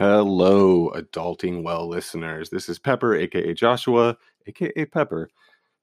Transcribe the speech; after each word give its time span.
Hello, 0.00 0.90
adulting 0.94 1.62
well 1.62 1.86
listeners. 1.86 2.48
This 2.48 2.70
is 2.70 2.78
Pepper, 2.78 3.14
aka 3.14 3.52
Joshua, 3.52 4.16
aka 4.46 4.86
Pepper, 4.86 5.28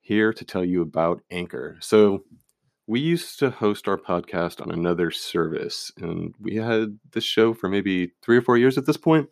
here 0.02 0.34
to 0.34 0.44
tell 0.44 0.66
you 0.66 0.82
about 0.82 1.22
Anchor. 1.30 1.78
So, 1.82 2.24
we 2.88 3.00
used 3.00 3.38
to 3.38 3.52
host 3.52 3.88
our 3.88 3.96
podcast 3.96 4.60
on 4.60 4.72
another 4.72 5.12
service, 5.12 5.92
and 5.98 6.34
we 6.40 6.56
had 6.56 6.98
this 7.12 7.26
show 7.26 7.54
for 7.54 7.70
maybe 7.70 8.12
three 8.24 8.36
or 8.36 8.42
four 8.42 8.58
years 8.58 8.76
at 8.76 8.88
this 8.88 8.98
point. 8.98 9.30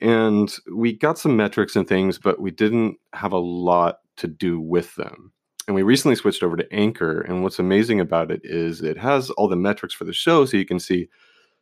And 0.00 0.52
we 0.74 0.94
got 0.94 1.16
some 1.16 1.36
metrics 1.36 1.76
and 1.76 1.86
things, 1.86 2.18
but 2.18 2.40
we 2.40 2.50
didn't 2.50 2.96
have 3.12 3.30
a 3.32 3.38
lot 3.38 3.98
to 4.16 4.26
do 4.26 4.58
with 4.58 4.96
them. 4.96 5.32
And 5.68 5.76
we 5.76 5.84
recently 5.84 6.16
switched 6.16 6.42
over 6.42 6.56
to 6.56 6.74
Anchor. 6.74 7.20
And 7.20 7.44
what's 7.44 7.60
amazing 7.60 8.00
about 8.00 8.32
it 8.32 8.40
is 8.42 8.82
it 8.82 8.98
has 8.98 9.30
all 9.30 9.46
the 9.46 9.54
metrics 9.54 9.94
for 9.94 10.06
the 10.06 10.12
show, 10.12 10.44
so 10.44 10.56
you 10.56 10.66
can 10.66 10.80
see 10.80 11.08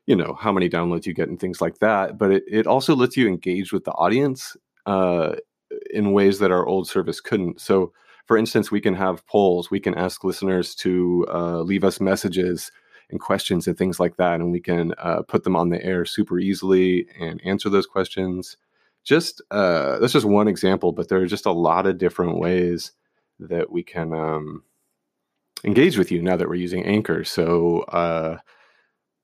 you 0.06 0.16
know 0.16 0.34
how 0.40 0.52
many 0.52 0.68
downloads 0.68 1.06
you 1.06 1.12
get 1.12 1.28
and 1.28 1.40
things 1.40 1.60
like 1.60 1.78
that 1.78 2.16
but 2.16 2.30
it, 2.30 2.44
it 2.48 2.66
also 2.66 2.94
lets 2.94 3.16
you 3.16 3.28
engage 3.28 3.72
with 3.72 3.84
the 3.84 3.92
audience 3.92 4.56
uh, 4.86 5.34
in 5.90 6.12
ways 6.12 6.38
that 6.38 6.50
our 6.50 6.66
old 6.66 6.88
service 6.88 7.20
couldn't. 7.20 7.60
So 7.60 7.92
for 8.26 8.36
instance 8.36 8.70
we 8.70 8.80
can 8.80 8.94
have 8.94 9.26
polls 9.26 9.70
we 9.70 9.80
can 9.80 9.94
ask 9.94 10.24
listeners 10.24 10.74
to 10.76 11.26
uh, 11.32 11.60
leave 11.60 11.84
us 11.84 12.00
messages 12.00 12.70
and 13.10 13.20
questions 13.20 13.66
and 13.68 13.78
things 13.78 14.00
like 14.00 14.16
that 14.16 14.40
and 14.40 14.50
we 14.50 14.60
can 14.60 14.92
uh, 14.98 15.22
put 15.22 15.44
them 15.44 15.56
on 15.56 15.68
the 15.68 15.82
air 15.84 16.04
super 16.04 16.38
easily 16.38 17.06
and 17.20 17.40
answer 17.44 17.68
those 17.68 17.86
questions. 17.86 18.56
Just 19.04 19.40
uh, 19.50 19.98
that's 19.98 20.12
just 20.12 20.26
one 20.26 20.48
example 20.48 20.92
but 20.92 21.08
there 21.08 21.20
are 21.20 21.26
just 21.26 21.46
a 21.46 21.52
lot 21.52 21.86
of 21.86 21.98
different 21.98 22.38
ways 22.38 22.92
that 23.38 23.70
we 23.70 23.82
can 23.82 24.14
um, 24.14 24.62
engage 25.64 25.98
with 25.98 26.10
you 26.10 26.22
now 26.22 26.36
that 26.36 26.48
we're 26.48 26.54
using 26.54 26.84
anchor. 26.84 27.22
So 27.22 27.80
uh, 27.82 28.38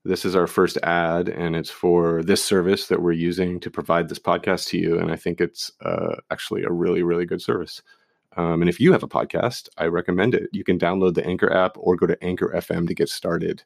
this 0.05 0.25
is 0.25 0.34
our 0.34 0.47
first 0.47 0.77
ad 0.83 1.28
and 1.28 1.55
it's 1.55 1.70
for 1.70 2.22
this 2.22 2.45
service 2.45 2.89
that 2.89 3.03
we're 3.03 3.12
using 3.12 3.61
to 3.61 3.70
provide 3.70 4.08
this 4.08 4.19
podcast 4.19 4.69
to 4.69 4.78
you 4.78 4.98
and 4.98 5.12
i 5.12 5.17
think 5.17 5.41
it's 5.41 5.70
uh, 5.84 6.17
actually 6.31 6.62
a 6.64 6.70
really 6.70 7.03
really 7.03 7.27
good 7.27 7.42
service. 7.42 7.83
Um, 8.36 8.62
and 8.62 8.69
if 8.69 8.80
you 8.80 8.92
have 8.92 9.03
a 9.03 9.08
podcast 9.08 9.68
i 9.79 9.86
recommend 9.86 10.35
it. 10.35 10.48
You 10.52 10.64
can 10.64 10.79
download 10.79 11.14
the 11.14 11.27
anchor 11.27 11.52
app 11.52 11.77
or 11.79 11.96
go 11.96 12.07
to 12.07 12.23
anchor 12.24 12.52
fm 12.57 12.89
to 12.89 12.95
get 12.95 13.08
started. 13.08 13.63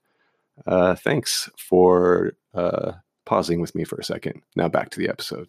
Uh, 0.67 0.95
thanks 0.95 1.51
for 1.57 2.33
uh, 2.55 2.93
pausing 3.25 3.61
with 3.61 3.75
me 3.75 3.85
for 3.85 3.97
a 3.97 4.05
second. 4.05 4.43
Now 4.57 4.69
back 4.69 4.91
to 4.91 4.99
the 4.99 5.09
episode 5.09 5.49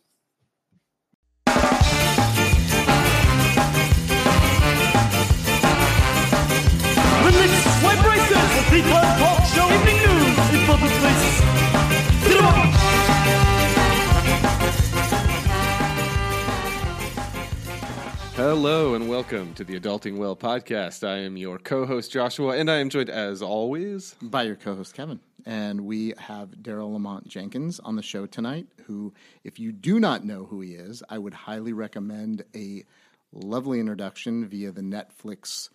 hello 18.36 18.94
and 18.94 19.10
welcome 19.10 19.52
to 19.56 19.64
the 19.64 19.80
adulting 19.80 20.18
well 20.18 20.36
podcast. 20.36 21.08
I 21.08 21.18
am 21.18 21.36
your 21.36 21.58
co-host 21.58 22.12
joshua 22.12 22.58
and 22.58 22.70
i 22.70 22.78
am 22.78 22.90
joined 22.90 23.10
as 23.10 23.42
always 23.42 24.16
by 24.22 24.44
your 24.44 24.56
co-host 24.56 24.94
Kevin. 24.94 25.20
And 25.48 25.82
we 25.82 26.14
have 26.20 26.50
Daryle 26.50 26.94
Lamont 26.94 27.28
Jenkins 27.28 27.80
on 27.80 27.96
the 27.96 28.04
show 28.04 28.28
tonight, 28.28 28.68
who, 28.86 29.14
if 29.44 29.60
you 29.60 29.72
do 29.72 30.00
not 30.00 30.26
know 30.26 30.46
who 30.46 30.62
he 30.62 30.74
is, 30.74 31.02
I 31.10 31.18
would 31.18 31.34
highly 31.34 31.74
recommend 31.74 32.44
a 32.56 32.84
lovely 33.32 33.80
introduction 33.80 34.48
via 34.48 34.72
the 34.72 34.82
Netflix 34.82 35.70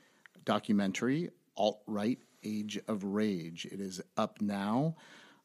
documentary 0.44 1.30
Alt 1.56 1.80
Right 1.88 2.20
Age 2.44 2.78
of 2.88 3.04
Rage. 3.04 3.66
It 3.70 3.80
is 3.80 4.00
up 4.16 4.40
now. 4.40 4.96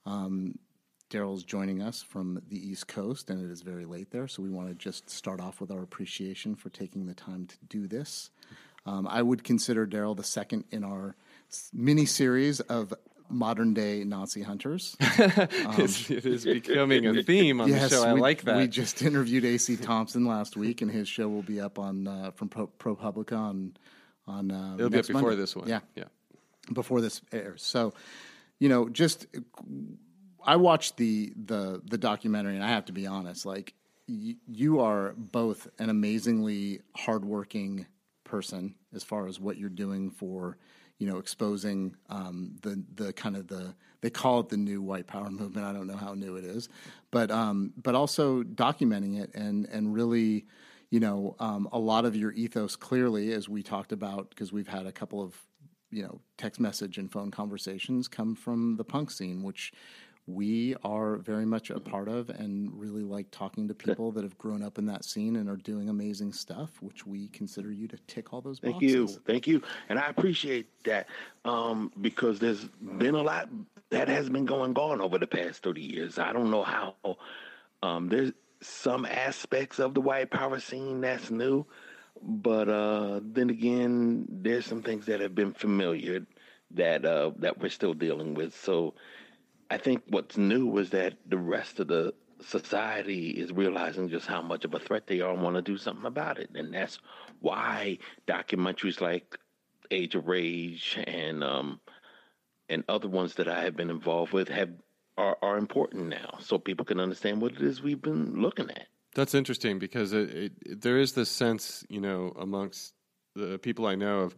Um, 0.06 0.58
Daryle's 1.10 1.44
joining 1.44 1.82
us 1.82 2.02
from 2.02 2.42
the 2.50 2.58
East 2.58 2.88
Coast, 2.88 3.30
and 3.30 3.44
it 3.44 3.52
is 3.52 3.62
very 3.62 3.86
late 3.86 4.12
there, 4.12 4.28
so 4.28 4.44
we 4.44 4.50
want 4.50 4.68
to 4.68 4.76
just 4.76 5.10
start 5.10 5.40
off 5.40 5.62
with 5.62 5.72
our 5.72 5.82
appreciation 5.82 6.56
for 6.56 6.70
taking 6.70 7.06
the 7.06 7.14
time 7.14 7.46
to 7.48 7.56
do 7.70 7.88
this. 7.88 8.30
Um, 8.86 9.08
I 9.08 9.22
would 9.22 9.44
consider 9.44 9.88
Daryle 9.88 10.16
the 10.16 10.24
second 10.24 10.66
in 10.72 10.84
our 10.84 11.16
mini 11.74 12.06
series 12.06 12.60
of 12.62 12.94
modern 13.30 13.74
day 13.74 14.04
Nazi 14.04 14.42
hunters. 14.42 14.96
It's- 15.20 16.10
it 16.10 16.26
is 16.26 16.46
becoming 16.46 17.06
a 17.06 17.24
theme 17.24 17.62
on 17.62 17.70
the 17.70 17.90
show 17.90 18.04
i 18.04 18.14
we, 18.14 18.22
like 18.22 18.44
that 18.44 18.58
We 18.58 18.68
just 18.68 19.02
interviewed 19.02 19.46
AC 19.46 19.78
Thompson 19.78 20.26
last 20.26 20.58
week, 20.58 20.82
and 20.82 20.92
his 20.92 21.08
show 21.08 21.28
will 21.30 21.42
be 21.42 21.60
up 21.62 21.80
on 21.80 22.08
uh, 22.08 22.32
from 22.32 22.50
Pro, 22.50 22.68
ProPublica 22.68 23.38
on 23.38 23.78
on. 24.26 24.52
Uh, 24.52 24.76
it'll 24.76 24.78
be 24.78 24.84
up 24.86 24.92
next 24.92 25.08
before 25.08 25.22
Monday. 25.22 25.36
this 25.38 25.56
one 25.56 25.68
Yeah, 25.68 25.80
yeah 25.96 26.06
before 26.74 27.02
this 27.02 27.22
airs. 27.32 27.64
So, 27.64 27.94
you 28.60 28.70
know, 28.70 28.90
just 28.90 29.28
I 30.44 30.56
watched 30.56 30.98
the 30.98 31.34
the 31.36 31.82
the 31.86 31.98
documentary, 31.98 32.56
and 32.56 32.64
I 32.64 32.70
have 32.70 32.86
to 32.86 32.94
be 32.94 33.08
honest, 33.08 33.46
like 33.46 33.74
y- 34.08 34.36
you 34.48 34.80
are 34.80 35.14
both 35.18 35.68
an 35.80 35.90
amazingly 35.90 36.82
hardworking 36.96 37.86
person 38.24 38.76
as 38.94 39.04
far 39.04 39.28
as 39.28 39.40
what 39.40 39.58
you're 39.58 39.70
doing 39.70 40.12
for 40.12 40.58
you 41.00 41.08
know 41.08 41.18
exposing 41.18 41.96
um, 42.10 42.56
the 42.62 42.84
the 42.96 43.14
kind 43.14 43.36
of 43.36 43.48
the 43.48 43.76
they 44.02 44.10
call 44.10 44.40
it 44.40 44.50
the 44.50 44.58
new 44.58 44.82
white 44.82 45.08
power 45.08 45.30
movement. 45.30 45.66
I 45.66 45.74
don't 45.74 45.88
know 45.88 45.98
how 45.98 46.14
new 46.14 46.36
it 46.36 46.46
is, 46.46 46.70
but 47.12 47.32
um, 47.32 47.74
but 47.82 47.96
also 47.96 48.44
documenting 48.44 49.22
it 49.22 49.34
and 49.36 49.66
and 49.68 49.94
really 49.94 50.46
you 50.90 51.00
know 51.00 51.36
um, 51.40 51.70
a 51.72 51.80
lot 51.80 52.06
of 52.06 52.16
your 52.16 52.32
ethos 52.32 52.76
clearly 52.76 53.32
as 53.34 53.48
we 53.48 53.64
talked 53.64 53.92
about 53.92 54.30
because 54.30 54.52
we've 54.52 54.68
had 54.68 54.86
a 54.86 54.92
couple 54.92 55.22
of 55.22 55.36
you 55.92 56.04
know 56.04 56.20
text 56.38 56.60
message 56.60 56.98
and 56.98 57.12
phone 57.12 57.32
conversations 57.32 58.08
come 58.08 58.36
from 58.36 58.76
the 58.76 58.84
punk 58.84 59.12
scene 59.12 59.44
which 59.44 59.74
we 60.28 60.76
are 60.84 61.16
very 61.18 61.46
much 61.46 61.70
a 61.70 61.80
part 61.80 62.10
of 62.10 62.30
and 62.30 62.70
really 62.78 63.04
like 63.04 63.32
talking 63.32 63.66
to 63.66 63.74
people 63.74 64.12
that 64.12 64.24
have 64.24 64.38
grown 64.38 64.62
up 64.62 64.78
in 64.78 64.86
that 64.86 65.06
scene 65.06 65.38
and 65.38 65.50
are 65.50 65.56
doing 65.56 65.88
amazing 65.88 66.34
stuff 66.34 66.70
which 66.82 67.08
we 67.08 67.30
consider 67.30 67.72
you 67.72 67.88
to 67.88 67.98
tick 68.08 68.34
all 68.34 68.42
those 68.42 68.60
boxes. 68.60 68.80
Thank 68.80 68.82
you, 68.82 69.08
thank 69.26 69.48
you, 69.48 69.62
and 69.88 69.98
I 69.98 70.10
appreciate 70.10 70.68
that 70.84 71.08
um, 71.46 71.94
because 72.02 72.40
there's 72.40 72.66
been 72.98 73.16
a 73.16 73.22
lot 73.22 73.48
that 73.90 74.10
has 74.10 74.30
been 74.30 74.46
going 74.46 74.76
on 74.76 75.00
over 75.00 75.18
the 75.18 75.28
past 75.28 75.64
thirty 75.64 75.82
years. 75.82 76.20
I 76.20 76.34
don't 76.34 76.52
know 76.52 76.64
how. 76.64 76.96
Um, 77.82 78.10
there's 78.10 78.34
some 78.62 79.06
aspects 79.06 79.80
of 79.80 79.94
the 79.94 80.02
white 80.02 80.30
power 80.30 80.60
scene 80.60 81.00
that's 81.00 81.32
new, 81.32 81.66
but 82.22 82.70
uh, 82.70 83.20
then 83.24 83.50
again, 83.50 84.26
there's 84.30 84.66
some 84.66 84.82
things 84.82 85.06
that 85.06 85.22
have 85.22 85.36
been 85.36 85.54
familiar 85.54 86.26
that 86.72 87.06
uh, 87.06 87.32
that 87.40 87.60
we're 87.60 87.70
still 87.70 87.94
dealing 87.94 88.34
with. 88.34 88.56
So, 88.56 88.94
I 89.70 89.78
think 89.78 90.04
what's 90.08 90.38
new 90.38 90.66
was 90.66 90.90
that 90.92 91.16
the 91.26 91.38
rest 91.38 91.80
of 91.80 91.88
the 91.88 92.14
society 92.46 93.30
is 93.30 93.52
realizing 93.52 94.10
just 94.10 94.28
how 94.28 94.42
much 94.42 94.66
of 94.66 94.74
a 94.74 94.80
threat 94.80 95.08
they 95.08 95.22
are 95.22 95.34
and 95.34 95.42
want 95.42 95.56
to 95.56 95.62
do 95.62 95.78
something 95.78 96.06
about 96.06 96.40
it. 96.40 96.50
And 96.54 96.74
that's 96.74 97.00
why 97.40 97.98
documentaries 98.28 99.02
like 99.02 99.38
Age 99.90 100.16
of 100.16 100.28
Rage 100.28 101.00
and 101.08 101.44
um, 101.44 101.80
and 102.70 102.84
other 102.90 103.08
ones 103.08 103.36
that 103.36 103.48
I 103.48 103.64
have 103.64 103.76
been 103.76 103.90
involved 103.90 104.34
with 104.34 104.50
have 104.50 104.70
are, 105.18 105.38
are 105.42 105.58
important 105.58 106.08
now, 106.08 106.38
so 106.40 106.60
people 106.60 106.86
can 106.86 107.00
understand 107.00 107.42
what 107.42 107.54
it 107.54 107.62
is 107.62 107.82
we've 107.82 108.02
been 108.02 108.42
looking 108.42 108.70
at. 108.70 108.88
That's 109.18 109.34
interesting 109.34 109.80
because 109.80 110.14
it, 110.14 110.54
it, 110.64 110.82
there 110.82 111.00
is 111.00 111.14
this 111.14 111.32
sense, 111.32 111.84
you 111.90 112.00
know, 112.00 112.34
amongst 112.40 112.94
the 113.36 113.58
people 113.58 113.88
I 113.88 113.96
know 113.96 114.20
of, 114.20 114.36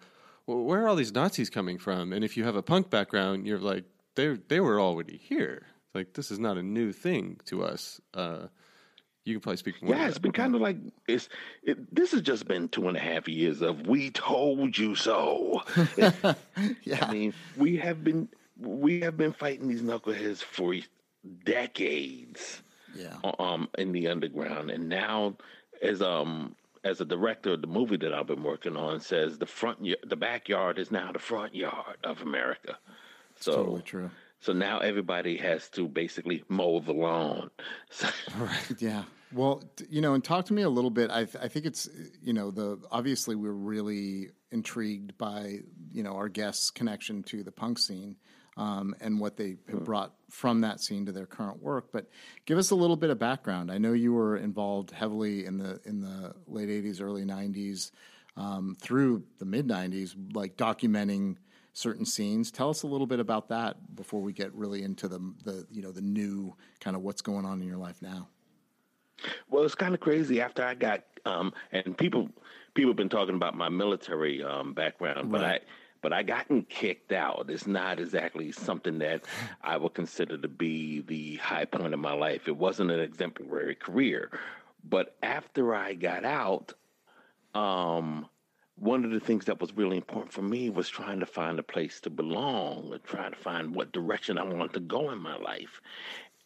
well, 0.47 0.63
where 0.63 0.85
are 0.85 0.87
all 0.87 0.95
these 0.95 1.11
Nazis 1.11 1.49
coming 1.49 1.77
from? 1.77 2.13
And 2.13 2.23
if 2.23 2.37
you 2.37 2.45
have 2.45 2.55
a 2.55 2.63
punk 2.63 2.89
background, 2.89 3.45
you're 3.45 3.59
like, 3.59 3.83
they 4.15 4.37
they 4.47 4.61
were 4.61 4.79
already 4.79 5.17
here. 5.17 5.63
Like 5.93 6.13
this 6.13 6.31
is 6.31 6.39
not 6.39 6.57
a 6.57 6.63
new 6.63 6.93
thing 6.93 7.41
to 7.47 7.61
us. 7.61 7.99
Uh, 8.13 8.47
you 9.25 9.33
can 9.33 9.41
probably 9.41 9.57
speak 9.57 9.83
more. 9.83 9.95
Yeah, 9.95 10.07
it's 10.07 10.17
been 10.17 10.31
kind 10.31 10.55
of 10.55 10.61
like 10.61 10.77
it's. 11.09 11.27
It, 11.61 11.93
this 11.93 12.13
has 12.13 12.21
just 12.21 12.47
been 12.47 12.69
two 12.69 12.87
and 12.87 12.95
a 12.95 13.01
half 13.01 13.27
years 13.27 13.61
of 13.61 13.85
"We 13.85 14.11
told 14.11 14.77
you 14.77 14.95
so." 14.95 15.61
yeah. 15.97 16.99
I 17.01 17.11
mean, 17.11 17.33
we 17.57 17.75
have 17.75 18.01
been 18.01 18.29
we 18.57 19.01
have 19.01 19.17
been 19.17 19.33
fighting 19.33 19.67
these 19.67 19.81
knuckleheads 19.81 20.41
for 20.41 20.73
decades. 21.43 22.61
Yeah. 22.99 23.15
Um, 23.39 23.69
in 23.77 23.91
the 23.93 24.07
underground, 24.09 24.69
and 24.71 24.89
now 24.89 25.37
as 25.81 26.01
um 26.01 26.55
as 26.83 27.01
a 27.01 27.05
director 27.05 27.53
of 27.53 27.61
the 27.61 27.67
movie 27.67 27.97
that 27.97 28.13
I've 28.13 28.27
been 28.27 28.43
working 28.43 28.75
on 28.77 28.99
says 28.99 29.37
the 29.37 29.45
front 29.45 29.81
y- 29.81 29.95
the 30.05 30.15
backyard 30.15 30.77
is 30.79 30.91
now 30.91 31.11
the 31.11 31.19
front 31.19 31.55
yard 31.55 31.97
of 32.03 32.21
America. 32.21 32.77
So 33.39 33.55
totally 33.55 33.81
true. 33.81 34.09
So 34.41 34.53
now 34.53 34.79
everybody 34.79 35.35
has 35.37 35.67
to 35.71 35.87
basically 35.87 36.43
mow 36.47 36.79
the 36.79 36.93
lawn. 36.93 37.49
So, 37.89 38.07
Yeah. 38.79 39.03
Well, 39.33 39.61
you 39.89 40.01
know, 40.01 40.13
and 40.15 40.23
talk 40.23 40.45
to 40.45 40.53
me 40.53 40.61
a 40.63 40.69
little 40.69 40.89
bit. 40.89 41.11
I, 41.11 41.25
th- 41.25 41.43
I 41.43 41.49
think 41.49 41.65
it's, 41.67 41.87
you 42.23 42.33
know, 42.33 42.49
the 42.49 42.79
obviously 42.89 43.35
we're 43.35 43.51
really 43.51 44.29
intrigued 44.51 45.17
by, 45.19 45.59
you 45.91 46.01
know, 46.01 46.13
our 46.13 46.29
guests' 46.29 46.71
connection 46.71 47.21
to 47.23 47.43
the 47.43 47.51
punk 47.51 47.77
scene 47.77 48.15
um, 48.59 48.93
and 48.99 49.19
what 49.19 49.37
they 49.37 49.55
have 49.71 49.85
brought 49.85 50.13
from 50.29 50.61
that 50.61 50.81
scene 50.81 51.05
to 51.05 51.13
their 51.13 51.25
current 51.25 51.63
work. 51.63 51.91
But 51.93 52.09
give 52.45 52.57
us 52.57 52.71
a 52.71 52.75
little 52.75 52.97
bit 52.97 53.09
of 53.09 53.17
background. 53.17 53.71
I 53.71 53.77
know 53.77 53.93
you 53.93 54.13
were 54.13 54.35
involved 54.35 54.91
heavily 54.91 55.45
in 55.45 55.57
the 55.57 55.79
in 55.85 56.01
the 56.01 56.35
late 56.45 56.67
'80s, 56.67 57.01
early 57.01 57.23
'90s, 57.23 57.91
um, 58.35 58.75
through 58.79 59.23
the 59.39 59.45
mid 59.45 59.65
'90s, 59.65 60.13
like 60.35 60.57
documenting 60.57 61.37
certain 61.71 62.05
scenes. 62.05 62.51
Tell 62.51 62.69
us 62.69 62.83
a 62.83 62.87
little 62.87 63.07
bit 63.07 63.21
about 63.21 63.47
that 63.47 63.95
before 63.95 64.21
we 64.21 64.33
get 64.33 64.53
really 64.53 64.83
into 64.83 65.07
the 65.07 65.19
the 65.45 65.65
you 65.71 65.81
know 65.81 65.93
the 65.93 66.01
new 66.01 66.53
kind 66.81 66.97
of 66.97 67.01
what's 67.01 67.21
going 67.21 67.45
on 67.45 67.61
in 67.61 67.67
your 67.67 67.77
life 67.77 68.01
now. 68.01 68.27
Well, 69.49 69.63
it's 69.63 69.75
kind 69.75 69.93
of 69.93 70.01
crazy. 70.01 70.41
After 70.41 70.63
I 70.63 70.75
got, 70.75 71.03
um, 71.25 71.53
and 71.71 71.97
people 71.97 72.29
people 72.73 72.89
have 72.89 72.97
been 72.97 73.09
talking 73.09 73.35
about 73.35 73.55
my 73.55 73.69
military 73.69 74.43
um, 74.43 74.73
background, 74.73 75.31
but 75.31 75.41
Right. 75.41 75.61
I 75.61 75.65
but 76.01 76.13
I 76.13 76.23
gotten 76.23 76.63
kicked 76.63 77.11
out. 77.11 77.49
It's 77.49 77.67
not 77.67 77.99
exactly 77.99 78.51
something 78.51 78.99
that 78.99 79.25
I 79.61 79.77
would 79.77 79.93
consider 79.93 80.37
to 80.37 80.47
be 80.47 81.01
the 81.01 81.35
high 81.37 81.65
point 81.65 81.93
of 81.93 81.99
my 81.99 82.13
life. 82.13 82.47
It 82.47 82.57
wasn't 82.57 82.91
an 82.91 82.99
exemplary 82.99 83.75
career, 83.75 84.31
but 84.87 85.15
after 85.21 85.75
I 85.75 85.93
got 85.93 86.25
out, 86.25 86.73
um, 87.53 88.27
one 88.75 89.03
of 89.03 89.11
the 89.11 89.19
things 89.19 89.45
that 89.45 89.59
was 89.59 89.75
really 89.75 89.97
important 89.97 90.31
for 90.31 90.41
me 90.41 90.69
was 90.69 90.87
trying 90.87 91.19
to 91.19 91.25
find 91.25 91.59
a 91.59 91.63
place 91.63 91.99
to 92.01 92.09
belong 92.09 92.97
trying 93.03 93.31
to 93.31 93.37
find 93.37 93.75
what 93.75 93.91
direction 93.91 94.37
I 94.37 94.43
wanted 94.43 94.73
to 94.73 94.79
go 94.79 95.11
in 95.11 95.19
my 95.19 95.35
life. 95.37 95.81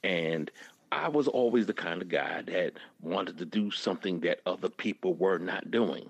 And 0.04 0.50
I 0.92 1.10
was 1.10 1.28
always 1.28 1.66
the 1.66 1.74
kind 1.74 2.02
of 2.02 2.10
guy 2.10 2.42
that 2.44 2.74
wanted 3.02 3.38
to 3.38 3.46
do 3.46 3.72
something 3.72 4.20
that 4.22 4.42
other 4.46 4.70
people 4.70 5.14
were 5.14 5.38
not 5.38 5.72
doing. 5.72 6.10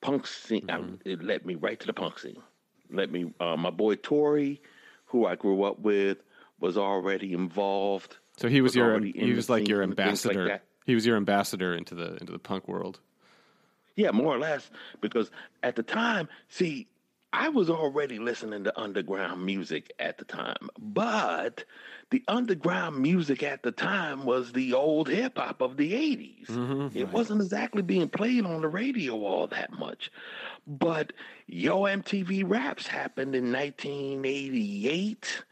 Punk 0.00 0.26
scene, 0.26 0.66
I, 0.68 0.82
it 1.04 1.22
led 1.22 1.44
me 1.44 1.56
right 1.56 1.78
to 1.80 1.86
the 1.86 1.92
punk 1.92 2.18
scene. 2.18 2.42
Let 2.92 3.10
me, 3.10 3.32
uh, 3.40 3.56
my 3.56 3.70
boy 3.70 3.96
Tori, 3.96 4.60
who 5.06 5.26
I 5.26 5.36
grew 5.36 5.64
up 5.64 5.78
with, 5.80 6.18
was 6.60 6.76
already 6.76 7.32
involved. 7.32 8.16
So 8.36 8.48
he 8.48 8.60
was 8.60 8.74
your 8.74 9.00
he 9.00 9.32
was 9.32 9.50
like 9.50 9.68
your 9.68 9.84
things 9.84 10.24
like 10.24 10.36
ambassador. 10.36 10.60
he 10.86 10.94
was 10.94 11.06
your 11.06 11.16
ambassador 11.16 11.74
into 11.74 11.94
the 11.94 12.16
into 12.16 12.32
the 12.32 12.38
punk 12.38 12.68
world. 12.68 13.00
Yeah, 13.96 14.12
more 14.12 14.34
or 14.34 14.38
less. 14.38 14.70
Because 15.00 15.30
at 15.62 15.76
the 15.76 15.82
time, 15.82 16.28
see, 16.48 16.88
I 17.32 17.48
was 17.48 17.70
already 17.70 18.18
listening 18.18 18.64
to 18.64 18.80
underground 18.80 19.44
music 19.44 19.92
at 20.00 20.18
the 20.18 20.24
time, 20.24 20.68
but 20.78 21.64
the 22.10 22.24
underground 22.26 22.98
music 22.98 23.44
at 23.44 23.62
the 23.62 23.70
time 23.70 24.24
was 24.24 24.52
the 24.52 24.74
old 24.74 25.08
hip 25.08 25.38
hop 25.38 25.60
of 25.60 25.76
the 25.76 25.92
80s. 25.92 26.46
Mm-hmm. 26.46 26.98
it 26.98 27.12
wasn't 27.12 27.40
exactly 27.40 27.82
being 27.82 28.08
played 28.08 28.44
on 28.44 28.62
the 28.62 28.68
radio 28.68 29.14
all 29.24 29.46
that 29.46 29.72
much. 29.72 30.10
But 30.66 31.12
Yo 31.46 31.82
MTV 31.82 32.42
Raps 32.48 32.88
happened 32.88 33.36
in 33.36 33.52
1988 33.52 35.44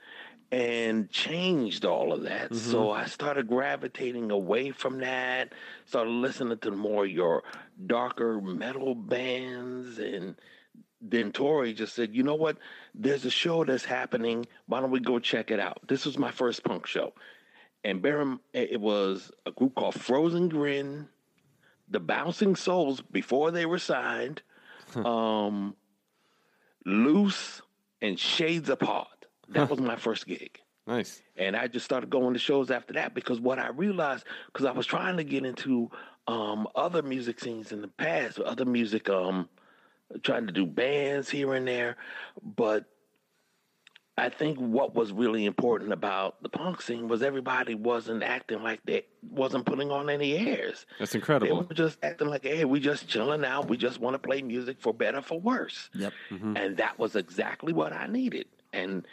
and 0.51 1.11
changed 1.11 1.85
all 1.85 2.13
of 2.13 2.23
that. 2.23 2.51
Mm-hmm. 2.51 2.71
So 2.71 2.91
I 2.91 3.07
started 3.07 3.47
gravitating 3.47 4.31
away 4.33 4.71
from 4.73 4.99
that, 4.99 5.53
started 5.87 6.11
listening 6.11 6.59
to 6.59 6.71
more 6.73 7.07
your 7.07 7.45
darker 7.87 8.41
metal 8.41 8.95
bands 8.97 9.99
and 9.99 10.35
then 11.01 11.33
Tori 11.33 11.73
just 11.73 11.95
said, 11.95 12.15
"You 12.15 12.23
know 12.23 12.35
what? 12.35 12.57
There's 12.95 13.25
a 13.25 13.31
show 13.31 13.65
that's 13.65 13.85
happening. 13.85 14.47
Why 14.67 14.81
don't 14.81 14.91
we 14.91 15.01
go 15.01 15.19
check 15.19 15.51
it 15.51 15.61
out?" 15.61 15.81
This 15.87 16.05
was 16.05 16.19
my 16.19 16.31
first 16.31 16.65
punk 16.65 16.87
show, 16.87 17.13
and 17.85 18.03
bear 18.03 18.25
it 18.53 18.81
was 18.81 19.31
a 19.47 19.53
group 19.53 19.75
called 19.75 19.95
Frozen 19.95 20.49
Grin, 20.49 21.09
the 21.89 22.01
Bouncing 22.01 22.57
Souls 22.57 23.01
before 23.01 23.51
they 23.51 23.67
were 23.67 23.79
signed, 23.79 24.43
um, 24.97 25.77
Loose, 26.85 27.63
and 28.01 28.19
Shades 28.19 28.69
Apart. 28.69 29.27
That 29.51 29.71
was 29.71 29.81
my 29.81 29.97
first 29.97 30.27
gig. 30.27 30.61
Nice. 30.87 31.23
And 31.37 31.55
I 31.55 31.69
just 31.69 31.85
started 31.85 32.09
going 32.09 32.33
to 32.33 32.39
shows 32.39 32.71
after 32.71 32.95
that 32.95 33.15
because 33.15 33.41
what 33.41 33.59
I 33.59 33.69
realized, 33.69 34.25
because 34.47 34.65
I 34.65 34.73
was 34.73 34.87
trying 34.87 35.19
to 35.19 35.25
get 35.25 35.45
into 35.45 35.91
um, 36.27 36.67
other 36.75 37.03
music 37.03 37.41
scenes 37.41 37.73
in 37.73 37.83
the 37.83 37.89
past, 37.89 38.39
other 38.39 38.65
music, 38.65 39.11
um, 39.11 39.49
trying 40.23 40.47
to 40.47 40.53
do 40.53 40.67
bands 40.67 41.29
here 41.31 41.55
and 41.55 41.67
there. 41.67 41.97
But 42.43 42.85
I 44.17 44.31
think 44.31 44.59
what 44.59 44.97
was 44.97 45.13
really 45.13 45.45
important 45.47 45.93
about 45.93 46.43
the 46.43 46.49
punk 46.49 46.83
scene 46.83 47.07
was 47.07 47.23
everybody 47.23 47.77
wasn't 47.77 48.25
acting 48.25 48.63
like 48.65 48.81
they 48.85 49.05
wasn't 49.23 49.65
putting 49.65 49.93
on 49.93 50.11
any 50.11 50.37
airs. 50.37 50.87
That's 50.99 51.15
incredible. 51.15 51.61
They 51.63 51.67
were 51.69 51.75
just 51.75 51.99
acting 52.03 52.29
like, 52.29 52.45
hey, 52.45 52.65
we 52.65 52.81
just 52.81 53.07
chilling 53.07 53.45
out. 53.45 53.69
We 53.69 53.77
just 53.77 54.01
want 54.01 54.15
to 54.15 54.19
play 54.19 54.43
music 54.43 54.81
for 54.81 54.93
better, 54.93 55.23
for 55.23 55.41
worse 55.41 55.89
Yep. 55.95 56.13
Mm-hmm. 56.31 56.57
and 56.57 56.77
that 56.79 56.99
was 56.99 57.15
exactly 57.15 57.73
what 57.73 57.93
I 57.93 58.07
needed. 58.07 58.47
And 58.73 59.07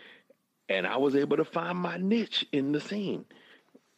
and 0.70 0.88
I 0.88 0.98
was 0.98 1.16
able 1.16 1.38
to 1.38 1.46
find 1.46 1.78
my 1.78 1.98
niche 1.98 2.44
in 2.52 2.72
the 2.72 2.82
scene 2.82 3.26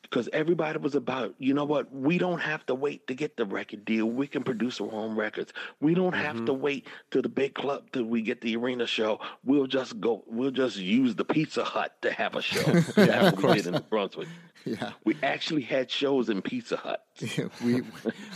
because 0.09 0.29
everybody 0.33 0.79
was 0.79 0.95
about, 0.95 1.35
you 1.37 1.53
know 1.53 1.65
what? 1.65 1.93
We 1.93 2.17
don't 2.17 2.39
have 2.39 2.65
to 2.67 2.75
wait 2.75 3.07
to 3.07 3.13
get 3.13 3.37
the 3.37 3.45
record 3.45 3.85
deal. 3.85 4.05
We 4.05 4.27
can 4.27 4.43
produce 4.43 4.79
our 4.81 4.91
own 4.91 5.15
records. 5.15 5.53
We 5.79 5.93
don't 5.93 6.15
have 6.15 6.37
to 6.45 6.53
mm-hmm. 6.53 6.61
wait 6.61 6.87
to 7.11 7.21
the 7.21 7.29
big 7.29 7.53
club 7.53 7.91
till 7.91 8.05
we 8.05 8.21
get 8.21 8.41
the 8.41 8.55
arena 8.55 8.87
show. 8.87 9.19
We'll 9.43 9.67
just 9.67 9.99
go. 9.99 10.23
We'll 10.27 10.51
just 10.51 10.77
use 10.77 11.15
the 11.15 11.25
Pizza 11.25 11.63
Hut 11.63 11.95
to 12.01 12.11
have 12.11 12.35
a 12.35 12.41
show. 12.41 12.61
That's 12.95 13.35
what 13.37 13.51
we 13.51 13.55
did 13.55 13.67
in 13.67 13.73
New 13.73 13.79
Brunswick. 13.81 14.27
Yeah. 14.65 14.91
We 15.05 15.15
actually 15.23 15.61
had 15.61 15.89
shows 15.89 16.29
in 16.29 16.41
Pizza 16.41 16.77
Hut. 16.77 17.05
we 17.63 17.83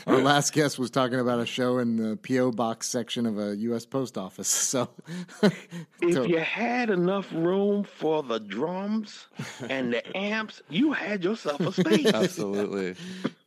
our 0.07 0.19
last 0.19 0.53
guest 0.53 0.79
was 0.79 0.89
talking 0.89 1.19
about 1.19 1.39
a 1.39 1.46
show 1.46 1.77
in 1.77 1.98
the 1.98 2.17
PO 2.17 2.51
box 2.51 2.88
section 2.88 3.25
of 3.25 3.38
a 3.38 3.55
U.S. 3.57 3.86
post 3.86 4.17
office. 4.17 4.48
So, 4.72 4.89
If 6.01 6.13
So- 6.13 6.24
you 6.24 6.39
had 6.39 6.89
enough 6.89 7.31
room 7.34 7.84
for 7.84 8.24
the 8.24 8.39
drums 8.39 9.27
and 9.67 9.93
the 9.93 10.17
amps, 10.17 10.62
you 10.69 10.93
had 10.93 11.24
yourself 11.24 11.61
space. 11.70 12.08
Absolutely. 12.08 12.96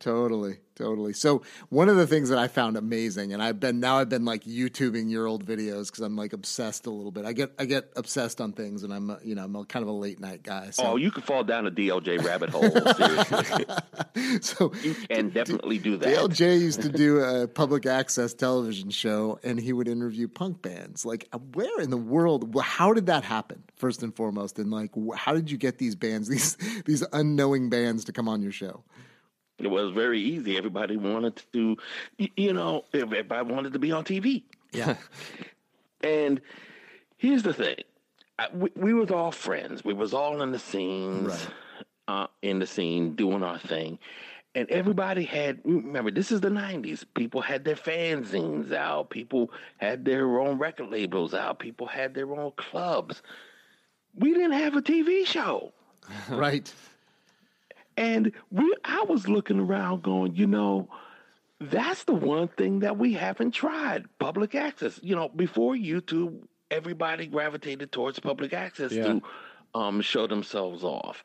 Totally, 0.04 0.58
totally. 0.74 1.14
So, 1.14 1.42
one 1.70 1.88
of 1.88 1.96
the 1.96 2.06
things 2.06 2.28
that 2.28 2.38
I 2.38 2.46
found 2.46 2.76
amazing, 2.76 3.32
and 3.32 3.42
I've 3.42 3.58
been 3.58 3.80
now 3.80 3.98
I've 3.98 4.10
been 4.10 4.26
like 4.26 4.44
YouTubing 4.44 5.10
your 5.10 5.26
old 5.26 5.46
videos 5.46 5.86
because 5.86 6.00
I'm 6.00 6.14
like 6.14 6.34
obsessed 6.34 6.84
a 6.84 6.90
little 6.90 7.10
bit. 7.10 7.24
I 7.24 7.32
get 7.32 7.52
I 7.58 7.64
get 7.64 7.90
obsessed 7.96 8.38
on 8.40 8.52
things, 8.52 8.82
and 8.82 8.92
I'm 8.92 9.16
you 9.24 9.34
know 9.34 9.44
I'm 9.44 9.56
a, 9.56 9.64
kind 9.64 9.82
of 9.82 9.88
a 9.88 9.92
late 9.92 10.20
night 10.20 10.42
guy. 10.42 10.70
So, 10.70 10.84
Oh, 10.84 10.96
you 10.96 11.10
could 11.10 11.24
fall 11.24 11.42
down 11.42 11.66
a 11.66 11.70
DLJ 11.70 12.22
rabbit 12.22 12.50
hole. 12.50 12.70
So 14.40 14.72
you 14.82 14.94
can 14.94 15.30
definitely 15.30 15.78
do 15.78 15.96
that. 15.96 16.08
DLJ 16.08 16.60
used 16.60 16.82
to 16.82 16.88
do 16.88 17.18
a 17.20 17.48
public 17.48 17.84
access 17.84 18.32
television 18.32 18.90
show, 18.90 19.40
and 19.42 19.58
he 19.58 19.72
would 19.72 19.88
interview 19.88 20.28
punk 20.28 20.62
bands. 20.62 21.04
Like, 21.04 21.28
where 21.54 21.80
in 21.80 21.90
the 21.90 21.96
world? 21.96 22.54
How 22.62 22.92
did 22.92 23.06
that 23.06 23.24
happen? 23.24 23.64
First 23.76 24.02
and 24.02 24.14
foremost, 24.14 24.58
and 24.58 24.70
like, 24.70 24.92
how 25.16 25.34
did 25.34 25.50
you 25.50 25.56
get 25.58 25.78
these 25.78 25.94
bands, 25.96 26.28
these 26.34 26.56
these 26.84 27.04
unknowing 27.12 27.70
bands, 27.70 28.04
to 28.04 28.12
come 28.12 28.28
on 28.28 28.40
your 28.42 28.52
show? 28.52 28.84
It 29.58 29.68
was 29.68 29.92
very 29.92 30.20
easy. 30.20 30.56
Everybody 30.56 30.96
wanted 30.96 31.42
to, 31.52 31.76
you 32.18 32.52
know, 32.52 32.84
everybody 32.92 33.52
wanted 33.52 33.72
to 33.74 33.78
be 33.78 33.92
on 33.92 34.04
TV. 34.04 34.42
Yeah, 34.72 34.96
And 36.02 36.40
here's 37.16 37.42
the 37.44 37.54
thing: 37.54 37.76
I, 38.38 38.48
we, 38.52 38.70
we 38.74 38.92
was 38.94 39.10
all 39.10 39.30
friends. 39.30 39.84
We 39.84 39.94
was 39.94 40.12
all 40.12 40.42
in 40.42 40.50
the 40.52 40.58
scenes, 40.58 41.28
Right. 41.28 41.48
uh, 42.08 42.26
in 42.42 42.58
the 42.58 42.66
scene, 42.66 43.14
doing 43.14 43.42
our 43.42 43.58
thing. 43.58 43.98
And 44.56 44.68
everybody 44.70 45.24
had. 45.24 45.60
Remember, 45.64 46.10
this 46.10 46.30
is 46.32 46.40
the 46.40 46.48
'90s. 46.50 47.04
People 47.14 47.40
had 47.40 47.64
their 47.64 47.76
fanzines 47.76 48.72
out. 48.72 49.10
People 49.10 49.50
had 49.78 50.04
their 50.04 50.40
own 50.40 50.58
record 50.58 50.90
labels 50.90 51.32
out. 51.34 51.58
People 51.60 51.86
had 51.86 52.14
their 52.14 52.30
own 52.34 52.52
clubs. 52.56 53.22
We 54.16 54.32
didn't 54.32 54.52
have 54.52 54.76
a 54.76 54.82
TV 54.82 55.24
show. 55.26 55.72
right. 56.28 56.72
And 57.96 58.32
we, 58.50 58.74
I 58.84 59.02
was 59.08 59.28
looking 59.28 59.60
around 59.60 60.02
going, 60.02 60.34
you 60.34 60.46
know, 60.46 60.88
that's 61.60 62.04
the 62.04 62.14
one 62.14 62.48
thing 62.48 62.80
that 62.80 62.98
we 62.98 63.12
haven't 63.12 63.52
tried 63.52 64.06
public 64.18 64.54
access. 64.54 64.98
You 65.02 65.14
know, 65.16 65.28
before 65.28 65.74
YouTube, 65.74 66.40
everybody 66.70 67.26
gravitated 67.26 67.92
towards 67.92 68.18
public 68.18 68.52
access 68.52 68.92
Yeah. 68.92 69.04
to 69.04 69.22
um, 69.74 70.00
show 70.00 70.26
themselves 70.26 70.82
off. 70.84 71.22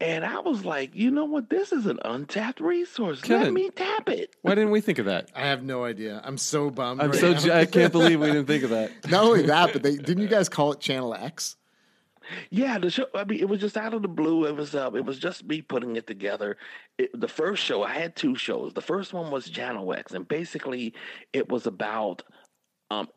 And 0.00 0.24
I 0.24 0.40
was 0.40 0.64
like, 0.64 0.94
you 0.94 1.10
know 1.10 1.24
what? 1.24 1.48
This 1.50 1.72
is 1.72 1.86
an 1.86 1.98
untapped 2.04 2.60
resource. 2.60 3.26
Let 3.28 3.52
me 3.52 3.70
tap 3.70 4.08
it. 4.08 4.34
Why 4.42 4.54
didn't 4.56 4.72
we 4.72 4.80
think 4.80 4.98
of 4.98 5.06
that? 5.06 5.30
I 5.34 5.42
have 5.42 5.62
no 5.62 5.84
idea. 5.84 6.20
I'm 6.24 6.36
so 6.36 6.68
bummed. 6.68 7.00
I'm 7.00 7.10
right 7.12 7.18
so 7.20 7.32
now. 7.32 7.38
j- 7.38 7.60
I 7.60 7.64
can't 7.64 7.92
believe 7.92 8.20
we 8.20 8.26
didn't 8.26 8.46
think 8.46 8.64
of 8.64 8.70
that. 8.70 8.90
Not 9.10 9.24
only 9.24 9.42
that, 9.42 9.72
but 9.72 9.82
they 9.84 9.96
didn't 9.96 10.18
you 10.22 10.28
guys 10.28 10.48
call 10.48 10.72
it 10.72 10.80
Channel 10.80 11.14
X? 11.14 11.56
Yeah, 12.50 12.78
the 12.78 12.90
show. 12.90 13.06
I 13.14 13.24
mean, 13.24 13.40
it 13.40 13.48
was 13.48 13.60
just 13.60 13.76
out 13.76 13.94
of 13.94 14.02
the 14.02 14.08
blue. 14.08 14.46
It 14.46 14.56
was 14.56 14.74
uh, 14.74 14.90
it 14.94 15.04
was 15.04 15.18
just 15.18 15.44
me 15.44 15.62
putting 15.62 15.96
it 15.96 16.06
together. 16.06 16.56
It, 16.98 17.18
the 17.18 17.28
first 17.28 17.62
show, 17.62 17.82
I 17.82 17.92
had 17.92 18.16
two 18.16 18.36
shows. 18.36 18.72
The 18.72 18.80
first 18.80 19.12
one 19.12 19.30
was 19.30 19.48
Channel 19.48 19.92
X, 19.92 20.12
and 20.12 20.26
basically, 20.26 20.94
it 21.32 21.48
was 21.48 21.66
about, 21.66 22.22
um, 22.90 23.08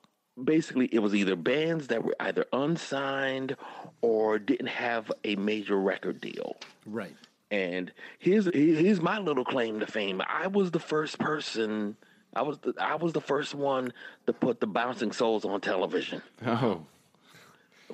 basically, 0.41 0.87
it 0.91 0.99
was 0.99 1.15
either 1.15 1.35
bands 1.35 1.87
that 1.87 2.03
were 2.03 2.15
either 2.19 2.45
unsigned 2.53 3.55
or 4.01 4.39
didn't 4.39 4.67
have 4.67 5.11
a 5.23 5.35
major 5.35 5.77
record 5.77 6.21
deal. 6.21 6.57
Right. 6.85 7.15
And 7.49 7.91
here's 8.19 8.45
here's 8.53 9.01
my 9.01 9.19
little 9.19 9.45
claim 9.45 9.79
to 9.79 9.87
fame. 9.87 10.21
I 10.27 10.47
was 10.47 10.71
the 10.71 10.79
first 10.79 11.17
person. 11.17 11.95
I 12.35 12.41
was 12.41 12.59
the, 12.59 12.73
I 12.79 12.95
was 12.95 13.13
the 13.13 13.21
first 13.21 13.55
one 13.55 13.93
to 14.25 14.33
put 14.33 14.59
the 14.59 14.67
Bouncing 14.67 15.11
Souls 15.11 15.45
on 15.45 15.61
television 15.61 16.21
Oh, 16.45 16.85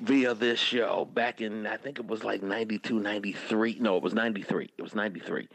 via 0.01 0.33
this 0.33 0.59
show 0.59 1.05
back 1.13 1.41
in 1.41 1.67
I 1.67 1.77
think 1.77 1.99
it 1.99 2.07
was 2.07 2.23
like 2.23 2.41
92 2.41 2.99
93 2.99 3.77
no 3.79 3.97
it 3.97 4.03
was 4.03 4.13
93 4.13 4.71
it 4.77 4.81
was 4.81 4.95
93 4.95 5.47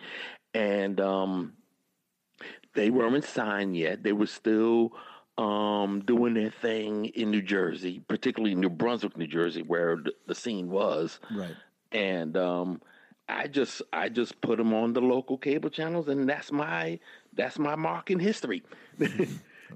and 0.55 1.01
um 1.01 1.53
they 2.75 2.91
weren't 2.91 3.25
signed 3.25 3.77
yet 3.77 4.03
they 4.03 4.13
were 4.13 4.27
still 4.27 4.93
um 5.37 6.01
doing 6.05 6.35
their 6.35 6.51
thing 6.51 7.07
in 7.07 7.31
New 7.31 7.43
Jersey 7.43 8.01
particularly 8.09 8.55
New 8.55 8.71
Brunswick 8.71 9.17
New 9.17 9.27
Jersey 9.27 9.63
where 9.63 9.97
the, 9.97 10.13
the 10.27 10.35
scene 10.35 10.69
was 10.71 11.19
Right. 11.35 11.55
and 11.93 12.37
um 12.37 12.81
I 13.29 13.47
just 13.49 13.83
I 13.93 14.09
just 14.09 14.41
put 14.41 14.57
them 14.59 14.73
on 14.73 14.93
the 14.93 15.01
local 15.03 15.37
cable 15.37 15.69
channels 15.69 16.09
and 16.09 16.29
that's 16.29 16.53
my 16.53 16.99
that's 17.35 17.59
my 17.59 17.75
mark 17.75 18.11
in 18.11 18.19
history 18.21 18.63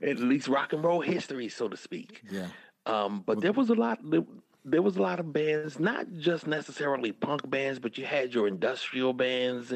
at 0.03 0.19
least 0.19 0.49
rock 0.49 0.73
and 0.73 0.83
roll 0.85 1.01
history 1.01 1.49
so 1.49 1.69
to 1.69 1.77
speak 1.77 2.23
Yeah. 2.31 2.47
um, 2.87 3.23
but 3.27 3.41
there 3.41 3.53
was 3.53 3.69
a 3.71 3.75
lot. 3.75 3.99
There, 4.65 4.83
was 4.83 4.97
a 4.97 5.03
lot 5.03 5.21
of 5.21 5.33
bands, 5.33 5.81
not 5.81 6.07
just 6.19 6.47
necessarily 6.47 7.13
punk 7.13 7.49
bands, 7.49 7.79
but 7.79 7.99
you 7.99 8.05
had 8.05 8.33
your 8.33 8.47
industrial 8.47 9.13
bands, 9.13 9.75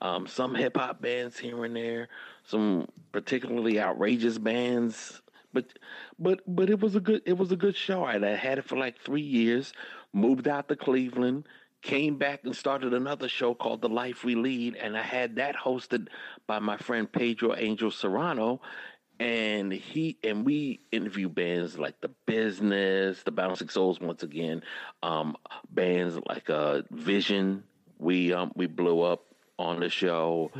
um, 0.00 0.26
some 0.26 0.54
hip 0.54 0.76
hop 0.76 1.00
bands 1.00 1.38
here 1.38 1.64
and 1.64 1.76
there, 1.76 2.08
some 2.44 2.88
particularly 3.12 3.80
outrageous 3.80 4.38
bands. 4.38 5.22
But 5.52 5.78
but 6.18 6.40
but 6.46 6.68
it 6.68 6.80
was 6.80 6.96
a 6.96 7.00
good 7.00 7.22
it 7.24 7.38
was 7.38 7.52
a 7.52 7.56
good 7.56 7.76
show. 7.76 8.04
I 8.04 8.18
had 8.18 8.58
it 8.58 8.64
for 8.64 8.76
like 8.76 8.98
three 8.98 9.22
years. 9.22 9.72
Moved 10.12 10.48
out 10.48 10.68
to 10.68 10.76
Cleveland. 10.76 11.46
Came 11.82 12.18
back 12.18 12.40
and 12.44 12.56
started 12.56 12.92
another 12.92 13.28
show 13.28 13.54
called 13.54 13.80
The 13.80 13.88
Life 13.88 14.24
We 14.24 14.34
Lead, 14.34 14.74
and 14.74 14.96
I 14.96 15.02
had 15.02 15.36
that 15.36 15.54
hosted 15.54 16.08
by 16.46 16.58
my 16.58 16.76
friend 16.78 17.10
Pedro 17.10 17.54
Angel 17.54 17.92
Serrano, 17.92 18.60
and 19.18 19.72
he 19.72 20.18
and 20.22 20.44
we 20.44 20.80
interview 20.92 21.28
bands 21.28 21.78
like 21.78 22.00
the 22.00 22.10
business 22.26 23.22
the 23.22 23.30
bouncing 23.30 23.68
souls 23.68 24.00
once 24.00 24.22
again 24.22 24.62
um 25.02 25.36
bands 25.70 26.18
like 26.28 26.50
uh 26.50 26.82
vision. 26.90 27.64
We 27.98 28.32
um 28.32 28.52
we 28.54 28.66
blew 28.66 29.00
up 29.02 29.24
on 29.58 29.80
the 29.80 29.88
show. 29.88 30.50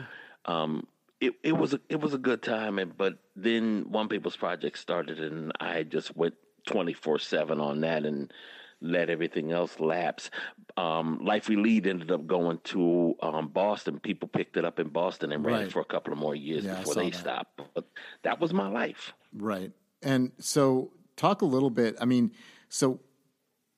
Um 0.47 0.87
it, 1.21 1.35
it 1.43 1.53
was 1.53 1.75
a 1.75 1.81
it 1.89 2.01
was 2.01 2.15
a 2.15 2.19
good 2.19 2.43
time 2.43 2.79
and 2.79 2.97
but 2.97 3.19
then 3.35 3.87
one 3.89 4.09
people's 4.09 4.37
project 4.37 4.79
started 4.79 5.19
and 5.19 5.51
i 5.61 5.83
just 5.83 6.15
went 6.15 6.35
24 6.67 7.19
7 7.19 7.61
on 7.61 7.81
that 7.81 8.05
and 8.05 8.33
let 8.81 9.09
everything 9.11 9.53
else 9.53 9.81
lapse. 9.81 10.31
Um, 10.77 11.19
Life 11.25 11.49
We 11.49 11.57
Lead 11.57 11.87
ended 11.87 12.11
up 12.11 12.27
going 12.27 12.59
to 12.65 13.15
um, 13.23 13.49
Boston. 13.49 13.99
People 14.01 14.29
picked 14.29 14.57
it 14.57 14.65
up 14.65 14.79
in 14.79 14.89
Boston 14.89 15.33
and 15.33 15.45
ran 15.45 15.55
Right. 15.55 15.67
it 15.67 15.73
for 15.73 15.81
a 15.81 15.85
couple 15.85 16.13
of 16.13 16.19
more 16.19 16.35
years 16.35 16.65
Yeah, 16.65 16.79
before 16.81 16.95
they 16.95 17.11
that. 17.11 17.19
stopped. 17.19 17.61
But 17.75 17.87
that 18.23 18.41
was 18.41 18.53
my 18.53 18.69
life. 18.69 19.13
Right. 19.35 19.73
And 20.03 20.33
so 20.39 20.93
talk 21.17 21.41
a 21.43 21.47
little 21.47 21.71
bit. 21.71 21.97
I 22.01 22.05
mean, 22.05 22.33
so 22.69 23.01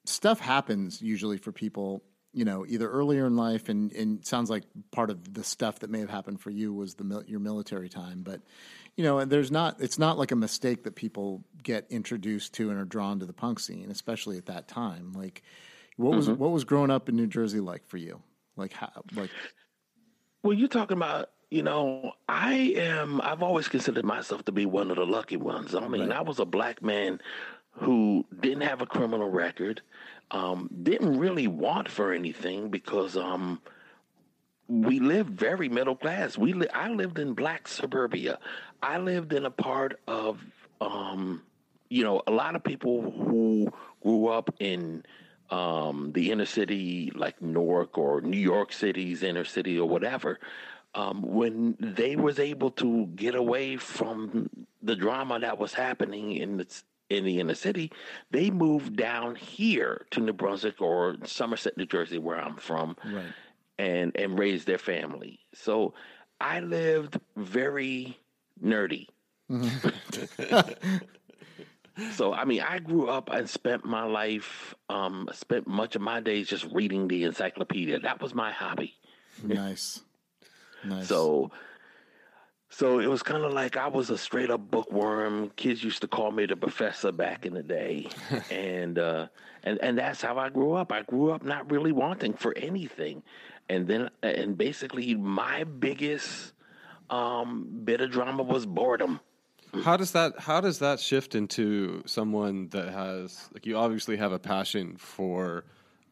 stuff 0.05 0.41
happens 0.41 1.01
usually 1.01 1.39
for 1.39 1.53
people, 1.53 2.03
you 2.39 2.45
know, 2.45 2.65
either 2.69 2.89
earlier 2.89 3.27
in 3.27 3.35
life 3.35 3.69
and, 3.69 3.93
and 3.95 4.25
sounds 4.25 4.49
like 4.49 4.63
part 4.93 5.11
of 5.11 5.35
the 5.35 5.43
stuff 5.43 5.81
that 5.81 5.91
may 5.91 5.99
have 5.99 6.09
happened 6.09 6.41
for 6.41 6.51
you 6.51 6.73
was 6.73 6.95
the 6.95 7.25
your 7.27 7.41
military 7.41 7.89
time, 7.89 8.23
but 8.23 8.41
you 8.95 9.03
know, 9.03 9.19
and 9.19 9.29
there's 9.29 9.51
not 9.51 9.81
it's 9.81 9.99
not 9.99 10.19
like 10.19 10.31
a 10.31 10.37
mistake 10.37 10.85
that 10.85 10.95
people 10.95 11.43
get 11.65 11.87
introduced 11.91 12.55
to 12.55 12.71
and 12.71 12.79
are 12.79 12.85
drawn 12.85 13.19
to 13.19 13.27
the 13.27 13.33
punk 13.33 13.59
scene, 13.59 13.91
especially 13.91 14.39
at 14.39 14.47
that 14.47 14.69
time. 14.69 15.13
Like 15.15 15.43
what 15.97 16.15
was 16.15 16.29
mm-hmm. 16.29 16.39
what 16.39 16.53
was 16.53 16.63
growing 16.63 16.93
up 16.93 17.09
in 17.09 17.17
New 17.17 17.27
Jersey 17.27 17.59
like 17.59 17.85
for 17.89 17.97
you? 17.97 18.23
Like 18.57 18.73
how 18.73 18.93
like 19.17 19.31
Well, 20.45 20.53
you're 20.53 20.69
talking 20.69 20.97
about, 20.97 21.31
you 21.51 21.65
know, 21.65 22.13
I 22.29 22.55
am, 22.77 23.21
I've 23.21 23.43
always 23.43 23.67
considered 23.67 24.05
myself 24.05 24.45
to 24.45 24.53
be 24.53 24.65
one 24.65 24.93
of 24.93 24.97
the 24.97 25.07
lucky 25.07 25.37
ones. 25.37 25.75
I 25.75 25.89
mean, 25.89 26.13
I 26.13 26.21
was 26.21 26.39
a 26.39 26.45
black 26.45 26.83
man 26.83 27.21
who 27.73 28.25
didn't 28.41 28.63
have 28.63 28.81
a 28.81 28.87
criminal 28.87 29.29
record, 29.29 29.83
um, 30.31 30.69
didn't 30.83 31.19
really 31.19 31.47
want 31.47 31.89
for 31.89 32.13
anything 32.13 32.69
because, 32.71 33.17
um, 33.17 33.61
we 34.69 35.01
lived 35.01 35.31
very 35.31 35.69
middle 35.69 35.97
class. 35.97 36.37
We 36.37 36.53
li- 36.53 36.69
I 36.75 36.91
lived 36.91 37.19
in 37.19 37.33
black 37.33 37.67
suburbia. 37.67 38.39
I 38.83 38.99
lived 38.99 39.33
in 39.33 39.47
a 39.47 39.51
part 39.51 39.99
of, 40.07 40.45
um, 40.81 41.43
you 41.89 42.05
know, 42.05 42.23
a 42.27 42.31
lot 42.31 42.55
of 42.55 42.63
people 42.63 43.11
who 43.11 43.73
grew 44.03 44.29
up 44.29 44.55
in 44.61 45.05
um, 45.51 46.13
the 46.13 46.31
inner 46.31 46.45
city, 46.45 47.11
like 47.15 47.41
Newark 47.41 47.97
or 47.97 48.21
New 48.21 48.39
York 48.39 48.73
City's 48.73 49.23
inner 49.23 49.45
city 49.45 49.79
or 49.79 49.89
whatever. 49.89 50.39
Um, 50.95 51.23
when 51.23 51.77
they 51.81 52.17
was 52.17 52.39
able 52.39 52.71
to 52.73 53.07
get 53.07 53.35
away 53.35 53.77
from 53.77 54.51
the 54.83 54.97
drama 54.97 55.39
that 55.41 55.59
was 55.59 55.73
happening 55.73 56.33
in 56.33 56.59
the 56.59 56.67
in 57.11 57.25
the 57.25 57.41
inner 57.41 57.55
city, 57.55 57.91
they 58.31 58.51
moved 58.51 58.97
down 58.97 59.35
here 59.35 60.07
to 60.11 60.21
New 60.21 60.33
Brunswick 60.33 60.81
or 60.81 61.17
Somerset, 61.25 61.77
New 61.77 61.87
Jersey, 61.87 62.19
where 62.19 62.39
I'm 62.39 62.57
from 62.57 62.97
right. 63.05 63.33
and 63.79 64.15
and 64.17 64.39
raised 64.39 64.67
their 64.67 64.79
family. 64.79 65.41
So 65.55 65.95
I 66.41 66.61
lived 66.61 67.19
very 67.37 68.19
nerdy. 68.63 69.07
so 72.13 72.33
I 72.33 72.45
mean, 72.45 72.61
I 72.61 72.79
grew 72.79 73.09
up 73.09 73.31
and 73.31 73.49
spent 73.49 73.85
my 73.85 74.05
life, 74.05 74.75
um, 74.89 75.29
spent 75.33 75.67
much 75.67 75.97
of 75.97 76.03
my 76.03 76.21
days 76.21 76.49
just 76.49 76.67
reading 76.73 77.09
the 77.09 77.25
encyclopedia. 77.25 77.99
That 78.01 78.21
was 78.21 78.35
my 78.35 78.53
hobby. 78.53 78.95
Nice. 79.43 80.03
Nice. 80.85 81.09
So, 81.09 81.51
so 82.71 82.99
it 82.99 83.07
was 83.07 83.23
kind 83.23 83.45
of 83.45 83.53
like 83.53 83.77
I 83.77 83.89
was 83.89 84.11
a 84.11 84.19
straight 84.19 84.51
up 84.51 84.71
bookworm. 84.71 85.51
Kids 85.57 85.83
used 85.83 86.03
to 86.03 86.09
call 86.09 86.31
me 86.31 86.47
the 86.47 86.57
professor 86.57 87.13
back 87.13 87.47
in 87.47 87.55
the 87.55 87.63
day, 87.63 88.09
and 88.51 88.99
uh, 88.99 89.29
and 89.65 89.79
and 89.83 89.99
that's 89.99 90.21
how 90.21 90.39
I 90.39 90.51
grew 90.51 90.75
up. 90.75 90.93
I 90.93 91.03
grew 91.03 91.31
up 91.33 91.43
not 91.43 91.71
really 91.71 91.93
wanting 91.93 92.35
for 92.35 92.57
anything, 92.57 93.23
and 93.69 93.87
then 93.87 94.11
and 94.23 94.57
basically 94.57 95.15
my 95.15 95.65
biggest 95.65 96.53
um, 97.11 97.67
bit 97.85 98.01
of 98.01 98.11
drama 98.11 98.43
was 98.43 98.67
boredom. 98.67 99.21
How 99.83 99.97
does 99.97 100.13
that 100.13 100.39
how 100.39 100.61
does 100.61 100.79
that 100.79 101.01
shift 101.01 101.35
into 101.35 102.03
someone 102.07 102.69
that 102.69 102.91
has 102.91 103.49
like 103.53 103.67
you 103.67 103.77
obviously 103.77 104.17
have 104.17 104.33
a 104.33 104.39
passion 104.39 104.97
for 104.97 105.65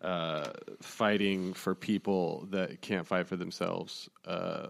uh, 0.03 0.51
fighting 0.81 1.53
for 1.53 1.75
people 1.75 2.47
that 2.51 2.81
can't 2.81 3.07
fight 3.07 3.27
for 3.27 3.37
themselves. 3.37 4.09
Uh, 4.25 4.69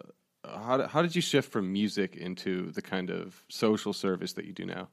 how 0.55 0.87
how 0.87 1.03
did 1.03 1.15
you 1.15 1.23
shift 1.23 1.51
from 1.51 1.73
music 1.73 2.17
into 2.17 2.71
the 2.73 2.83
kind 2.83 3.11
of 3.11 3.45
social 3.49 3.93
service 3.93 4.35
that 4.35 4.45
you 4.45 4.53
do 4.53 4.67
now? 4.67 4.89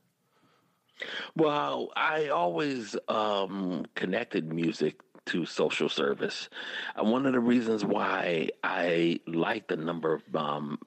Well, 1.35 1.91
I 1.95 2.27
always 2.27 2.95
um, 3.07 3.85
connected 3.95 4.51
music 4.51 5.01
to 5.25 5.45
social 5.45 5.89
service. 5.89 6.49
And 6.95 7.11
one 7.11 7.25
of 7.25 7.33
the 7.33 7.39
reasons 7.39 7.83
why 7.83 8.49
I 8.63 9.19
like 9.25 9.67
the 9.67 9.77
number 9.77 10.13
of 10.13 10.35
um, 10.35 10.79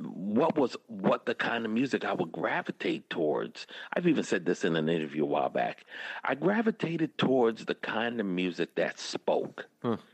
what 0.00 0.56
was 0.56 0.76
what 0.86 1.26
the 1.26 1.34
kind 1.34 1.64
of 1.64 1.70
music 1.70 2.04
I 2.04 2.12
would 2.12 2.32
gravitate 2.32 3.08
towards. 3.10 3.66
I've 3.92 4.06
even 4.06 4.24
said 4.24 4.46
this 4.46 4.64
in 4.64 4.76
an 4.76 4.88
interview 4.88 5.24
a 5.24 5.26
while 5.26 5.50
back. 5.50 5.84
I 6.24 6.34
gravitated 6.34 7.18
towards 7.18 7.64
the 7.66 7.74
kind 7.74 8.20
of 8.20 8.26
music 8.26 8.74
that 8.76 8.98
spoke. 8.98 9.66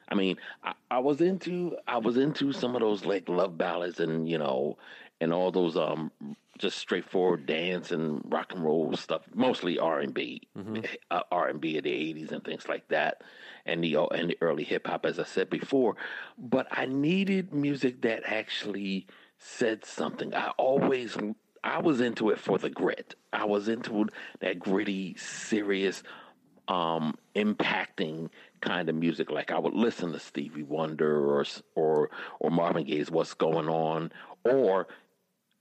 I 0.08 0.14
mean, 0.14 0.36
I, 0.64 0.74
I 0.90 0.98
was 0.98 1.20
into 1.20 1.76
I 1.86 1.98
was 1.98 2.16
into 2.16 2.52
some 2.52 2.74
of 2.74 2.80
those 2.80 3.04
like 3.04 3.28
love 3.28 3.56
ballads 3.56 4.00
and 4.00 4.28
you 4.28 4.38
know 4.38 4.76
and 5.20 5.32
all 5.32 5.50
those 5.50 5.76
um 5.76 6.10
just 6.58 6.78
straightforward 6.78 7.46
dance 7.46 7.92
and 7.92 8.22
rock 8.32 8.52
and 8.54 8.64
roll 8.64 8.96
stuff, 8.96 9.22
mostly 9.34 9.78
R 9.78 10.00
and 10.00 10.14
B, 10.14 10.40
uh, 11.10 11.20
R 11.30 11.48
and 11.48 11.60
B 11.60 11.76
of 11.76 11.84
the 11.84 11.90
'80s 11.90 12.32
and 12.32 12.42
things 12.42 12.68
like 12.68 12.88
that, 12.88 13.22
and 13.66 13.84
the 13.84 13.98
and 14.12 14.30
the 14.30 14.38
early 14.40 14.64
hip 14.64 14.86
hop, 14.86 15.06
as 15.06 15.18
I 15.18 15.24
said 15.24 15.50
before. 15.50 15.96
But 16.38 16.66
I 16.70 16.86
needed 16.86 17.52
music 17.52 18.02
that 18.02 18.22
actually 18.24 19.06
said 19.38 19.84
something. 19.84 20.34
I 20.34 20.50
always 20.56 21.16
I 21.62 21.80
was 21.80 22.00
into 22.00 22.30
it 22.30 22.38
for 22.38 22.58
the 22.58 22.70
grit. 22.70 23.14
I 23.32 23.44
was 23.44 23.68
into 23.68 24.06
that 24.40 24.58
gritty, 24.58 25.16
serious 25.16 26.02
um, 26.68 27.16
impacting 27.34 28.30
kind 28.60 28.88
of 28.88 28.94
music. 28.94 29.30
Like 29.30 29.50
I 29.50 29.58
would 29.58 29.74
listen 29.74 30.12
to 30.12 30.20
Stevie 30.20 30.62
Wonder 30.62 31.24
or 31.24 31.44
or 31.74 32.10
or 32.40 32.50
Marvin 32.50 32.84
Gaye's 32.84 33.10
"What's 33.10 33.34
Going 33.34 33.68
On," 33.68 34.12
or 34.44 34.88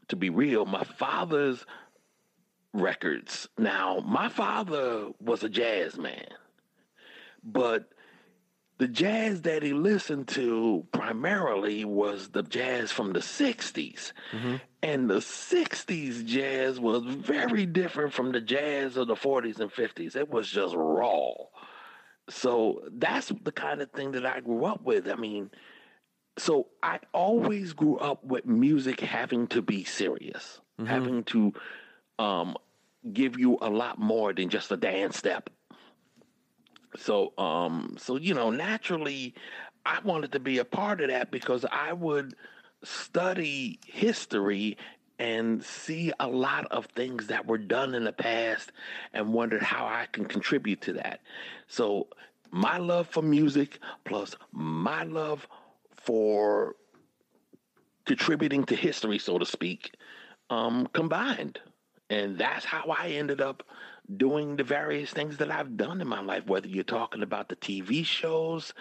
to 0.10 0.15
be 0.15 0.29
real, 0.29 0.65
my 0.65 0.84
father's 0.84 1.65
records. 2.74 3.48
Now, 3.58 4.03
my 4.05 4.29
father 4.29 5.10
was 5.20 5.44
a 5.44 5.50
jazz 5.50 5.98
man, 5.98 6.27
but 7.44 7.89
the 8.77 8.88
jazz 8.88 9.44
that 9.44 9.63
he 9.63 9.74
listened 9.74 10.27
to 10.29 10.86
primarily 10.91 11.86
was 11.86 12.29
the 12.29 12.44
jazz 12.44 12.91
from 12.91 13.13
the 13.13 13.20
60s. 13.20 14.12
Mm-hmm. 14.32 14.55
And 14.84 15.10
the 15.10 15.20
60s 15.20 16.25
jazz 16.25 16.79
was 16.79 17.03
very 17.03 17.65
different 17.65 18.13
from 18.13 18.32
the 18.32 18.41
jazz 18.41 18.98
of 18.98 19.08
the 19.08 19.15
40s 19.15 19.60
and 19.60 19.72
50s. 19.72 20.15
It 20.15 20.29
was 20.29 20.50
just 20.50 20.75
raw. 20.75 21.32
So 22.29 22.84
that's 22.91 23.32
the 23.44 23.51
kind 23.51 23.82
of 23.82 23.91
thing 23.91 24.12
that 24.12 24.25
I 24.25 24.41
grew 24.41 24.65
up 24.65 24.84
with. 24.84 25.08
I 25.08 25.15
mean, 25.15 25.51
so 26.38 26.67
I 26.84 27.00
always 27.13 27.74
grew 27.74 27.98
up 27.98 28.24
with 28.25 28.46
music 28.46 29.00
having 29.00 29.48
to 29.48 29.62
be 29.62 29.86
serious, 29.86 30.60
mm-hmm. 30.77 30.88
having 30.88 31.24
to 31.25 31.53
um, 32.20 32.58
give 33.13 33.39
you 33.39 33.58
a 33.62 33.70
lot 33.70 34.00
more 34.00 34.34
than 34.34 34.50
just 34.50 34.72
a 34.72 34.77
dance 34.77 35.17
step. 35.17 35.50
So, 36.98 37.34
um, 37.38 37.96
so 37.98 38.18
you 38.18 38.34
know, 38.34 38.50
naturally, 38.50 39.34
I 39.86 40.00
wanted 40.04 40.32
to 40.34 40.40
be 40.40 40.60
a 40.60 40.66
part 40.66 41.02
of 41.02 41.10
that 41.10 41.32
because 41.32 41.66
I 41.72 41.94
would 41.94 42.36
study 42.84 43.80
history 43.86 44.78
and 45.18 45.64
see 45.64 46.12
a 46.20 46.28
lot 46.28 46.66
of 46.72 46.88
things 46.88 47.28
that 47.28 47.46
were 47.46 47.58
done 47.58 47.96
in 47.96 48.04
the 48.04 48.12
past 48.12 48.72
and 49.14 49.34
wondered 49.34 49.64
how 49.64 49.86
I 49.86 50.08
can 50.12 50.25
contribute 50.25 50.82
to 50.82 50.94
that. 50.94 51.22
So, 51.68 52.08
my 52.52 52.78
love 52.78 53.08
for 53.08 53.22
music 53.22 53.80
plus 54.06 54.36
my 54.52 55.04
love 55.04 55.48
for 55.92 56.75
contributing 58.06 58.64
to 58.66 58.75
history, 58.75 59.18
so 59.18 59.38
to 59.38 59.46
speak, 59.46 59.96
um, 60.50 60.88
combined. 60.94 61.60
And 62.09 62.38
that's 62.38 62.65
how 62.65 62.95
I 62.97 63.09
ended 63.09 63.41
up 63.41 63.63
doing 64.17 64.55
the 64.55 64.63
various 64.63 65.12
things 65.12 65.38
that 65.38 65.50
I've 65.50 65.77
done 65.77 66.01
in 66.01 66.07
my 66.07 66.21
life, 66.21 66.45
whether 66.45 66.67
you're 66.67 66.83
talking 66.83 67.24
about 67.24 67.50
the 67.50 67.55
TV 67.55 68.05
shows 68.05 68.74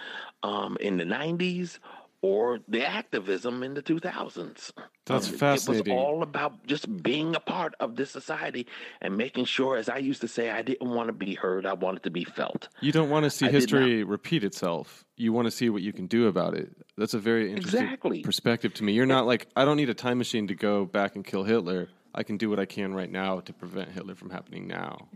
um, 0.42 0.76
in 0.80 0.98
the 0.98 1.04
90s 1.04 1.78
or 2.24 2.58
the 2.68 2.82
activism 2.82 3.62
in 3.62 3.74
the 3.74 3.82
2000s. 3.82 4.72
That's 5.04 5.28
um, 5.28 5.36
fascinating. 5.36 5.92
It 5.92 5.94
was 5.94 6.02
all 6.02 6.22
about 6.22 6.66
just 6.66 7.02
being 7.02 7.36
a 7.36 7.40
part 7.40 7.74
of 7.80 7.96
this 7.96 8.10
society 8.10 8.66
and 9.02 9.14
making 9.14 9.44
sure, 9.44 9.76
as 9.76 9.90
I 9.90 9.98
used 9.98 10.22
to 10.22 10.28
say, 10.28 10.48
I 10.50 10.62
didn't 10.62 10.88
want 10.88 11.08
to 11.08 11.12
be 11.12 11.34
heard. 11.34 11.66
I 11.66 11.74
wanted 11.74 12.02
to 12.04 12.10
be 12.10 12.24
felt. 12.24 12.68
You 12.80 12.92
don't 12.92 13.10
want 13.10 13.24
to 13.24 13.30
see 13.30 13.44
I 13.44 13.50
history 13.50 14.04
repeat 14.04 14.42
itself. 14.42 15.04
You 15.16 15.34
want 15.34 15.46
to 15.46 15.50
see 15.50 15.68
what 15.68 15.82
you 15.82 15.92
can 15.92 16.06
do 16.06 16.26
about 16.26 16.54
it. 16.54 16.70
That's 16.96 17.12
a 17.12 17.18
very 17.18 17.50
interesting 17.52 17.82
exactly. 17.82 18.22
perspective 18.22 18.72
to 18.74 18.84
me. 18.84 18.94
You're 18.94 19.04
not 19.04 19.26
like, 19.26 19.46
I 19.54 19.66
don't 19.66 19.76
need 19.76 19.90
a 19.90 19.94
time 19.94 20.16
machine 20.16 20.46
to 20.46 20.54
go 20.54 20.86
back 20.86 21.16
and 21.16 21.26
kill 21.26 21.44
Hitler. 21.44 21.88
I 22.14 22.23
can 22.23 22.37
do 22.37 22.49
what 22.50 22.61
I 22.61 22.64
can 22.66 22.94
right 22.94 23.11
now 23.11 23.40
to 23.40 23.52
prevent 23.52 23.90
Hitler 23.90 24.14
from 24.14 24.30
happening 24.30 24.66
now. 24.66 25.09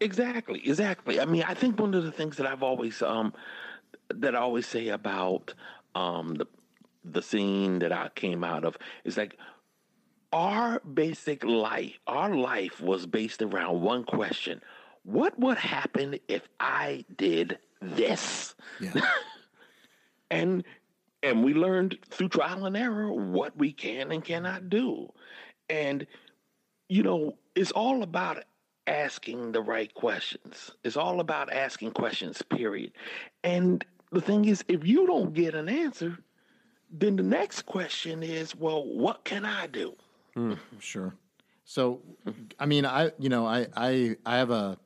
Exactly, 0.00 0.60
exactly. 0.66 1.20
I 1.20 1.24
mean, 1.24 1.44
I 1.44 1.54
think 1.54 1.78
one 1.78 1.94
of 1.94 2.02
the 2.04 2.10
things 2.10 2.36
that 2.38 2.46
I've 2.46 2.62
always 2.62 3.00
um 3.02 3.32
that 4.08 4.34
I 4.34 4.38
always 4.38 4.66
say 4.66 4.88
about 4.88 5.54
um, 5.94 6.34
the 6.34 6.46
the 7.04 7.22
scene 7.22 7.80
that 7.80 7.92
I 7.92 8.08
came 8.14 8.44
out 8.44 8.64
of 8.64 8.76
is 9.04 9.16
like 9.16 9.36
our 10.32 10.80
basic 10.80 11.44
life, 11.44 11.98
our 12.06 12.34
life 12.34 12.80
was 12.80 13.06
based 13.06 13.42
around 13.42 13.82
one 13.82 14.04
question: 14.04 14.60
What 15.04 15.38
would 15.38 15.58
happen 15.58 16.18
if 16.28 16.48
I 16.58 17.04
did 17.16 17.58
this? 17.80 18.54
Yeah. 18.80 19.00
and 20.30 20.64
and 21.22 21.44
we 21.44 21.54
learned 21.54 21.98
through 22.08 22.30
trial 22.30 22.66
and 22.66 22.76
error 22.76 23.12
what 23.12 23.56
we 23.56 23.72
can 23.72 24.10
and 24.10 24.24
cannot 24.24 24.68
do. 24.68 25.12
And 25.68 26.06
you 26.92 27.02
know, 27.02 27.38
it's 27.54 27.70
all 27.70 28.02
about 28.02 28.44
asking 28.86 29.52
the 29.52 29.62
right 29.62 29.94
questions. 29.94 30.72
It's 30.84 30.98
all 30.98 31.20
about 31.20 31.50
asking 31.50 31.92
questions, 31.92 32.42
period. 32.42 32.92
And 33.42 33.82
the 34.10 34.20
thing 34.20 34.44
is, 34.44 34.62
if 34.68 34.86
you 34.86 35.06
don't 35.06 35.32
get 35.32 35.54
an 35.54 35.70
answer, 35.70 36.18
then 36.90 37.16
the 37.16 37.22
next 37.22 37.62
question 37.62 38.22
is, 38.22 38.54
well, 38.54 38.84
what 38.84 39.24
can 39.24 39.46
I 39.46 39.68
do? 39.68 39.96
Mm, 40.36 40.58
sure. 40.80 41.14
So, 41.64 42.02
I 42.58 42.66
mean, 42.66 42.84
I 42.84 43.12
you 43.18 43.30
know, 43.30 43.46
I 43.46 43.68
I 43.74 44.16
I 44.26 44.36
have 44.36 44.50
a 44.50 44.76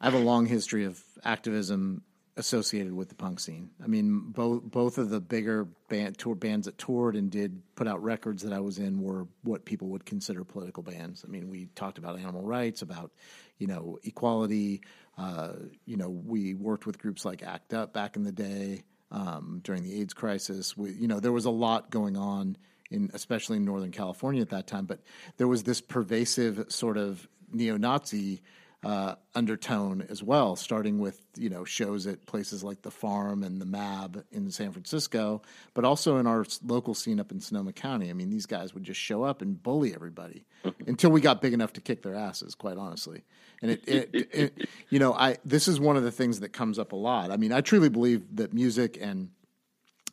I 0.00 0.04
have 0.06 0.14
a 0.14 0.24
long 0.24 0.46
history 0.46 0.84
of 0.84 1.00
activism 1.22 2.02
associated 2.36 2.94
with 2.94 3.08
the 3.10 3.14
punk 3.14 3.40
scene. 3.40 3.70
I 3.82 3.86
mean, 3.86 4.30
both 4.30 4.62
both 4.62 4.98
of 4.98 5.10
the 5.10 5.20
bigger 5.20 5.64
band 5.88 6.16
tour 6.16 6.34
bands 6.34 6.66
that 6.66 6.78
toured 6.78 7.14
and 7.14 7.30
did 7.30 7.62
put 7.74 7.86
out 7.86 8.02
records 8.02 8.42
that 8.42 8.52
I 8.52 8.60
was 8.60 8.78
in 8.78 9.00
were 9.00 9.26
what 9.42 9.64
people 9.64 9.88
would 9.88 10.06
consider 10.06 10.42
political 10.44 10.82
bands. 10.82 11.24
I 11.26 11.30
mean, 11.30 11.50
we 11.50 11.66
talked 11.74 11.98
about 11.98 12.18
animal 12.18 12.42
rights, 12.42 12.80
about 12.80 13.12
you 13.58 13.66
know 13.66 13.98
equality, 14.02 14.80
uh, 15.18 15.52
you 15.84 15.96
know, 15.96 16.08
we 16.08 16.54
worked 16.54 16.86
with 16.86 16.98
groups 16.98 17.24
like 17.24 17.42
ACT 17.42 17.74
UP 17.74 17.92
back 17.92 18.16
in 18.16 18.22
the 18.22 18.32
day 18.32 18.82
um, 19.10 19.60
during 19.62 19.82
the 19.82 20.00
AIDS 20.00 20.14
crisis. 20.14 20.76
We, 20.76 20.92
you 20.92 21.08
know, 21.08 21.20
there 21.20 21.32
was 21.32 21.44
a 21.44 21.50
lot 21.50 21.90
going 21.90 22.16
on 22.16 22.56
in, 22.90 23.10
especially 23.12 23.58
in 23.58 23.64
Northern 23.64 23.92
California 23.92 24.40
at 24.40 24.50
that 24.50 24.66
time. 24.66 24.86
But 24.86 25.00
there 25.36 25.48
was 25.48 25.64
this 25.64 25.80
pervasive 25.80 26.66
sort 26.72 26.96
of 26.96 27.28
neo-Nazi 27.52 28.42
uh, 28.84 29.14
undertone 29.34 30.04
as 30.08 30.22
well, 30.22 30.56
starting 30.56 30.98
with 30.98 31.20
you 31.36 31.48
know 31.48 31.64
shows 31.64 32.06
at 32.06 32.26
places 32.26 32.64
like 32.64 32.82
the 32.82 32.90
Farm 32.90 33.44
and 33.44 33.60
the 33.60 33.66
Mab 33.66 34.24
in 34.32 34.50
San 34.50 34.72
Francisco, 34.72 35.42
but 35.72 35.84
also 35.84 36.16
in 36.16 36.26
our 36.26 36.44
local 36.64 36.94
scene 36.94 37.20
up 37.20 37.30
in 37.30 37.40
Sonoma 37.40 37.72
County. 37.72 38.10
I 38.10 38.12
mean, 38.12 38.30
these 38.30 38.46
guys 38.46 38.74
would 38.74 38.82
just 38.82 39.00
show 39.00 39.22
up 39.22 39.40
and 39.40 39.62
bully 39.62 39.94
everybody 39.94 40.44
until 40.86 41.10
we 41.10 41.20
got 41.20 41.40
big 41.40 41.52
enough 41.52 41.72
to 41.74 41.80
kick 41.80 42.02
their 42.02 42.16
asses. 42.16 42.56
Quite 42.56 42.76
honestly, 42.76 43.22
and 43.60 43.70
it, 43.70 43.84
it, 43.86 44.10
it, 44.32 44.68
you 44.90 44.98
know, 44.98 45.12
I 45.12 45.36
this 45.44 45.68
is 45.68 45.78
one 45.78 45.96
of 45.96 46.02
the 46.02 46.12
things 46.12 46.40
that 46.40 46.52
comes 46.52 46.78
up 46.78 46.90
a 46.90 46.96
lot. 46.96 47.30
I 47.30 47.36
mean, 47.36 47.52
I 47.52 47.60
truly 47.60 47.88
believe 47.88 48.36
that 48.36 48.52
music 48.52 48.98
and 49.00 49.30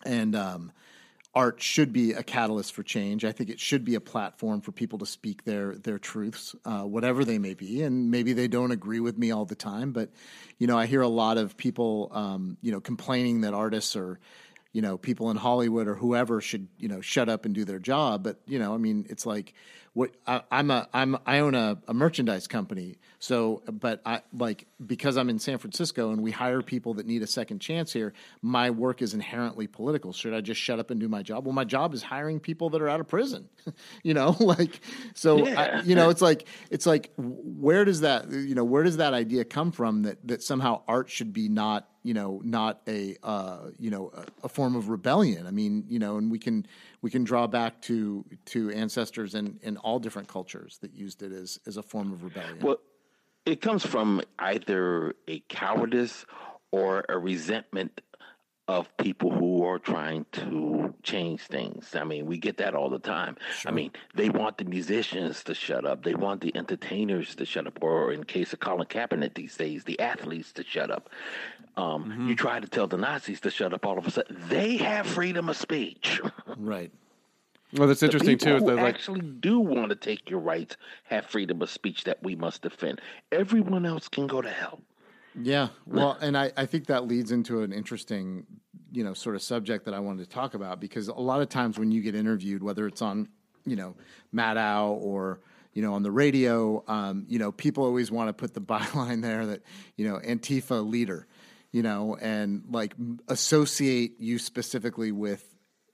and 0.06 0.36
um, 0.36 0.72
art 1.36 1.62
should 1.62 1.94
be 1.94 2.14
a 2.14 2.24
catalyst 2.24 2.74
for 2.74 2.82
change. 2.82 3.24
I 3.24 3.32
think 3.32 3.50
it 3.50 3.60
should 3.60 3.86
be 3.86 3.96
a 3.96 4.02
platform 4.02 4.62
for 4.62 4.72
people 4.72 5.00
to 5.00 5.06
speak 5.06 5.44
their 5.44 5.76
their 5.76 6.00
truths, 6.00 6.56
uh, 6.66 6.82
whatever 6.82 7.24
they 7.24 7.38
may 7.38 7.54
be. 7.54 7.84
And 7.84 8.10
maybe 8.10 8.34
they 8.34 8.48
don't 8.48 8.72
agree 8.72 9.00
with 9.00 9.18
me 9.18 9.32
all 9.32 9.46
the 9.46 9.56
time, 9.56 9.92
but 9.92 10.10
you 10.58 10.68
know, 10.68 10.78
I 10.78 10.86
hear 10.88 11.02
a 11.02 11.08
lot 11.08 11.38
of 11.38 11.56
people, 11.56 12.10
um, 12.12 12.58
you 12.62 12.72
know, 12.72 12.82
complaining 12.82 13.42
that 13.42 13.54
artists 13.54 13.96
are 13.96 14.20
you 14.72 14.82
know 14.82 14.98
people 14.98 15.32
in 15.32 15.38
Hollywood 15.38 15.88
or 15.88 15.96
whoever 15.96 16.42
should 16.42 16.68
you 16.78 16.88
know 16.88 17.02
shut 17.02 17.30
up 17.30 17.46
and 17.46 17.56
do 17.56 17.66
their 17.66 17.80
job. 17.80 18.24
But 18.24 18.40
you 18.46 18.60
know, 18.60 18.74
I 18.74 18.78
mean, 18.78 19.06
it's 19.10 19.26
like 19.26 19.54
what 19.94 20.12
I, 20.28 20.42
am 20.52 20.72
a 20.72 20.88
I'm 20.94 21.18
I 21.26 21.40
own 21.40 21.56
a, 21.56 21.78
a, 21.88 21.94
merchandise 21.94 22.48
company. 22.48 23.00
So, 23.18 23.64
but 23.72 24.02
I 24.06 24.22
like 24.32 24.68
because 24.86 25.18
I'm 25.18 25.30
in 25.30 25.40
San 25.40 25.58
Francisco 25.58 26.12
and 26.12 26.22
we 26.22 26.32
hire 26.32 26.62
people 26.62 26.94
that 26.96 27.06
need 27.06 27.24
a 27.24 27.28
second 27.28 27.60
chance 27.60 27.92
here. 27.92 28.14
My 28.42 28.70
work 28.70 29.02
is 29.02 29.14
inherently 29.14 29.68
political. 29.68 30.14
Should 30.14 30.34
I 30.34 30.42
just 30.42 30.62
shut 30.62 30.80
up 30.80 30.92
and 30.92 31.00
do 31.00 31.10
my 31.10 31.24
job? 31.24 31.46
Well, 31.46 31.54
my 31.54 31.66
job 31.66 31.94
is 31.94 32.04
hiring 32.04 32.40
people 32.40 32.70
that 32.72 32.82
are 32.82 32.90
out 32.90 33.00
of 33.00 33.08
prison. 33.08 33.50
you 34.04 34.14
know, 34.14 34.36
like 34.40 34.80
so. 35.16 35.46
Yeah. 35.46 35.80
I, 35.80 35.82
you 35.82 35.96
know, 35.96 36.10
it's 36.10 36.22
like 36.22 36.48
it's 36.70 36.86
like 36.86 37.12
where 37.18 37.84
does 37.84 38.02
that 38.02 38.32
you 38.32 38.56
know 38.56 38.64
where 38.64 38.84
does 38.84 38.98
that 38.98 39.14
idea 39.14 39.44
come 39.44 39.72
from 39.72 40.04
that 40.04 40.26
that 40.28 40.44
somehow 40.44 40.84
art 40.88 41.10
should 41.10 41.34
be 41.34 41.50
not 41.50 41.90
you 42.10 42.16
know 42.16 42.42
not 42.44 42.82
a 42.88 43.16
uh, 43.22 43.70
you 43.78 43.92
know 43.92 44.12
a, 44.16 44.46
a, 44.46 44.50
form 44.50 44.76
of 44.76 44.90
rebellion. 44.90 45.46
I 45.46 45.52
mean 45.52 45.86
you 45.88 46.00
know, 46.00 46.18
and 46.18 46.32
we 46.32 46.40
can 46.40 46.66
we 47.04 47.12
can 47.12 47.24
draw 47.24 47.46
back 47.46 47.84
to 47.84 48.26
to 48.46 48.72
ancestors 48.72 49.36
in 49.36 49.60
in 49.62 49.78
all 49.78 50.00
different 50.00 50.28
cultures 50.28 50.80
that 50.82 50.92
used 50.92 51.22
it 51.22 51.32
as 51.32 51.60
as 51.68 51.78
a 51.78 51.84
form 51.84 52.12
of 52.12 52.24
rebellion. 52.24 52.58
Well, 52.62 52.80
it 53.46 53.62
comes 53.62 53.86
from 53.86 54.24
either 54.40 55.14
a 55.28 55.42
cowardice 55.50 56.26
or 56.72 57.06
a 57.08 57.20
resentment 57.20 58.02
of 58.70 58.96
people 58.98 59.32
who 59.32 59.66
are 59.66 59.80
trying 59.80 60.28
to 60.32 60.94
change 61.02 61.42
things. 61.42 61.96
I 61.96 62.04
mean, 62.04 62.28
we 62.28 62.38
get 62.38 62.58
that 62.58 62.76
all 62.76 62.88
the 62.88 63.00
time. 63.00 63.36
Sure. 63.58 63.72
I 63.72 63.74
mean, 63.74 63.90
they 64.14 64.30
want 64.30 64.60
the 64.60 64.64
musicians 64.64 65.44
to 65.46 65.56
shut 65.56 65.86
up. 65.86 66.04
They 66.04 66.14
want 66.14 66.42
the 66.42 66.56
entertainers 66.56 67.34
to 67.34 67.46
shut 67.46 67.66
up, 67.66 67.80
or 67.82 68.14
in 68.14 68.26
case 68.26 68.54
of 68.54 68.60
Colin 68.60 68.86
Kaepernick 68.86 69.34
these 69.34 69.58
days, 69.58 69.86
the 69.86 70.00
athletes 70.00 70.54
to 70.54 70.64
shut 70.64 70.92
up. 70.92 71.10
Um, 71.78 72.06
mm-hmm. 72.06 72.28
You 72.30 72.36
try 72.36 72.60
to 72.60 72.68
tell 72.68 72.86
the 72.86 72.98
Nazis 72.98 73.42
to 73.42 73.50
shut 73.50 73.74
up. 73.74 73.88
All 73.88 73.98
of 73.98 74.06
a 74.06 74.12
sudden, 74.12 74.38
they 74.50 74.78
have 74.78 75.08
freedom 75.08 75.50
of 75.50 75.58
speech. 75.58 76.22
right. 76.58 76.92
Well, 77.74 77.88
that's 77.88 78.04
interesting 78.04 78.38
too. 78.38 78.58
Who 78.58 78.76
like... 78.76 78.94
actually 78.94 79.22
do 79.22 79.60
want 79.60 79.90
to 79.90 79.96
take 79.96 80.30
your 80.30 80.42
rights 80.42 80.78
have 81.06 81.26
freedom 81.26 81.64
of 81.64 81.72
speech 81.72 82.04
that 82.04 82.22
we 82.22 82.36
must 82.36 82.62
defend. 82.62 83.02
Everyone 83.32 83.88
else 83.88 84.08
can 84.08 84.28
go 84.28 84.44
to 84.44 84.50
hell. 84.50 84.80
Yeah. 85.42 85.70
Well, 85.86 86.18
and 86.22 86.38
I, 86.38 86.52
I 86.58 86.66
think 86.66 86.88
that 86.88 87.08
leads 87.08 87.32
into 87.32 87.62
an 87.62 87.72
interesting, 87.72 88.46
you 88.92 89.04
know, 89.04 89.14
sort 89.14 89.36
of 89.36 89.42
subject 89.42 89.86
that 89.86 89.94
I 89.94 90.00
wanted 90.00 90.24
to 90.24 90.30
talk 90.30 90.54
about 90.54 90.80
because 90.80 91.08
a 91.08 91.14
lot 91.14 91.42
of 91.42 91.50
times 91.50 91.78
when 91.78 91.92
you 91.92 92.02
get 92.02 92.16
interviewed, 92.16 92.64
whether 92.64 92.88
it's 92.88 93.02
on, 93.02 93.28
you 93.66 93.76
know, 93.76 93.96
Maddow 94.34 94.92
or, 95.02 95.40
you 95.74 95.82
know, 95.82 95.94
on 95.94 96.04
the 96.04 96.12
radio, 96.12 96.84
um, 96.88 97.26
you 97.28 97.40
know, 97.40 97.52
people 97.52 97.84
always 97.84 98.12
want 98.12 98.30
to 98.30 98.34
put 98.34 98.54
the 98.54 98.62
byline 98.62 99.22
there 99.22 99.46
that, 99.46 99.62
you 99.96 100.08
know, 100.08 100.20
Antifa 100.20 100.88
leader, 100.88 101.28
you 101.72 101.84
know, 101.84 102.18
and 102.20 102.64
like 102.70 102.96
associate 103.28 104.20
you 104.20 104.40
specifically 104.40 105.12
with 105.12 105.46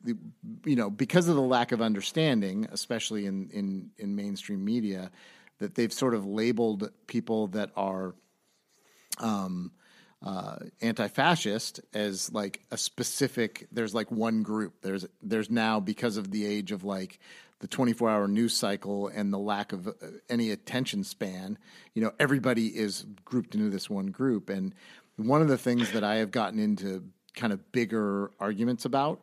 the, 0.03 0.17
you 0.65 0.75
know, 0.75 0.89
because 0.89 1.27
of 1.27 1.35
the 1.35 1.41
lack 1.41 1.71
of 1.71 1.81
understanding, 1.81 2.67
especially 2.71 3.25
in, 3.25 3.49
in, 3.49 3.89
in 3.97 4.15
mainstream 4.15 4.63
media, 4.63 5.11
that 5.59 5.75
they've 5.75 5.93
sort 5.93 6.13
of 6.13 6.25
labeled 6.25 6.91
people 7.07 7.47
that 7.47 7.71
are 7.75 8.13
um, 9.19 9.71
uh, 10.25 10.57
anti-fascist 10.81 11.81
as 11.93 12.31
like 12.33 12.61
a 12.71 12.77
specific. 12.77 13.67
There's 13.71 13.93
like 13.93 14.11
one 14.11 14.41
group. 14.41 14.81
There's 14.81 15.05
there's 15.21 15.51
now 15.51 15.79
because 15.79 16.17
of 16.17 16.31
the 16.31 16.45
age 16.45 16.71
of 16.71 16.83
like 16.83 17.19
the 17.59 17.67
24 17.67 18.09
hour 18.09 18.27
news 18.27 18.53
cycle 18.53 19.07
and 19.07 19.31
the 19.31 19.37
lack 19.37 19.71
of 19.71 19.87
uh, 19.87 19.91
any 20.27 20.49
attention 20.49 21.03
span. 21.03 21.59
You 21.93 22.01
know, 22.01 22.11
everybody 22.19 22.67
is 22.67 23.05
grouped 23.23 23.53
into 23.53 23.69
this 23.69 23.87
one 23.89 24.07
group, 24.07 24.49
and 24.49 24.73
one 25.15 25.43
of 25.43 25.47
the 25.47 25.59
things 25.59 25.91
that 25.91 26.03
I 26.03 26.15
have 26.15 26.31
gotten 26.31 26.59
into 26.59 27.03
kind 27.35 27.53
of 27.53 27.71
bigger 27.71 28.31
arguments 28.39 28.85
about. 28.85 29.21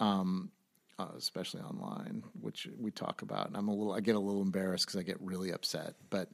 Um, 0.00 0.50
uh, 0.98 1.06
especially 1.16 1.62
online, 1.62 2.22
which 2.42 2.68
we 2.78 2.90
talk 2.90 3.22
about. 3.22 3.46
And 3.46 3.56
I'm 3.56 3.68
a 3.68 3.74
little, 3.74 3.94
I 3.94 4.00
get 4.00 4.16
a 4.16 4.18
little 4.18 4.42
embarrassed 4.42 4.84
because 4.84 5.00
I 5.00 5.02
get 5.02 5.16
really 5.20 5.50
upset. 5.50 5.94
But, 6.10 6.28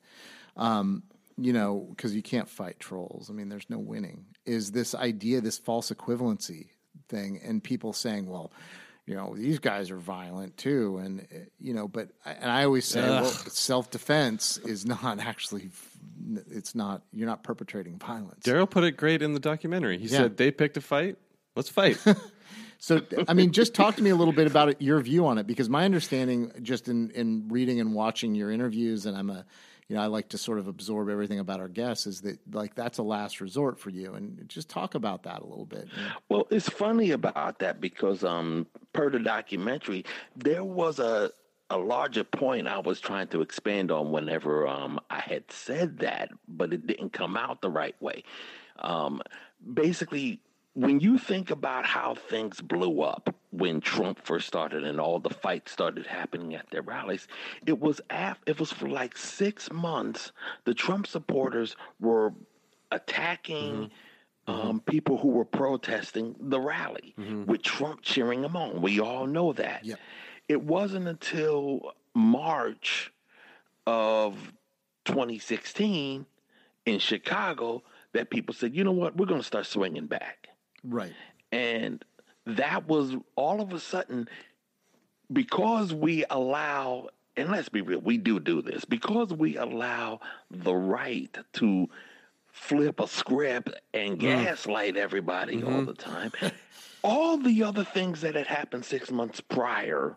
um, 0.57 1.05
you 1.39 1.53
know, 1.53 1.87
because 1.91 2.15
you 2.15 2.23
can't 2.23 2.49
fight 2.49 2.81
trolls. 2.81 3.29
I 3.31 3.33
mean, 3.35 3.49
there's 3.49 3.69
no 3.69 3.79
winning. 3.79 4.27
Is 4.45 4.73
this 4.73 4.95
idea, 4.95 5.41
this 5.41 5.59
false 5.59 5.91
equivalency 5.91 6.69
thing, 7.09 7.41
and 7.45 7.63
people 7.63 7.93
saying, 7.93 8.27
well, 8.27 8.53
you 9.07 9.15
know, 9.15 9.35
these 9.37 9.59
guys 9.59 9.91
are 9.91 9.99
violent 9.99 10.57
too, 10.57 10.99
and 10.99 11.21
uh, 11.21 11.39
you 11.61 11.75
know, 11.75 11.87
but 11.87 12.09
and 12.25 12.51
I 12.51 12.65
always 12.65 12.87
say, 12.87 13.01
Ugh. 13.01 13.23
well, 13.23 13.31
self 13.31 13.91
defense 13.91 14.59
is 14.59 14.85
not 14.85 15.21
actually, 15.21 15.71
it's 16.51 16.75
not. 16.75 17.03
You're 17.13 17.29
not 17.29 17.45
perpetrating 17.45 17.99
violence. 17.99 18.45
Daryle 18.45 18.69
put 18.69 18.85
it 18.85 18.97
great 18.97 19.23
in 19.23 19.33
the 19.33 19.41
documentary. 19.41 19.99
He 19.99 20.09
yeah. 20.09 20.19
said 20.19 20.37
they 20.37 20.51
picked 20.51 20.77
a 20.77 20.81
fight. 20.81 21.17
Let's 21.55 21.69
fight. 21.69 21.99
So, 22.79 23.01
I 23.27 23.33
mean, 23.33 23.53
just 23.53 23.75
talk 23.75 23.97
to 23.97 24.03
me 24.03 24.11
a 24.11 24.15
little 24.15 24.35
bit 24.35 24.47
about 24.47 24.69
it, 24.69 24.83
your 24.83 25.01
view 25.01 25.27
on 25.27 25.39
it, 25.39 25.47
because 25.47 25.69
my 25.69 25.85
understanding, 25.85 26.53
just 26.63 26.89
in, 26.89 27.11
in 27.13 27.49
reading 27.49 27.81
and 27.81 27.95
watching 27.95 28.35
your 28.35 28.51
interviews, 28.51 29.07
and 29.07 29.17
I'm 29.17 29.31
a, 29.31 29.47
you 29.89 29.95
know, 29.97 30.03
I 30.03 30.07
like 30.07 30.29
to 30.31 30.39
sort 30.39 30.59
of 30.59 30.67
absorb 30.67 31.09
everything 31.09 31.39
about 31.39 31.61
our 31.61 31.69
guests, 31.69 32.07
is 32.07 32.21
that 32.23 32.39
like 32.53 32.75
that's 32.75 32.99
a 32.99 33.03
last 33.03 33.41
resort 33.41 33.79
for 33.79 33.91
you, 33.91 34.15
and 34.15 34.49
just 34.49 34.69
talk 34.69 34.95
about 34.95 35.23
that 35.25 35.43
a 35.43 35.47
little 35.47 35.67
bit. 35.67 35.89
Well, 36.29 36.49
it's 36.51 36.69
funny 36.69 37.13
about 37.13 37.61
that 37.61 37.81
because, 37.81 38.25
um, 38.25 38.67
per 38.93 39.11
the 39.11 39.21
documentary, 39.21 40.05
there 40.37 40.65
was 40.65 40.99
a 40.99 41.31
a 41.71 41.79
larger 41.79 42.25
point 42.25 42.67
I 42.69 42.79
was 42.79 43.01
trying 43.01 43.29
to 43.29 43.41
expand 43.43 43.91
on 43.91 44.13
whenever 44.13 44.67
um, 44.69 45.01
I 45.11 45.21
had 45.21 45.51
said 45.51 45.99
that, 45.99 46.31
but 46.49 46.73
it 46.73 46.87
didn't 46.87 47.13
come 47.13 47.37
out 47.37 47.61
the 47.61 47.71
right 47.71 48.01
way. 48.01 48.23
Um, 48.79 49.21
basically, 49.75 50.41
when 50.75 51.01
you 51.01 51.19
think 51.19 51.51
about 51.51 51.87
how 51.87 52.15
things 52.15 52.61
blew 52.61 53.03
up 53.03 53.35
when 53.57 53.81
Trump 53.81 54.25
first 54.25 54.47
started 54.47 54.85
and 54.85 55.01
all 55.01 55.19
the 55.19 55.31
fights 55.31 55.73
started 55.73 56.07
happening 56.07 56.55
at 56.55 56.71
their 56.71 56.83
rallies, 56.83 57.27
it 57.67 57.79
was 57.79 58.01
af- 58.11 58.43
it 58.47 58.59
was 58.61 58.73
for 58.73 58.89
like 58.89 59.17
six 59.17 59.71
months. 59.73 60.33
The 60.65 60.75
Trump 60.75 61.07
supporters 61.07 61.77
were 62.01 62.33
attacking. 62.91 63.75
Mm-hmm. 63.75 63.93
Um, 64.49 64.79
people 64.79 65.19
who 65.19 65.31
were 65.31 65.45
protesting 65.45 66.37
the 66.39 66.61
rally 66.61 67.17
mm-hmm. 67.19 67.47
with 67.47 67.63
Trump 67.65 68.03
cheering 68.03 68.43
them 68.43 68.55
on. 68.55 68.81
We 68.81 69.01
all 69.01 69.27
know 69.27 69.53
that. 69.55 69.85
Yep. 69.85 69.99
It 70.49 70.63
wasn't 70.63 71.09
until 71.09 71.95
March 72.15 73.13
of 73.89 74.53
2016 75.05 76.27
in 76.85 76.99
Chicago 77.01 77.83
that 78.13 78.31
people 78.31 78.55
said, 78.55 78.77
you 78.77 78.85
know 78.85 78.93
what, 78.93 79.17
we're 79.17 79.27
going 79.27 79.41
to 79.41 79.47
start 79.47 79.67
swinging 79.67 80.07
back. 80.07 80.47
Right. 80.85 81.13
And 81.51 82.05
that 82.47 82.87
was 82.87 83.15
all 83.35 83.61
of 83.61 83.73
a 83.73 83.81
sudden 83.81 84.29
because 85.33 85.93
we 85.93 86.25
allow, 86.31 87.09
and 87.37 87.51
let's 87.51 87.69
be 87.69 87.81
real, 87.81 88.01
we 88.01 88.17
do 88.17 88.39
do 88.39 88.63
this, 88.63 88.85
because 88.85 89.33
we 89.33 89.57
allow 89.57 90.21
the 90.51 90.75
right 90.75 91.37
to 91.55 91.89
flip 92.53 93.01
a 93.01 93.09
script 93.09 93.71
and 93.93 94.19
mm. 94.19 94.21
gaslight 94.21 94.97
everybody 94.97 95.57
mm-hmm. 95.57 95.75
all 95.75 95.85
the 95.85 95.95
time. 95.95 96.33
all 97.03 97.37
the 97.39 97.63
other 97.63 97.85
things 97.85 98.21
that 98.21 98.35
had 98.35 98.47
happened 98.47 98.85
six 98.85 99.11
months 99.11 99.41
prior 99.41 100.17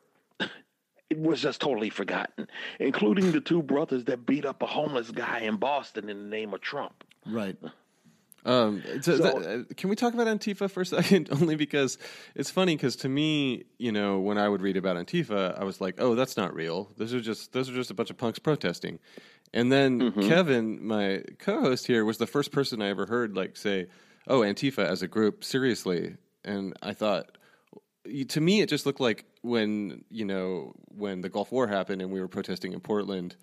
it 1.09 1.17
was 1.17 1.41
just 1.41 1.59
totally 1.59 1.89
forgotten, 1.89 2.47
including 2.79 3.31
the 3.31 3.41
two 3.41 3.63
brothers 3.63 4.05
that 4.05 4.25
beat 4.25 4.45
up 4.45 4.61
a 4.61 4.67
homeless 4.67 5.09
guy 5.11 5.39
in 5.39 5.55
Boston 5.55 6.09
in 6.09 6.17
the 6.17 6.29
name 6.29 6.53
of 6.53 6.61
Trump. 6.61 7.03
Right. 7.25 7.57
Um, 8.45 8.81
so, 9.01 9.17
so 9.17 9.17
that, 9.17 9.35
uh, 9.35 9.73
can 9.75 9.89
we 9.89 9.95
talk 9.95 10.13
about 10.13 10.27
Antifa 10.27 10.69
for 10.69 10.81
a 10.81 10.85
second? 10.85 11.29
Only 11.31 11.55
because 11.55 11.97
it's 12.35 12.49
funny 12.49 12.75
because 12.75 12.95
to 12.97 13.09
me, 13.09 13.65
you 13.77 13.91
know, 13.91 14.19
when 14.19 14.37
I 14.37 14.47
would 14.47 14.61
read 14.61 14.77
about 14.77 14.95
Antifa, 14.95 15.59
I 15.59 15.63
was 15.63 15.81
like, 15.81 15.95
"Oh, 15.99 16.15
that's 16.15 16.37
not 16.37 16.53
real. 16.53 16.89
Those 16.97 17.13
are 17.13 17.21
just 17.21 17.51
those 17.53 17.69
are 17.69 17.73
just 17.73 17.91
a 17.91 17.93
bunch 17.93 18.09
of 18.09 18.17
punks 18.17 18.39
protesting." 18.39 18.99
And 19.53 19.71
then 19.71 19.99
mm-hmm. 19.99 20.27
Kevin, 20.27 20.85
my 20.85 21.23
co-host 21.39 21.87
here, 21.87 22.05
was 22.05 22.17
the 22.17 22.27
first 22.27 22.51
person 22.51 22.81
I 22.81 22.89
ever 22.89 23.05
heard 23.05 23.35
like 23.35 23.57
say, 23.57 23.87
"Oh, 24.27 24.39
Antifa 24.41 24.85
as 24.85 25.01
a 25.01 25.07
group, 25.07 25.43
seriously." 25.43 26.15
And 26.45 26.73
I 26.81 26.93
thought, 26.93 27.37
to 28.29 28.41
me, 28.41 28.61
it 28.61 28.69
just 28.69 28.85
looked 28.85 29.01
like 29.01 29.25
when 29.41 30.03
you 30.09 30.25
know 30.25 30.73
when 30.87 31.21
the 31.21 31.29
Gulf 31.29 31.51
War 31.51 31.67
happened 31.67 32.01
and 32.01 32.11
we 32.11 32.21
were 32.21 32.27
protesting 32.27 32.73
in 32.73 32.79
Portland 32.79 33.35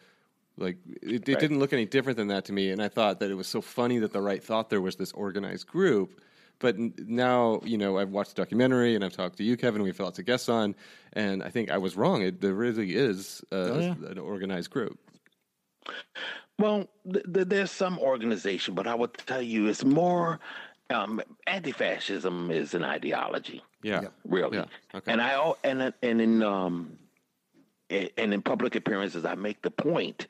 like 0.56 0.78
it, 1.02 1.28
it 1.28 1.32
right. 1.32 1.38
didn't 1.38 1.58
look 1.58 1.72
any 1.72 1.86
different 1.86 2.16
than 2.16 2.28
that 2.28 2.44
to 2.46 2.52
me, 2.52 2.70
and 2.70 2.82
I 2.82 2.88
thought 2.88 3.20
that 3.20 3.30
it 3.30 3.34
was 3.34 3.46
so 3.46 3.60
funny 3.60 3.98
that 3.98 4.12
the 4.12 4.22
right 4.22 4.42
thought 4.42 4.70
there 4.70 4.80
was 4.80 4.96
this 4.96 5.12
organized 5.12 5.66
group. 5.66 6.20
But 6.58 6.78
now, 6.78 7.60
you 7.64 7.76
know, 7.76 7.98
I've 7.98 8.10
watched 8.10 8.34
the 8.34 8.42
documentary 8.42 8.94
and 8.94 9.04
I've 9.04 9.12
talked 9.12 9.36
to 9.36 9.44
you, 9.44 9.58
Kevin. 9.58 9.82
We've 9.82 9.96
had 9.96 10.04
lots 10.04 10.18
of 10.18 10.24
guests 10.24 10.48
on, 10.48 10.74
and 11.12 11.42
I 11.42 11.50
think 11.50 11.70
I 11.70 11.76
was 11.76 11.96
wrong. 11.96 12.22
It, 12.22 12.40
there 12.40 12.54
really 12.54 12.94
is 12.94 13.44
a, 13.52 13.56
oh, 13.56 13.78
yeah. 13.78 14.10
an 14.10 14.18
organized 14.18 14.70
group. 14.70 14.98
Well, 16.58 16.88
th- 17.12 17.26
th- 17.32 17.48
there's 17.48 17.70
some 17.70 17.98
organization, 17.98 18.74
but 18.74 18.86
I 18.86 18.94
would 18.94 19.12
tell 19.26 19.42
you 19.42 19.66
it's 19.66 19.84
more 19.84 20.40
um, 20.88 21.20
anti-fascism 21.46 22.50
is 22.50 22.72
an 22.72 22.84
ideology. 22.84 23.62
Yeah, 23.82 24.06
really. 24.26 24.56
Yeah. 24.56 24.64
Okay. 24.94 25.12
And 25.12 25.20
I 25.20 25.52
and 25.62 25.92
and 26.02 26.20
in 26.20 26.42
um, 26.42 26.98
and 27.90 28.34
in 28.34 28.42
public 28.42 28.74
appearances, 28.74 29.24
I 29.24 29.34
make 29.34 29.62
the 29.62 29.70
point, 29.70 30.26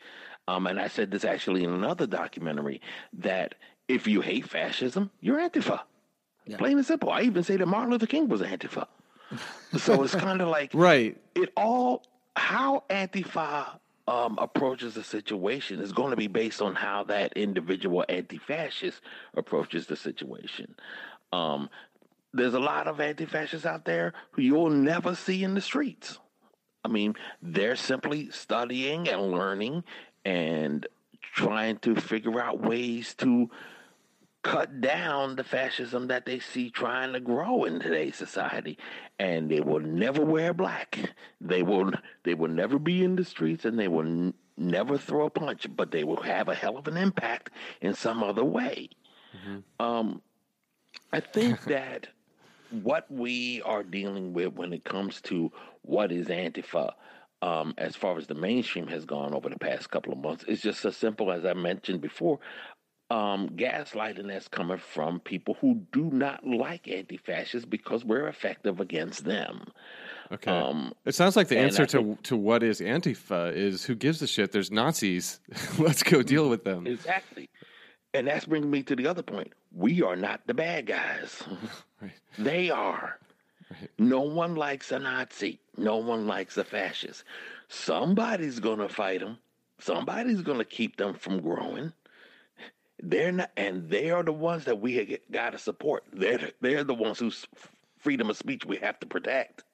um, 0.49 0.66
and 0.66 0.81
I 0.81 0.88
said 0.88 1.11
this 1.11 1.25
actually 1.25 1.64
in 1.64 1.71
another 1.71 2.07
documentary, 2.07 2.81
that 3.14 3.55
if 3.88 4.07
you 4.07 4.21
hate 4.21 4.49
fascism, 4.49 5.11
you're 5.21 5.38
Antifa. 5.38 5.81
Yeah. 6.47 6.59
Plain 6.59 6.79
and 6.79 6.87
simple. 6.87 7.11
I 7.11 7.23
even 7.23 7.42
say 7.42 7.57
that 7.57 7.66
Martin 7.66 7.90
Luther 7.90 8.07
King 8.07 8.29
was 8.29 8.40
Antifa. 8.40 8.87
so 9.77 10.03
it's 10.03 10.14
kind 10.14 10.40
of 10.40 10.49
like 10.59 10.71
right. 10.75 11.16
It 11.35 11.53
all 11.57 12.05
how 12.37 12.85
Antifa 12.90 13.79
um, 14.09 14.38
approaches 14.40 14.95
the 14.95 15.03
situation 15.03 15.81
is 15.81 15.92
going 15.92 16.11
to 16.11 16.16
be 16.16 16.29
based 16.29 16.62
on 16.62 16.75
how 16.75 17.05
that 17.05 17.33
individual 17.33 18.05
anti-fascist 18.09 19.01
approaches 19.35 19.87
the 19.87 19.97
situation. 19.97 20.77
Um, 21.33 21.69
there's 22.33 22.55
a 22.55 22.61
lot 22.61 22.87
of 22.87 23.01
anti-fascists 23.01 23.66
out 23.66 23.85
there 23.85 24.12
who 24.33 24.42
you'll 24.42 24.71
never 24.71 25.14
see 25.14 25.42
in 25.42 25.55
the 25.55 25.61
streets. 25.61 26.19
I 26.87 26.88
mean, 26.88 27.14
they're 27.42 27.75
simply 27.75 28.31
studying 28.31 29.09
and 29.09 29.33
learning 29.33 29.83
and 30.25 30.87
trying 31.35 31.79
to 31.79 31.96
figure 31.96 32.40
out 32.40 32.61
ways 32.61 33.12
to 33.14 33.51
cut 34.44 34.81
down 34.81 35.35
the 35.35 35.42
fascism 35.42 36.07
that 36.07 36.27
they 36.27 36.38
see 36.38 36.70
trying 36.70 37.12
to 37.12 37.18
grow 37.18 37.64
in 37.64 37.81
today's 37.81 38.14
society. 38.14 38.79
And 39.18 39.51
they 39.51 39.61
will 39.61 39.81
never 39.81 40.25
wear 40.25 40.55
black. 40.55 41.11
They 41.40 41.64
will 41.64 41.90
they 42.22 42.35
will 42.35 42.51
never 42.51 42.79
be 42.79 43.03
in 43.03 43.16
the 43.16 43.25
streets 43.25 43.64
and 43.64 43.77
they 43.77 43.88
will 43.88 44.07
n- 44.07 44.35
never 44.57 44.96
throw 44.96 45.27
a 45.27 45.31
punch 45.31 45.66
but 45.75 45.90
they 45.90 46.05
will 46.05 46.22
have 46.22 46.49
a 46.49 46.55
hell 46.55 46.79
of 46.79 46.87
an 46.87 46.96
impact 46.96 47.51
in 47.81 47.94
some 47.94 48.22
other 48.22 48.44
way. 48.44 48.90
Mm-hmm. 49.37 49.85
um, 49.85 50.22
i 51.12 51.20
think 51.20 51.62
that 51.75 52.09
what 52.70 53.11
we 53.11 53.62
are 53.62 53.83
dealing 53.83 54.33
with 54.33 54.55
when 54.55 54.72
it 54.72 54.85
comes 54.85 55.20
to 55.22 55.52
what 55.83 56.12
is 56.12 56.26
Antifa, 56.29 56.92
um, 57.42 57.74
as 57.79 57.96
far 57.96 58.18
as 58.18 58.26
the 58.26 58.35
mainstream 58.35 58.87
has 58.88 59.05
gone 59.05 59.35
over 59.35 59.48
the 59.48 59.59
past 59.59 59.90
couple 59.90 60.12
of 60.12 60.18
months, 60.18 60.44
is 60.44 60.61
just 60.61 60.85
as 60.85 60.96
simple 60.96 61.31
as 61.31 61.44
I 61.44 61.55
mentioned 61.55 62.00
before. 62.00 62.38
Um, 63.09 63.50
gaslighting 63.50 64.26
that's 64.26 64.48
coming 64.48 64.79
from 64.79 65.20
people 65.20 65.57
who 65.61 65.81
do 65.92 66.11
not 66.11 66.44
like 66.44 66.88
anti 66.88 67.18
fascists 67.18 67.64
because 67.64 68.05
we're 68.05 68.26
effective 68.26 68.81
against 68.81 69.24
them. 69.24 69.62
Okay. 70.33 70.50
Um, 70.50 70.92
it 71.05 71.14
sounds 71.14 71.37
like 71.37 71.46
the 71.46 71.57
answer 71.57 71.87
to 71.87 72.18
to 72.24 72.37
what 72.37 72.64
is 72.64 72.81
Antifa 72.81 73.55
is 73.55 73.85
who 73.85 73.94
gives 73.94 74.20
a 74.22 74.26
shit. 74.26 74.50
There's 74.50 74.72
Nazis. 74.72 75.38
Let's 75.79 76.02
go 76.02 76.22
deal 76.24 76.48
with 76.48 76.64
them. 76.64 76.85
Exactly. 76.88 77.48
And 78.12 78.26
that's 78.26 78.46
bringing 78.46 78.70
me 78.70 78.83
to 78.85 78.96
the 78.96 79.07
other 79.07 79.22
point. 79.22 79.52
We 79.72 80.02
are 80.02 80.16
not 80.16 80.40
the 80.46 80.55
bad 80.55 80.87
guys. 80.87 81.42
right. 82.01 82.13
They 82.39 82.71
are. 82.71 83.19
Right. 83.71 83.91
No 83.99 84.21
one 84.21 84.55
likes 84.55 84.93
a 84.93 84.99
Nazi. 84.99 85.59
No 85.77 85.97
one 85.97 86.27
likes 86.27 86.57
a 86.57 86.65
fascist. 86.65 87.25
Somebody's 87.69 88.61
going 88.61 88.79
to 88.79 88.89
fight 88.89 89.21
them. 89.21 89.39
somebody's 89.81 90.43
going 90.43 90.59
to 90.59 90.65
keep 90.65 90.97
them 90.97 91.15
from 91.15 91.41
growing. 91.41 91.93
They're 93.03 93.33
not, 93.33 93.51
and 93.57 93.91
they 93.91 94.11
are 94.11 94.23
the 94.23 94.33
ones 94.33 94.65
that 94.65 94.81
we 94.81 95.19
got 95.31 95.51
to 95.51 95.59
support. 95.59 96.05
They're 96.13 96.51
they're 96.61 96.85
the 96.85 96.95
ones 96.95 97.19
whose 97.19 97.47
freedom 97.99 98.31
of 98.31 98.37
speech 98.37 98.65
we 98.65 98.77
have 98.79 98.99
to 99.01 99.07
protect. 99.07 99.65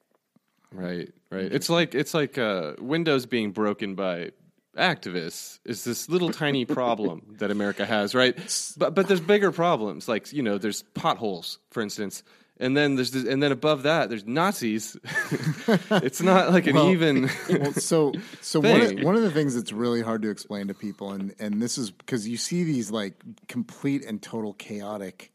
Right, 0.73 1.13
right. 1.31 1.53
It's 1.53 1.69
like 1.69 1.95
it's 1.95 2.15
like 2.15 2.39
uh, 2.39 2.73
Windows 2.81 3.27
being 3.27 3.53
broken 3.53 3.95
by 3.95 4.33
activists 4.77 5.59
is 5.65 5.85
this 5.85 6.09
little 6.09 6.31
tiny 6.31 6.65
problem 6.79 7.37
that 7.39 7.51
America 7.51 7.85
has, 7.85 8.15
right? 8.15 8.37
But 8.77 8.95
but 8.95 9.09
there's 9.09 9.21
bigger 9.21 9.53
problems, 9.53 10.09
like 10.09 10.33
you 10.33 10.43
know, 10.43 10.59
there's 10.59 10.83
potholes, 10.95 11.59
for 11.71 11.83
instance, 11.83 12.23
and 12.59 12.77
then 12.77 12.95
there's 12.95 13.11
this, 13.11 13.27
and 13.27 13.43
then 13.43 13.53
above 13.53 13.83
that 13.83 14.09
there's 14.09 14.25
Nazis. 14.25 14.97
it's 15.91 16.23
not 16.23 16.53
like 16.53 16.67
an 16.67 16.77
Well, 16.77 16.91
even. 16.91 17.29
well, 17.51 17.73
so 17.73 18.13
so 18.41 18.61
one 18.61 18.81
of, 18.81 19.03
one 19.03 19.17
of 19.17 19.23
the 19.23 19.31
things 19.31 19.55
that's 19.55 19.73
really 19.73 20.01
hard 20.01 20.23
to 20.23 20.31
explain 20.31 20.69
to 20.69 20.75
people, 20.75 21.13
and 21.13 21.35
and 21.39 21.61
this 21.61 21.77
is 21.77 21.91
because 21.91 22.29
you 22.29 22.37
see 22.37 22.65
these 22.65 22.91
like 22.91 23.15
complete 23.49 24.05
and 24.05 24.23
total 24.23 24.55
chaotic, 24.55 25.33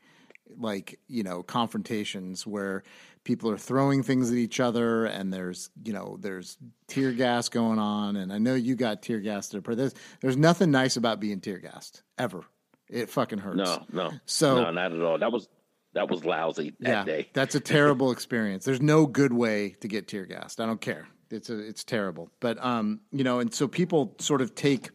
like 0.57 0.99
you 1.07 1.23
know 1.23 1.43
confrontations 1.43 2.47
where 2.47 2.83
people 3.27 3.51
are 3.51 3.57
throwing 3.57 4.01
things 4.03 4.31
at 4.31 4.37
each 4.37 4.61
other, 4.61 5.05
and 5.05 5.31
there's 5.33 5.69
you 5.83 5.91
know 5.91 6.17
there's 6.19 6.57
tear 6.87 7.11
gas 7.11 7.49
going 7.49 7.77
on, 7.77 8.15
and 8.15 8.31
I 8.31 8.37
know 8.37 8.55
you 8.55 8.75
got 8.75 9.03
tear 9.03 9.19
gassed. 9.19 9.55
But 9.61 9.77
there's 9.77 9.93
there's 10.21 10.37
nothing 10.37 10.71
nice 10.71 10.95
about 10.95 11.19
being 11.19 11.41
tear 11.41 11.59
gassed 11.59 12.01
ever. 12.17 12.41
It 12.89 13.09
fucking 13.09 13.39
hurts. 13.39 13.57
No, 13.57 13.85
no, 13.91 14.11
So- 14.25 14.63
no, 14.63 14.71
not 14.71 14.93
at 14.93 15.01
all. 15.01 15.19
That 15.19 15.31
was 15.31 15.49
that 15.93 16.09
was 16.09 16.23
lousy 16.23 16.73
that 16.79 16.89
yeah, 16.89 17.03
day. 17.03 17.29
that's 17.33 17.53
a 17.53 17.59
terrible 17.59 18.11
experience. 18.11 18.63
There's 18.63 18.81
no 18.81 19.05
good 19.05 19.33
way 19.33 19.75
to 19.81 19.87
get 19.87 20.07
tear 20.07 20.25
gassed. 20.25 20.61
I 20.61 20.65
don't 20.65 20.79
care. 20.81 21.07
It's 21.29 21.49
a, 21.49 21.59
it's 21.59 21.83
terrible. 21.83 22.29
But 22.39 22.63
um, 22.63 23.01
you 23.11 23.25
know, 23.25 23.39
and 23.39 23.53
so 23.53 23.67
people 23.67 24.15
sort 24.19 24.41
of 24.41 24.55
take 24.55 24.89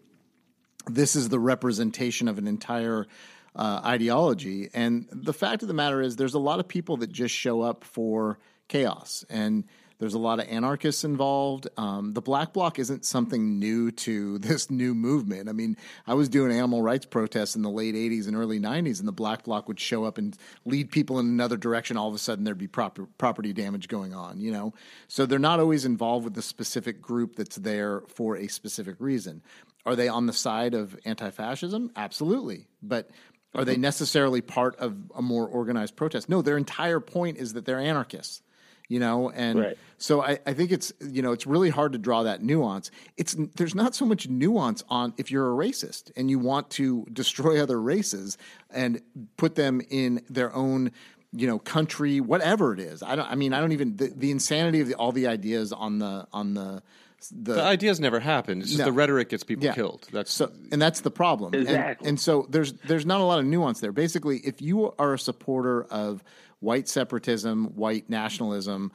this 0.87 1.15
is 1.15 1.29
the 1.29 1.39
representation 1.39 2.29
of 2.29 2.39
an 2.39 2.47
entire 2.49 3.07
uh, 3.55 3.81
ideology, 3.85 4.71
and 4.73 5.07
the 5.13 5.33
fact 5.33 5.63
of 5.63 5.69
the 5.69 5.75
matter 5.75 6.01
is, 6.01 6.17
there's 6.17 6.35
a 6.35 6.39
lot 6.39 6.61
of 6.61 6.69
people 6.69 6.99
that 6.99 7.13
just 7.13 7.35
show 7.35 7.61
up 7.61 7.85
for 7.85 8.39
chaos, 8.69 9.25
and 9.29 9.65
there's 10.03 10.15
a 10.15 10.19
lot 10.19 10.41
of 10.41 10.49
anarchists 10.49 11.05
involved. 11.05 11.69
Um, 11.77 12.13
the 12.13 12.21
Black 12.21 12.53
Bloc 12.53 12.81
isn't 12.81 13.05
something 13.05 13.61
new 13.61 13.93
to 13.93 14.39
this 14.39 14.69
new 14.69 14.97
movement. 14.97 15.49
I 15.49 15.53
mean, 15.53 15.77
I 16.09 16.15
was 16.15 16.29
doing 16.29 16.51
animal 16.51 16.83
rights 16.83 17.07
protests 17.07 17.55
in 17.55 17.63
the 17.63 17.71
late 17.71 17.95
80s 17.95 18.27
and 18.27 18.35
early 18.35 18.59
90s, 18.59 18.99
and 18.99 19.07
the 19.07 19.13
Black 19.13 19.45
Bloc 19.45 19.69
would 19.69 19.79
show 19.79 20.05
up 20.05 20.19
and 20.19 20.37
lead 20.65 20.91
people 20.91 21.21
in 21.21 21.27
another 21.27 21.57
direction. 21.57 21.97
All 21.97 22.09
of 22.09 22.17
a 22.17 22.19
sudden, 22.19 22.43
there'd 22.43 22.59
be 22.59 22.67
proper, 22.67 23.07
property 23.17 23.53
damage 23.53 23.87
going 23.87 24.13
on, 24.13 24.41
you 24.41 24.51
know? 24.51 24.75
So 25.07 25.25
they're 25.25 25.39
not 25.39 25.61
always 25.61 25.85
involved 25.85 26.25
with 26.25 26.35
the 26.35 26.43
specific 26.43 27.01
group 27.01 27.37
that's 27.37 27.55
there 27.55 28.03
for 28.09 28.37
a 28.37 28.49
specific 28.49 28.97
reason. 28.99 29.41
Are 29.87 29.95
they 29.95 30.09
on 30.09 30.27
the 30.27 30.33
side 30.33 30.75
of 30.75 30.99
anti 31.05 31.31
fascism? 31.31 31.93
Absolutely. 31.95 32.67
But 32.83 33.11
are 33.55 33.65
they 33.65 33.77
necessarily 33.77 34.41
part 34.41 34.77
of 34.77 34.97
a 35.15 35.23
more 35.23 35.47
organized 35.47 35.97
protest? 35.97 36.29
No, 36.29 36.43
their 36.43 36.57
entire 36.57 37.01
point 37.01 37.39
is 37.39 37.53
that 37.53 37.65
they're 37.65 37.79
anarchists 37.81 38.43
you 38.89 38.99
know 38.99 39.31
and 39.31 39.59
Right. 39.59 39.79
so 39.97 40.23
I, 40.23 40.39
I 40.45 40.53
think 40.53 40.71
it's 40.71 40.93
you 41.01 41.23
know 41.23 41.33
it's 41.33 41.47
really 41.47 41.71
hard 41.71 41.93
to 41.93 41.99
draw 41.99 42.25
that 42.25 42.43
nuance 42.43 42.91
it's 43.17 43.35
there's 43.57 43.75
not 43.75 43.95
so 43.95 44.05
much 44.05 44.29
nuance 44.29 44.85
on 44.89 45.15
if 45.17 45.31
you're 45.31 45.51
a 45.51 45.57
racist 45.57 46.11
and 46.17 46.29
you 46.29 46.39
want 46.39 46.69
to 46.71 47.07
destroy 47.13 47.63
other 47.63 47.81
races 47.81 48.37
and 48.71 49.01
put 49.37 49.55
them 49.55 49.81
in 49.89 50.21
their 50.29 50.55
own 50.55 50.91
you 51.33 51.47
know 51.47 51.59
country 51.59 52.21
whatever 52.21 52.75
it 52.75 52.81
is 52.81 53.03
i 53.03 53.17
don't 53.17 53.31
i 53.31 53.35
mean 53.35 53.55
i 53.55 53.61
don't 53.61 53.73
even 53.73 53.97
the, 53.97 54.13
the 54.15 54.31
insanity 54.31 54.81
of 54.81 54.89
the, 54.89 54.95
all 54.95 55.13
the 55.13 55.27
ideas 55.27 55.73
on 55.73 55.99
the 55.99 56.27
on 56.33 56.53
the 56.55 56.83
the, 57.31 57.55
the 57.55 57.63
ideas 57.63 58.01
never 58.01 58.21
happen. 58.21 58.61
It's 58.61 58.69
just 58.69 58.79
No. 58.81 58.87
the 58.87 58.93
rhetoric 58.93 59.29
gets 59.29 59.45
people 59.45 59.65
Yeah. 59.65 59.75
killed. 59.75 60.09
That's 60.13 60.33
so, 60.33 60.51
and 60.71 60.81
that's 60.81 61.01
the 61.01 61.11
problem. 61.11 61.55
And- 61.55 61.63
Exactly. 61.63 62.09
And, 62.09 62.21
so 62.21 62.47
there's 62.51 62.73
there's 62.73 63.07
not 63.07 63.21
a 63.21 63.25
lot 63.25 63.39
of 63.39 63.47
nuance 63.47 63.81
there. 63.81 63.93
Basically, 63.93 64.39
if 64.39 64.61
you 64.63 64.93
are 64.99 65.15
a 65.15 65.19
supporter 65.19 65.85
of 65.85 66.23
white 66.61 66.89
separatism, 66.89 67.75
white 67.75 68.09
nationalism, 68.09 68.93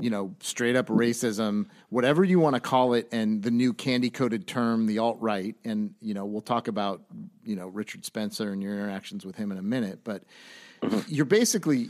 you 0.00 0.10
know, 0.10 0.34
straight 0.40 0.76
up 0.76 0.86
racism, 0.88 1.66
whatever 1.88 2.22
you 2.22 2.38
want 2.38 2.54
to 2.54 2.60
call 2.60 2.94
it, 2.94 3.08
and 3.10 3.42
the 3.42 3.50
new 3.50 3.72
candy 3.72 4.10
coated 4.10 4.46
term, 4.46 4.86
the 4.86 4.98
alt 4.98 5.16
right, 5.20 5.56
and 5.64 5.94
you 6.00 6.14
know, 6.14 6.26
we'll 6.26 6.42
talk 6.42 6.68
about 6.68 7.02
you 7.44 7.56
know 7.56 7.68
Richard 7.68 8.04
Spencer 8.04 8.52
and 8.52 8.62
your 8.62 8.72
interactions 8.74 9.24
with 9.24 9.36
him 9.36 9.50
in 9.50 9.58
a 9.58 9.62
minute, 9.62 10.00
but 10.04 10.24
mm-hmm. 10.82 11.00
you're 11.08 11.24
basically 11.24 11.88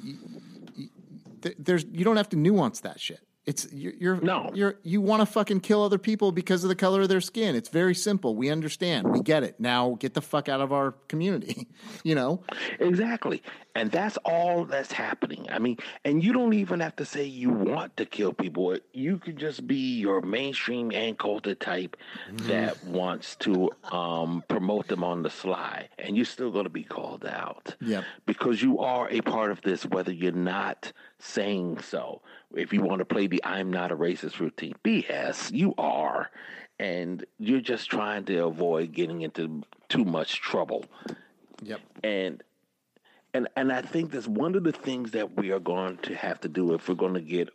there's 1.59 1.85
you 1.93 2.05
don't 2.05 2.17
have 2.17 2.29
to 2.31 2.37
nuance 2.37 2.81
that 2.81 3.01
shit. 3.01 3.21
It's 3.49 3.67
you're, 3.73 3.95
you're 3.99 4.21
No. 4.21 4.51
you're 4.53 4.79
you 4.83 5.01
want 5.01 5.23
to 5.23 5.27
fucking 5.27 5.61
kill 5.61 5.83
other 5.83 5.97
people 5.97 6.33
because 6.33 6.65
of 6.65 6.69
the 6.69 6.75
color 6.75 7.01
of 7.01 7.09
their 7.09 7.23
skin. 7.23 7.57
It's 7.57 7.71
very 7.71 7.95
simple. 7.95 8.37
We 8.37 8.51
understand. 8.51 9.11
We 9.11 9.23
get 9.23 9.43
it. 9.43 9.59
Now 9.59 9.97
get 9.99 10.13
the 10.13 10.21
fuck 10.21 10.51
out 10.51 10.61
of 10.61 10.71
our 10.71 10.93
community. 11.09 11.67
you 12.05 12.15
know? 12.15 12.43
Exactly. 12.79 13.43
And 13.75 13.91
that's 13.91 14.19
all 14.19 14.67
that's 14.67 14.93
happening. 14.93 15.47
I 15.51 15.61
mean, 15.61 15.79
and 16.05 16.23
you 16.23 16.35
don't 16.35 16.53
even 16.53 16.81
have 16.81 16.97
to 16.97 17.07
say 17.07 17.25
you 17.25 17.49
want 17.49 17.97
to 17.97 18.05
kill 18.05 18.35
people. 18.35 18.77
You 18.93 19.17
could 19.19 19.39
just 19.39 19.67
be 19.67 19.99
your 19.99 20.21
mainstream 20.21 20.93
and 20.93 21.19
culture 21.19 21.55
type 21.55 21.97
that 22.33 22.85
wants 22.85 23.37
to 23.37 23.71
um, 23.93 24.45
promote 24.49 24.89
them 24.89 25.03
on 25.03 25.23
the 25.23 25.31
sly. 25.31 25.89
And 25.99 26.17
you're 26.17 26.27
still 26.27 26.51
going 26.51 26.65
to 26.65 26.71
be 26.71 26.83
called 26.85 27.25
out. 27.25 27.77
Yep. 27.81 28.05
Because 28.27 28.61
you 28.63 28.81
are 28.81 29.09
a 29.11 29.23
part 29.23 29.53
of 29.53 29.63
this, 29.63 29.87
whether 29.87 30.13
you're 30.13 30.33
not 30.33 30.93
saying 31.19 31.79
so. 31.81 32.21
If 32.55 32.73
you 32.73 32.83
want 32.83 33.01
to 33.01 33.05
play 33.05 33.27
the 33.27 33.43
I'm 33.45 33.71
not 33.71 33.93
a 33.93 33.97
racist 33.97 34.39
routine, 34.41 34.75
BS, 34.85 35.53
you 35.53 35.75
are. 35.77 36.31
And 36.79 37.25
you're 37.39 37.61
just 37.61 37.91
trying 37.91 38.25
to 38.27 38.45
avoid 38.45 38.93
getting 38.93 39.23
into 39.23 39.63
too 39.89 40.05
much 40.05 40.41
trouble. 40.41 40.85
Yep. 41.63 41.81
and 42.05 42.43
and 43.35 43.49
and 43.57 43.73
I 43.73 43.83
think 43.83 44.13
that's 44.13 44.29
one 44.29 44.55
of 44.55 44.65
the 44.65 44.73
things 44.73 45.11
that 45.11 45.37
we 45.37 45.51
are 45.51 45.59
going 45.59 45.99
to 45.99 46.15
have 46.15 46.41
to 46.43 46.49
do 46.49 46.75
if 46.75 46.89
we're 46.89 46.95
going 46.95 47.15
to 47.15 47.21
get 47.21 47.49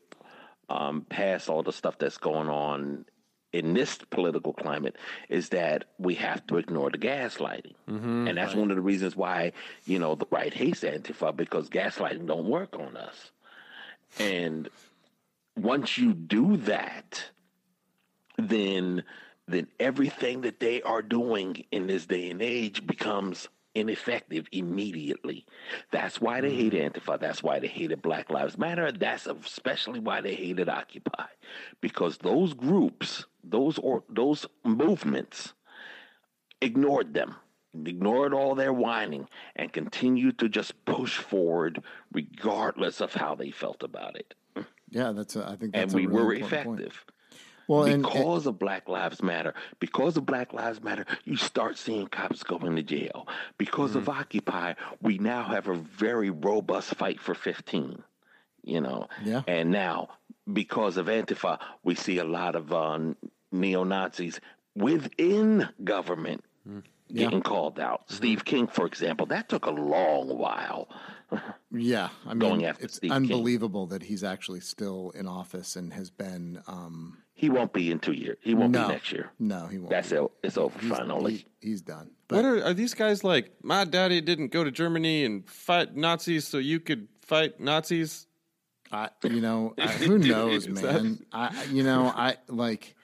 um, 0.70 1.06
past 1.10 1.50
all 1.50 1.64
the 1.64 1.74
stuff 1.74 1.98
that's 1.98 2.18
going 2.18 2.50
on 2.50 3.06
in 3.52 3.74
this 3.74 3.98
political 4.10 4.52
climate 4.54 4.96
is 5.30 5.50
that 5.50 5.86
we 6.00 6.16
have 6.16 6.46
to 6.48 6.58
ignore 6.58 6.90
the 6.90 6.98
gaslighting, 6.98 7.74
and 8.28 8.38
that's 8.38 8.56
one 8.56 8.72
of 8.72 8.76
the 8.76 8.82
reasons 8.82 9.16
why 9.16 9.52
you 9.86 10.00
know 10.00 10.16
the 10.16 10.26
right 10.32 10.54
hates 10.54 10.82
Antifa 10.82 11.36
because 11.36 11.70
gaslighting 11.70 12.28
don't 12.28 12.48
work 12.48 12.78
on 12.78 12.98
us, 12.98 13.32
and 14.20 14.70
once 15.56 15.98
you 15.98 16.14
do 16.14 16.58
that, 16.58 17.32
then 18.38 19.04
then 19.48 19.68
everything 19.80 20.42
that 20.42 20.60
they 20.60 20.82
are 20.84 21.02
doing 21.02 21.66
in 21.72 21.88
this 21.88 22.06
day 22.06 22.30
and 22.30 22.42
age 22.42 22.88
becomes 22.88 23.50
ineffective 23.76 24.48
immediately. 24.52 25.46
That's 25.92 26.22
why 26.22 26.42
they 26.42 26.54
hate 26.54 26.74
mm-hmm. 26.74 26.98
Antifa. 26.98 27.20
That's 27.20 27.44
why 27.44 27.60
they 27.60 27.68
hated 27.68 28.02
Black 28.02 28.30
Lives 28.30 28.58
Matter. 28.58 28.92
That's 28.92 29.28
especially 29.28 30.00
why 30.00 30.22
they 30.22 30.36
hated 30.36 30.70
Occupy, 30.70 31.26
because 31.82 32.18
those 32.20 32.54
groups, 32.54 33.26
those 33.44 33.78
or 33.80 34.04
those 34.10 34.46
movements, 34.64 35.54
ignored 36.62 37.14
them. 37.14 37.36
Ignored 37.86 38.36
all 38.36 38.54
their 38.54 38.72
whining 38.72 39.28
and 39.56 39.74
continued 39.74 40.38
to 40.38 40.48
just 40.48 40.86
push 40.86 41.18
forward 41.18 41.84
regardless 42.12 43.02
of 43.02 43.16
how 43.16 43.34
they 43.34 43.50
felt 43.50 43.82
about 43.82 44.16
it. 44.16 44.36
Yeah, 44.94 45.12
that's 45.12 45.36
a, 45.36 45.44
I 45.46 45.56
think 45.56 45.76
And 45.76 45.84
that's 45.84 45.94
we 45.94 46.06
really 46.06 46.24
were 46.26 46.34
important 46.36 46.64
point. 46.66 46.80
effective 46.82 47.06
Well, 47.68 47.84
and, 47.86 47.94
and 47.94 48.04
because 48.04 48.46
of 48.46 48.60
Black 48.60 48.88
Lives 48.88 49.22
Matter, 49.24 49.54
because 49.80 50.18
of 50.18 50.26
Black 50.26 50.54
Lives 50.54 50.82
Matter, 50.84 51.06
you 51.26 51.36
start 51.38 51.78
seeing 51.78 52.08
cops 52.08 52.44
going 52.44 52.76
to 52.76 52.84
jail. 52.84 53.28
Because 53.58 53.96
of 53.96 54.08
Occupy, 54.10 54.74
we 55.02 55.18
now 55.18 55.44
have 55.44 55.68
a 55.68 55.76
very 55.76 56.30
robust 56.30 56.96
fight 56.96 57.20
for 57.20 57.34
15. 57.34 58.04
You 58.66 58.80
know, 58.82 59.08
Yeah. 59.24 59.42
and 59.48 59.72
now 59.72 60.10
because 60.52 60.98
of 60.98 61.08
Antifa, 61.08 61.60
we 61.84 61.96
see 61.96 62.18
a 62.20 62.24
lot 62.24 62.56
of 62.56 62.72
uh, 62.72 63.00
neo 63.52 63.84
Nazis 63.84 64.40
within 64.76 65.68
government 65.84 66.44
getting 67.14 67.42
called 67.42 67.80
out. 67.80 68.04
Steve 68.12 68.46
King, 68.46 68.68
for 68.68 68.86
example, 68.86 69.26
that 69.28 69.50
took 69.50 69.66
a 69.66 69.72
long 69.72 70.38
while. 70.38 70.90
yeah, 71.72 72.10
I 72.26 72.30
mean, 72.30 72.40
going 72.40 72.66
after 72.66 72.86
it's 72.86 72.96
Steve 72.96 73.10
King. 73.10 73.16
unbelievable 73.16 73.88
that 73.88 74.04
he's 74.04 74.24
actually 74.24 74.60
still 74.60 75.12
in 75.16 75.28
office 75.28 75.76
and 75.76 75.92
has 75.94 76.10
been. 76.12 76.62
Um, 76.68 77.18
He 77.34 77.50
won't 77.50 77.74
be 77.74 77.90
in 77.92 78.00
two 78.00 78.12
years. 78.14 78.38
He 78.42 78.54
won't 78.54 78.72
no, 78.72 78.88
be 78.88 78.94
next 78.94 79.12
year. 79.12 79.32
no, 79.40 79.66
he 79.68 79.78
won't. 79.80 79.90
That's 79.90 80.10
be. 80.10 80.18
it. 80.18 80.32
It's 80.44 80.58
over 80.58 80.78
He's, 80.80 80.90
finally. 80.92 81.34
he- 81.38 81.46
he's 81.70 81.82
done. 81.82 82.12
what 82.28 82.42
But 82.42 82.46
are 82.46 82.64
are 82.66 82.74
these 82.74 82.94
guys 82.94 83.24
like? 83.24 83.52
My 83.64 83.84
daddy 83.86 84.22
didn't 84.22 84.50
go 84.52 84.64
to 84.64 84.70
Germany 84.72 85.26
and 85.26 85.50
fight 85.50 85.96
Nazis, 85.96 86.48
so 86.48 86.58
you 86.60 86.80
could 86.80 87.08
fight 87.22 87.60
Nazis. 87.60 88.28
I, 88.92 89.10
you 89.24 89.42
know, 89.42 89.74
I, 89.80 89.88
who 89.88 90.20
knows, 90.20 90.68
Is 90.68 90.82
man? 90.84 91.26
I, 91.32 91.64
you 91.72 91.82
know, 91.82 92.14
I 92.16 92.36
like, 92.48 92.96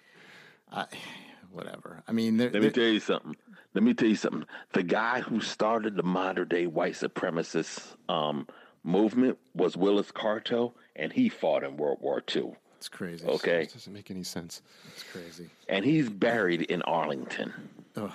I, 0.72 0.86
whatever. 1.52 2.04
I 2.08 2.12
mean, 2.12 2.38
there, 2.38 2.52
Let 2.52 2.62
me 2.62 2.70
there- 2.70 2.72
tell 2.72 2.94
you 2.94 3.00
something. 3.00 3.36
Let 3.74 3.84
me 3.84 3.94
tell 3.94 4.08
you 4.10 4.16
something. 4.16 4.46
The 4.74 4.84
guy 4.84 5.22
who 5.22 5.42
started 5.42 5.96
the 5.96 6.04
modern 6.04 6.48
day 6.48 6.66
white 6.68 6.94
supremacist 6.94 7.96
um, 8.10 8.48
movement 8.84 9.38
was 9.54 9.78
Willis 9.78 10.12
Carto, 10.12 10.74
and 10.96 11.14
he 11.14 11.30
fought 11.30 11.64
in 11.64 11.78
World 11.78 12.00
War 12.02 12.24
II. 12.36 12.54
It's 12.78 12.90
crazy. 12.90 13.28
Okay, 13.28 13.64
It 13.64 13.74
doesn't 13.74 13.94
make 13.94 14.10
any 14.10 14.24
sense. 14.24 14.62
It's 14.94 15.04
crazy. 15.04 15.50
and 15.68 15.84
he's 15.86 16.10
buried 16.10 16.62
in 16.64 16.82
Arlington. 16.84 17.54
Ugh. 17.96 18.12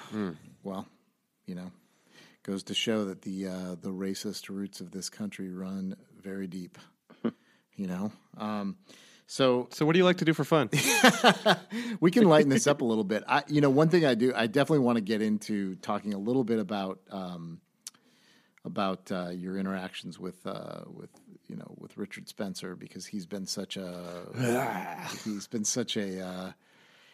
Well, 0.62 0.86
you 1.46 1.54
know, 1.54 1.70
goes 2.42 2.62
to 2.64 2.74
show 2.74 3.04
that 3.04 3.22
the 3.22 3.46
uh, 3.48 3.74
the 3.80 3.90
racist 3.90 4.48
roots 4.48 4.80
of 4.80 4.90
this 4.90 5.10
country 5.10 5.50
run 5.50 5.94
very 6.22 6.46
deep. 6.46 6.78
you 7.76 7.86
know, 7.86 8.10
um, 8.38 8.76
so 9.26 9.68
So, 9.70 9.86
what 9.86 9.92
do 9.92 9.98
you 9.98 10.04
like 10.04 10.18
to 10.18 10.24
do 10.24 10.34
for 10.34 10.44
fun? 10.44 10.70
we 12.00 12.10
can 12.10 12.24
lighten 12.24 12.50
this 12.50 12.66
up 12.66 12.80
a 12.80 12.84
little 12.84 13.04
bit. 13.04 13.24
I, 13.26 13.42
you 13.48 13.60
know, 13.60 13.70
one 13.70 13.88
thing 13.88 14.04
I 14.04 14.14
do, 14.14 14.32
I 14.34 14.46
definitely 14.46 14.84
want 14.84 14.96
to 14.96 15.02
get 15.02 15.22
into 15.22 15.76
talking 15.76 16.14
a 16.14 16.18
little 16.18 16.44
bit 16.44 16.58
about 16.58 17.00
um, 17.10 17.60
about 18.64 19.10
uh, 19.10 19.28
your 19.30 19.58
interactions 19.58 20.18
with 20.18 20.46
uh, 20.46 20.82
with 20.86 21.10
you 21.48 21.56
know 21.56 21.74
with 21.78 21.96
Richard 21.96 22.28
Spencer 22.28 22.76
because 22.76 23.06
he's 23.06 23.26
been 23.26 23.46
such 23.46 23.76
a 23.76 25.06
he's 25.24 25.46
been 25.46 25.64
such 25.64 25.96
a 25.96 26.20
uh, 26.24 26.52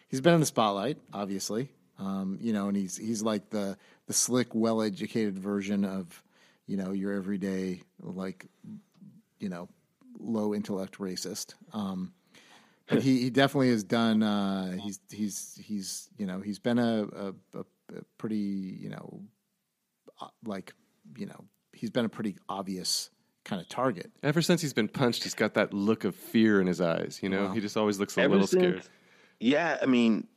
he's 0.07 0.21
been 0.21 0.33
in 0.33 0.39
the 0.39 0.45
spotlight, 0.45 0.97
obviously. 1.13 1.69
Um, 1.99 2.39
you 2.41 2.51
know, 2.51 2.67
and 2.67 2.75
he's 2.75 2.97
he's 2.97 3.21
like 3.21 3.49
the 3.49 3.77
the 4.07 4.13
slick, 4.13 4.53
well 4.53 4.81
educated 4.81 5.37
version 5.37 5.85
of 5.85 6.23
you 6.67 6.77
know 6.77 6.91
your 6.91 7.13
everyday 7.13 7.81
like 8.01 8.47
you 9.39 9.49
know 9.49 9.67
low 10.19 10.53
intellect 10.53 10.99
racist. 10.99 11.55
Um, 11.73 12.13
but 12.87 13.01
he, 13.03 13.21
he 13.21 13.29
definitely 13.29 13.69
has 13.69 13.83
done. 13.83 14.23
Uh, 14.23 14.77
he's 14.77 14.99
he's 15.09 15.59
he's 15.63 16.09
you 16.17 16.25
know 16.25 16.41
he's 16.41 16.59
been 16.59 16.79
a, 16.79 17.03
a, 17.03 17.33
a, 17.53 17.59
a 17.59 18.01
pretty 18.17 18.35
you 18.79 18.89
know 18.89 19.21
uh, 20.19 20.27
like 20.45 20.73
you 21.17 21.25
know 21.25 21.45
he's 21.73 21.89
been 21.89 22.05
a 22.05 22.09
pretty 22.09 22.35
obvious 22.49 23.09
kind 23.43 23.61
of 23.61 23.67
target. 23.69 24.11
Ever 24.23 24.41
since 24.41 24.61
he's 24.61 24.73
been 24.73 24.87
punched, 24.87 25.23
he's 25.23 25.33
got 25.33 25.53
that 25.55 25.73
look 25.73 26.03
of 26.03 26.15
fear 26.15 26.61
in 26.61 26.67
his 26.67 26.81
eyes. 26.81 27.19
You 27.21 27.29
know, 27.29 27.51
he 27.51 27.59
just 27.59 27.77
always 27.77 27.99
looks 27.99 28.17
a 28.17 28.21
little 28.27 28.47
since- 28.47 28.61
scared. 28.61 28.83
Yeah, 29.39 29.79
I 29.81 29.87
mean, 29.87 30.27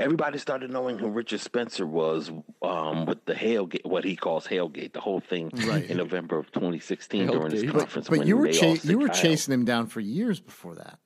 everybody 0.00 0.38
started 0.38 0.70
knowing 0.70 0.98
who 0.98 1.08
Richard 1.08 1.40
Spencer 1.40 1.86
was 1.86 2.30
um, 2.62 3.06
with 3.06 3.24
the 3.26 3.34
Hailgate, 3.34 3.84
what 3.84 4.04
he 4.04 4.16
calls 4.16 4.46
Hailgate, 4.46 4.92
the 4.92 5.00
whole 5.00 5.20
thing 5.20 5.50
in 5.52 5.96
November 5.96 6.38
of 6.38 6.50
2016 6.52 7.26
during 7.26 7.50
his 7.50 7.62
Hailgate. 7.62 7.72
But, 7.72 7.78
conference. 7.78 8.08
but 8.08 8.18
when 8.18 8.26
you 8.26 8.36
were 8.36 8.48
cha- 8.48 8.76
you 8.82 8.98
were 8.98 9.08
chasing 9.08 9.52
him 9.52 9.64
down 9.64 9.86
for 9.86 10.00
years 10.00 10.40
before 10.40 10.74
that, 10.76 10.98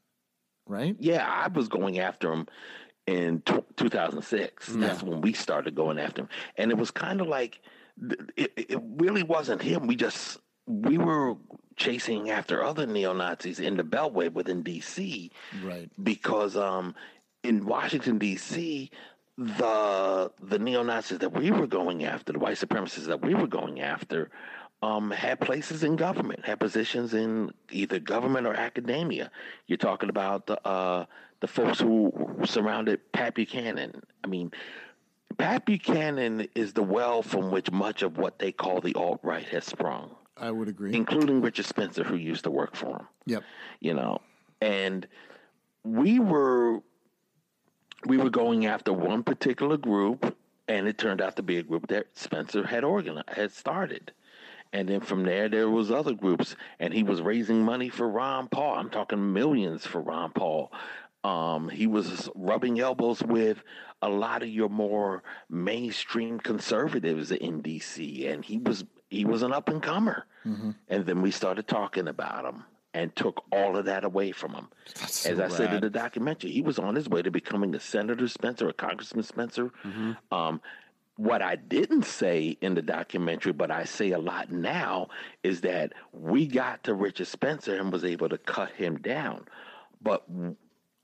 right? 0.67 0.97
Yeah, 0.99 1.27
I 1.29 1.49
was 1.49 1.69
going 1.69 1.99
after 1.99 2.33
him 2.33 2.47
in 3.07 3.43
t- 3.43 3.65
2006. 3.77 4.69
That's 4.69 5.03
when 5.03 5.21
we 5.21 5.33
started 5.33 5.75
going 5.75 5.99
after 5.99 6.23
him, 6.23 6.29
and 6.57 6.71
it 6.71 6.79
was 6.79 6.91
kind 6.91 7.21
of 7.21 7.27
like 7.27 7.61
it, 8.37 8.53
it 8.57 8.81
really 8.97 9.23
wasn't 9.23 9.63
him. 9.63 9.87
We 9.87 9.97
just 9.97 10.39
we 10.67 10.99
were 10.99 11.35
chasing 11.77 12.31
after 12.31 12.63
other 12.63 12.87
neo 12.87 13.13
Nazis 13.13 13.61
in 13.61 13.77
the 13.77 13.83
Beltway 13.83 14.33
within 14.33 14.63
D.C. 14.63 15.31
Right. 15.63 15.91
because 16.03 16.57
um, 16.57 16.95
in 17.45 17.65
Washington 17.65 18.19
D.C. 18.19 18.91
the 19.37 20.31
the 20.43 20.59
neo 20.59 20.83
Nazis 20.83 21.19
that 21.19 21.33
we 21.33 21.51
were 21.51 21.67
going 21.67 22.05
after, 22.05 22.33
the 22.33 22.39
white 22.39 22.57
supremacists 22.57 23.07
that 23.07 23.23
we 23.23 23.35
were 23.35 23.47
going 23.47 23.81
after, 23.81 24.31
um, 24.83 25.11
had 25.11 25.41
places 25.41 25.85
in 25.85 25.97
government, 25.97 26.45
had 26.45 26.59
positions 26.59 27.15
in 27.15 27.53
either 27.71 27.99
government 28.01 28.47
or 28.47 28.55
academia. 28.55 29.31
You're 29.67 29.77
talking 29.79 30.09
about 30.09 30.47
the 30.47 30.67
uh, 30.67 31.05
the 31.41 31.47
folks 31.49 31.79
who 31.81 32.13
surrounded 32.45 33.01
Pat 33.13 33.35
Buchanan. 33.35 34.03
I 34.23 34.27
mean, 34.29 34.51
Pat 35.37 35.67
Buchanan 35.67 36.49
is 36.55 36.73
the 36.73 36.83
well 36.83 37.23
from 37.23 37.51
which 37.51 37.71
much 37.71 38.03
of 38.03 38.17
what 38.19 38.39
they 38.39 38.53
call 38.53 38.81
the 38.81 38.95
alt 38.95 39.21
right 39.23 39.47
has 39.49 39.65
sprung, 39.65 40.15
I 40.39 40.51
would 40.51 40.69
agree. 40.69 40.95
including 40.95 41.43
Richard 41.43 41.67
Spencer, 41.67 42.05
who 42.05 42.17
used 42.17 42.45
to 42.45 42.51
work 42.51 42.75
for 42.77 42.97
him 42.97 43.07
Yep. 43.27 43.43
you 43.81 43.95
know 43.95 44.21
and 44.61 45.07
we 45.83 46.19
were 46.19 46.81
we 48.07 48.17
were 48.17 48.31
going 48.31 48.67
after 48.67 48.93
one 48.93 49.23
particular 49.23 49.77
group 49.77 50.37
and 50.69 50.89
it 50.89 50.99
turned 50.99 51.21
out 51.21 51.37
to 51.37 51.43
be 51.43 51.59
a 51.59 51.63
group 51.63 51.89
that 51.89 52.07
spencer 52.15 52.67
had 52.67 52.85
organized 52.85 53.29
had 53.29 53.53
started. 53.53 54.13
And 54.73 54.89
then 54.89 55.01
from 55.01 55.25
there 55.25 55.49
there 55.49 55.71
was 55.71 55.91
other 55.91 56.15
groups 56.15 56.57
and 56.79 56.93
he 56.93 57.03
was 57.03 57.23
raising 57.23 57.63
money 57.63 57.89
for 57.89 58.09
ron 58.09 58.49
paul. 58.49 58.75
I'm 58.75 58.91
talking 58.91 59.33
millions 59.33 59.87
for 59.87 60.01
ron 60.01 60.33
paul. 60.33 60.73
Um, 61.23 61.71
he 61.71 61.87
was 61.87 62.29
rubbing 62.35 62.81
elbows 62.81 63.23
with 63.23 63.63
a 64.03 64.09
lot 64.09 64.43
of 64.43 64.49
your 64.51 64.69
more 64.69 65.23
mainstream 65.49 66.39
conservatives 66.39 67.31
in 67.31 67.63
DC, 67.63 68.31
and 68.31 68.45
he 68.45 68.59
was 68.59 68.85
he 69.09 69.25
was 69.25 69.43
an 69.43 69.53
up 69.53 69.71
and 69.71 69.83
comer. 69.83 70.27
And 70.89 71.07
then 71.07 71.23
we 71.23 71.31
started 71.31 71.67
talking 71.67 72.09
about 72.09 72.45
him 72.45 72.65
and 72.95 73.15
took 73.17 73.45
all 73.53 73.77
of 73.77 73.85
that 73.87 74.05
away 74.05 74.31
from 74.33 74.55
him. 74.55 74.69
As 75.03 75.27
I 75.27 75.49
said 75.49 75.75
in 75.75 75.81
the 75.81 75.91
documentary, 75.91 76.53
he 76.53 76.63
was 76.63 76.79
on 76.79 76.95
his 76.95 77.09
way 77.09 77.21
to 77.23 77.31
becoming 77.31 77.75
a 77.75 77.81
Senator 77.81 78.29
Spencer, 78.29 78.69
a 78.69 78.73
Congressman 78.73 79.25
Spencer. 79.25 79.71
Mm-hmm. 79.85 80.13
Um, 80.33 80.61
what 81.17 81.43
I 81.43 81.57
didn't 81.57 82.05
say 82.05 82.57
in 82.61 82.75
the 82.75 82.83
documentary, 82.83 83.53
but 83.53 83.71
I 83.71 83.85
say 83.85 84.13
a 84.13 84.19
lot 84.19 84.51
now, 84.51 85.09
is 85.43 85.61
that 85.63 85.93
we 86.13 86.47
got 86.47 86.85
to 86.85 86.95
Richard 86.95 87.27
Spencer 87.27 87.77
and 87.77 87.93
was 87.93 88.05
able 88.05 88.29
to 88.29 88.39
cut 88.39 88.71
him 88.71 88.99
down. 88.99 89.47
But 90.01 90.25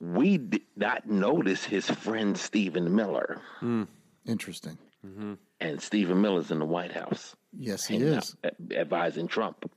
we 0.00 0.38
did 0.38 0.62
not 0.76 1.08
notice 1.08 1.64
his 1.64 1.88
friend 1.90 2.38
Stephen 2.38 2.94
Miller. 2.94 3.40
Hmm. 3.58 3.84
Interesting. 4.26 4.78
Mm-hmm. 5.06 5.34
And 5.60 5.80
Stephen 5.80 6.20
Miller's 6.20 6.50
in 6.50 6.58
the 6.58 6.64
White 6.64 6.92
House, 6.92 7.34
Yes, 7.56 7.86
he 7.86 7.96
is. 7.96 8.36
advising 8.70 9.28
Trump. 9.28 9.70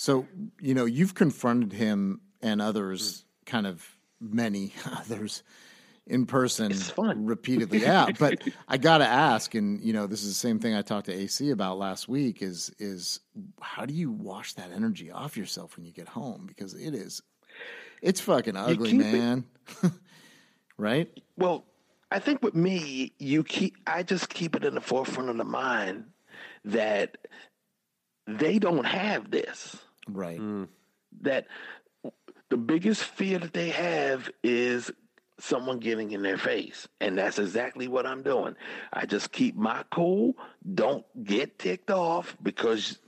So, 0.00 0.28
you 0.60 0.74
know, 0.74 0.84
you've 0.84 1.16
confronted 1.16 1.72
him 1.72 2.20
and 2.40 2.62
others, 2.62 3.24
kind 3.46 3.66
of 3.66 3.84
many 4.20 4.72
others, 4.86 5.42
in 6.06 6.24
person 6.24 6.72
repeatedly. 7.26 7.80
Yeah, 7.80 8.06
but 8.16 8.40
I 8.68 8.76
got 8.76 8.98
to 8.98 9.06
ask, 9.08 9.56
and 9.56 9.82
you 9.82 9.92
know, 9.92 10.06
this 10.06 10.22
is 10.22 10.28
the 10.28 10.34
same 10.36 10.60
thing 10.60 10.72
I 10.72 10.82
talked 10.82 11.06
to 11.06 11.12
AC 11.12 11.50
about 11.50 11.78
last 11.78 12.06
week. 12.06 12.42
Is 12.42 12.70
is 12.78 13.18
how 13.60 13.86
do 13.86 13.92
you 13.92 14.12
wash 14.12 14.52
that 14.52 14.70
energy 14.70 15.10
off 15.10 15.36
yourself 15.36 15.76
when 15.76 15.84
you 15.84 15.90
get 15.92 16.06
home? 16.06 16.44
Because 16.46 16.74
it 16.74 16.94
is, 16.94 17.20
it's 18.00 18.20
fucking 18.20 18.54
ugly, 18.54 18.92
keep 18.92 19.00
it- 19.00 19.12
man. 19.12 19.46
right? 20.78 21.10
Well, 21.36 21.64
I 22.12 22.20
think 22.20 22.40
with 22.44 22.54
me, 22.54 23.14
you 23.18 23.42
keep. 23.42 23.74
I 23.84 24.04
just 24.04 24.28
keep 24.28 24.54
it 24.54 24.64
in 24.64 24.76
the 24.76 24.80
forefront 24.80 25.28
of 25.28 25.36
the 25.38 25.44
mind 25.44 26.04
that 26.66 27.18
they 28.28 28.60
don't 28.60 28.86
have 28.86 29.32
this. 29.32 29.76
Right. 30.08 30.40
That 31.22 31.46
the 32.48 32.56
biggest 32.56 33.04
fear 33.04 33.38
that 33.38 33.52
they 33.52 33.70
have 33.70 34.30
is 34.42 34.90
someone 35.40 35.78
getting 35.78 36.12
in 36.12 36.22
their 36.22 36.38
face, 36.38 36.88
and 37.00 37.16
that's 37.16 37.38
exactly 37.38 37.88
what 37.88 38.06
I'm 38.06 38.22
doing. 38.22 38.56
I 38.92 39.06
just 39.06 39.32
keep 39.32 39.56
my 39.56 39.84
cool. 39.92 40.34
Don't 40.74 41.04
get 41.24 41.58
ticked 41.58 41.90
off 41.90 42.36
because 42.42 42.98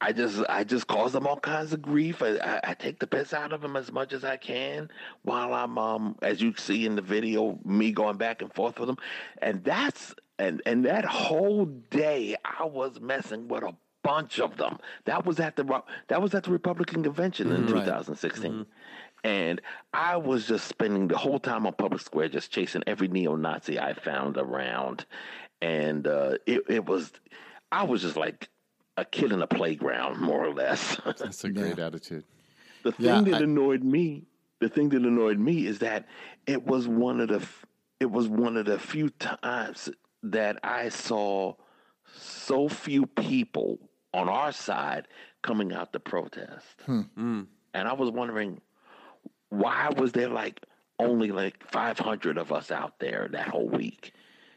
I 0.00 0.12
just 0.12 0.42
I 0.48 0.64
just 0.64 0.88
cause 0.88 1.12
them 1.12 1.28
all 1.28 1.38
kinds 1.38 1.72
of 1.72 1.80
grief. 1.80 2.22
I, 2.22 2.36
I, 2.38 2.60
I 2.70 2.74
take 2.74 2.98
the 2.98 3.06
piss 3.06 3.32
out 3.32 3.52
of 3.52 3.60
them 3.60 3.76
as 3.76 3.92
much 3.92 4.12
as 4.12 4.24
I 4.24 4.36
can 4.36 4.90
while 5.22 5.54
I'm 5.54 5.78
um 5.78 6.16
as 6.22 6.40
you 6.40 6.54
see 6.56 6.86
in 6.86 6.96
the 6.96 7.02
video 7.02 7.58
me 7.64 7.92
going 7.92 8.16
back 8.16 8.42
and 8.42 8.52
forth 8.52 8.80
with 8.80 8.88
them, 8.88 8.98
and 9.40 9.62
that's 9.62 10.14
and 10.40 10.60
and 10.66 10.86
that 10.86 11.04
whole 11.04 11.66
day 11.66 12.34
I 12.44 12.64
was 12.64 13.00
messing 13.00 13.46
with 13.46 13.62
a 13.62 13.76
bunch 14.02 14.40
of 14.40 14.56
them. 14.56 14.78
That 15.04 15.24
was 15.24 15.38
at 15.40 15.56
the 15.56 15.82
that 16.08 16.20
was 16.20 16.34
at 16.34 16.44
the 16.44 16.50
Republican 16.50 17.02
convention 17.02 17.52
in 17.52 17.66
2016. 17.66 18.66
And 19.24 19.60
I 19.94 20.16
was 20.16 20.48
just 20.48 20.66
spending 20.66 21.06
the 21.06 21.16
whole 21.16 21.38
time 21.38 21.64
on 21.66 21.74
public 21.74 22.00
square, 22.02 22.28
just 22.28 22.50
chasing 22.50 22.82
every 22.88 23.06
neo-Nazi 23.06 23.78
I 23.78 23.92
found 23.92 24.36
around, 24.36 25.06
and 25.60 26.08
uh, 26.08 26.38
it, 26.44 26.62
it 26.68 26.86
was, 26.86 27.12
I 27.70 27.84
was 27.84 28.02
just 28.02 28.16
like 28.16 28.48
a 28.96 29.04
kid 29.04 29.30
in 29.30 29.40
a 29.40 29.46
playground, 29.46 30.20
more 30.20 30.44
or 30.44 30.52
less. 30.52 31.00
That's 31.04 31.44
a 31.44 31.50
great 31.50 31.78
attitude. 31.78 32.24
the 32.82 32.90
thing 32.90 33.06
Yeah, 33.06 33.20
that 33.20 33.34
I- 33.42 33.44
annoyed 33.44 33.84
me, 33.84 34.26
the 34.58 34.68
thing 34.68 34.88
that 34.88 35.02
annoyed 35.02 35.38
me 35.38 35.66
is 35.66 35.78
that 35.78 36.08
it 36.48 36.66
was 36.66 36.88
one 36.88 37.20
of 37.20 37.28
the, 37.28 37.46
it 38.00 38.10
was 38.10 38.26
one 38.26 38.56
of 38.56 38.66
the 38.66 38.78
few 38.80 39.08
times 39.10 39.88
that 40.24 40.58
I 40.64 40.88
saw 40.88 41.54
so 42.12 42.68
few 42.68 43.06
people 43.06 43.78
on 44.14 44.28
our 44.28 44.52
side 44.52 45.08
coming 45.42 45.72
out 45.72 45.92
to 45.92 46.00
protest, 46.00 46.82
and 46.86 47.46
I 47.74 47.92
was 47.92 48.10
wondering 48.10 48.60
why 49.48 49.90
was 49.96 50.12
there 50.12 50.28
like 50.28 50.60
only 50.98 51.30
like 51.32 51.62
500 51.70 52.38
of 52.38 52.52
us 52.52 52.70
out 52.70 52.98
there 53.00 53.28
that 53.32 53.48
whole 53.48 53.68
week 53.68 54.12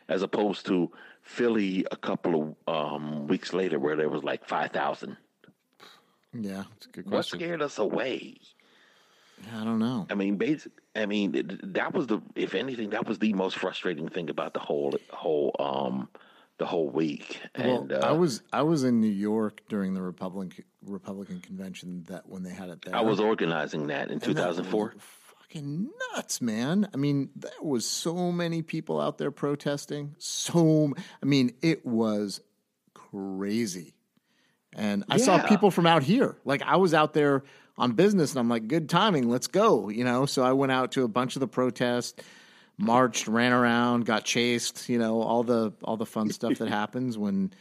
as 0.07 0.21
opposed 0.21 0.65
to 0.67 0.91
philly 1.23 1.85
a 1.91 1.95
couple 1.97 2.55
of 2.67 2.73
um, 2.93 3.27
weeks 3.27 3.51
later 3.53 3.79
where 3.79 3.95
there 3.95 4.09
was 4.09 4.23
like 4.23 4.47
5000 4.47 5.17
Yeah. 6.33 6.63
That's 6.73 6.85
a 6.85 6.89
good 6.89 7.05
question. 7.05 7.05
what 7.05 7.09
question. 7.09 7.39
scared 7.39 7.61
us 7.61 7.77
away 7.79 8.37
I 9.53 9.63
don't 9.63 9.79
know. 9.79 10.05
i 10.09 10.13
mean 10.15 10.37
basic 10.37 10.71
i 10.95 11.05
mean 11.05 11.59
that 11.63 11.93
was 11.93 12.07
the 12.07 12.21
if 12.35 12.53
anything 12.55 12.91
that 12.91 13.05
was 13.07 13.19
the 13.19 13.33
most 13.33 13.57
frustrating 13.57 14.07
thing 14.07 14.29
about 14.29 14.53
the 14.53 14.59
whole 14.61 14.93
whole 15.09 15.53
um 15.59 16.07
the 16.57 16.65
whole 16.65 16.89
week. 16.89 17.41
Well, 17.57 17.81
And 17.81 17.91
uh, 17.93 17.99
I 18.03 18.11
was 18.11 18.41
I 18.53 18.61
was 18.63 18.83
in 18.83 19.01
New 19.01 19.07
York 19.07 19.61
during 19.69 19.93
the 19.93 20.01
Republican 20.01 20.63
Republican 20.85 21.39
convention 21.41 22.03
that 22.07 22.27
when 22.27 22.43
they 22.43 22.53
had 22.53 22.69
it 22.69 22.81
there. 22.83 22.95
I 22.95 23.01
was 23.01 23.19
organizing 23.19 23.87
that 23.87 24.07
in 24.07 24.13
And 24.13 24.21
that 24.21 24.27
2004. 24.27 24.95
Fucking 24.99 25.89
nuts, 26.15 26.41
man! 26.41 26.87
I 26.93 26.97
mean, 26.97 27.29
there 27.35 27.51
was 27.61 27.85
so 27.85 28.31
many 28.31 28.61
people 28.61 28.99
out 28.99 29.17
there 29.17 29.31
protesting. 29.31 30.15
So, 30.17 30.93
I 31.21 31.25
mean, 31.25 31.53
it 31.61 31.85
was 31.85 32.41
crazy. 32.93 33.93
And 34.75 35.05
I 35.09 35.17
saw 35.17 35.41
people 35.41 35.71
from 35.71 35.87
out 35.87 36.03
here. 36.03 36.35
Like 36.43 36.61
I 36.63 36.75
was 36.75 36.93
out 36.93 37.13
there 37.13 37.43
on 37.77 37.93
business, 37.93 38.31
and 38.31 38.39
I'm 38.39 38.49
like, 38.49 38.67
"Good 38.67 38.89
timing, 38.89 39.29
let's 39.29 39.47
go." 39.47 39.87
You 39.89 40.03
know, 40.03 40.25
so 40.25 40.43
I 40.43 40.51
went 40.51 40.73
out 40.73 40.91
to 40.93 41.03
a 41.03 41.07
bunch 41.07 41.37
of 41.37 41.39
the 41.39 41.47
protests, 41.47 42.21
marched, 42.78 43.28
ran 43.28 43.53
around, 43.53 44.05
got 44.05 44.26
chased. 44.26 44.89
You 44.89 44.99
know, 44.99 45.21
all 45.21 45.43
the 45.43 45.73
all 45.84 45.97
the 45.97 46.05
fun 46.05 46.30
stuff 46.32 46.57
that 46.59 46.67
happens 46.82 47.17
when 47.17 47.53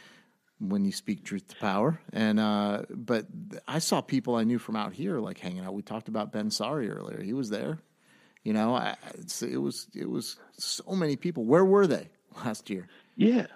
when 0.61 0.85
you 0.85 0.93
speak 0.93 1.25
truth 1.25 1.49
to 1.49 1.57
power. 1.57 2.01
And 2.13 2.41
uh, 2.41 2.83
but 2.91 3.27
I 3.67 3.79
saw 3.79 4.01
people 4.01 4.37
I 4.37 4.45
knew 4.45 4.59
from 4.59 4.77
out 4.77 4.93
here 4.93 5.19
like 5.19 5.39
hanging 5.39 5.65
out. 5.65 5.75
We 5.75 5.83
talked 5.83 6.09
about 6.09 6.33
Ben 6.33 6.51
Sari 6.51 6.91
earlier. 6.91 7.23
He 7.23 7.33
was 7.33 7.51
there. 7.51 7.79
You 8.43 8.53
know, 8.53 8.75
I, 8.75 8.97
it's, 9.15 9.43
it 9.43 9.57
was 9.57 9.89
it 9.95 10.09
was 10.09 10.37
so 10.53 10.93
many 10.93 11.17
people. 11.17 11.45
Where 11.45 11.65
were 11.65 11.87
they 11.87 12.09
last 12.45 12.69
year? 12.71 12.89
Yeah. 13.17 13.47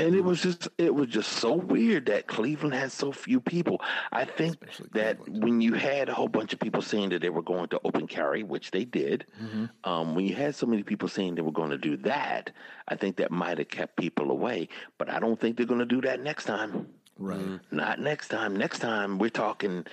And 0.00 0.14
it 0.14 0.22
was 0.24 0.42
just 0.42 0.68
it 0.78 0.94
was 0.94 1.08
just 1.08 1.30
so 1.32 1.52
weird 1.54 2.06
that 2.06 2.26
Cleveland 2.26 2.74
had 2.74 2.90
so 2.92 3.12
few 3.12 3.40
people. 3.40 3.80
I 4.12 4.24
think 4.24 4.54
Especially 4.54 4.88
that 4.94 5.18
Cleveland. 5.18 5.44
when 5.44 5.60
you 5.60 5.74
had 5.74 6.08
a 6.08 6.14
whole 6.14 6.28
bunch 6.28 6.52
of 6.52 6.60
people 6.60 6.82
saying 6.82 7.10
that 7.10 7.20
they 7.22 7.30
were 7.30 7.42
going 7.42 7.68
to 7.68 7.80
open 7.84 8.06
carry, 8.06 8.42
which 8.42 8.70
they 8.70 8.84
did, 8.84 9.26
Mm-hmm. 9.42 9.66
um, 9.90 10.14
when 10.14 10.26
you 10.26 10.34
had 10.34 10.54
so 10.54 10.66
many 10.66 10.82
people 10.82 11.08
saying 11.08 11.34
they 11.34 11.42
were 11.42 11.52
going 11.52 11.70
to 11.70 11.78
do 11.78 11.96
that, 11.98 12.50
I 12.88 12.96
think 12.96 13.16
that 13.16 13.30
might 13.30 13.58
have 13.58 13.68
kept 13.68 13.96
people 13.96 14.30
away. 14.30 14.68
But 14.98 15.10
I 15.10 15.18
don't 15.20 15.38
think 15.38 15.56
they're 15.56 15.66
going 15.66 15.80
to 15.80 15.86
do 15.86 16.00
that 16.02 16.20
next 16.20 16.44
time. 16.44 16.88
Right. 17.18 17.60
Not 17.70 18.00
next 18.00 18.28
time. 18.28 18.56
Next 18.56 18.78
time 18.78 19.18
we're 19.18 19.30
talking. 19.30 19.86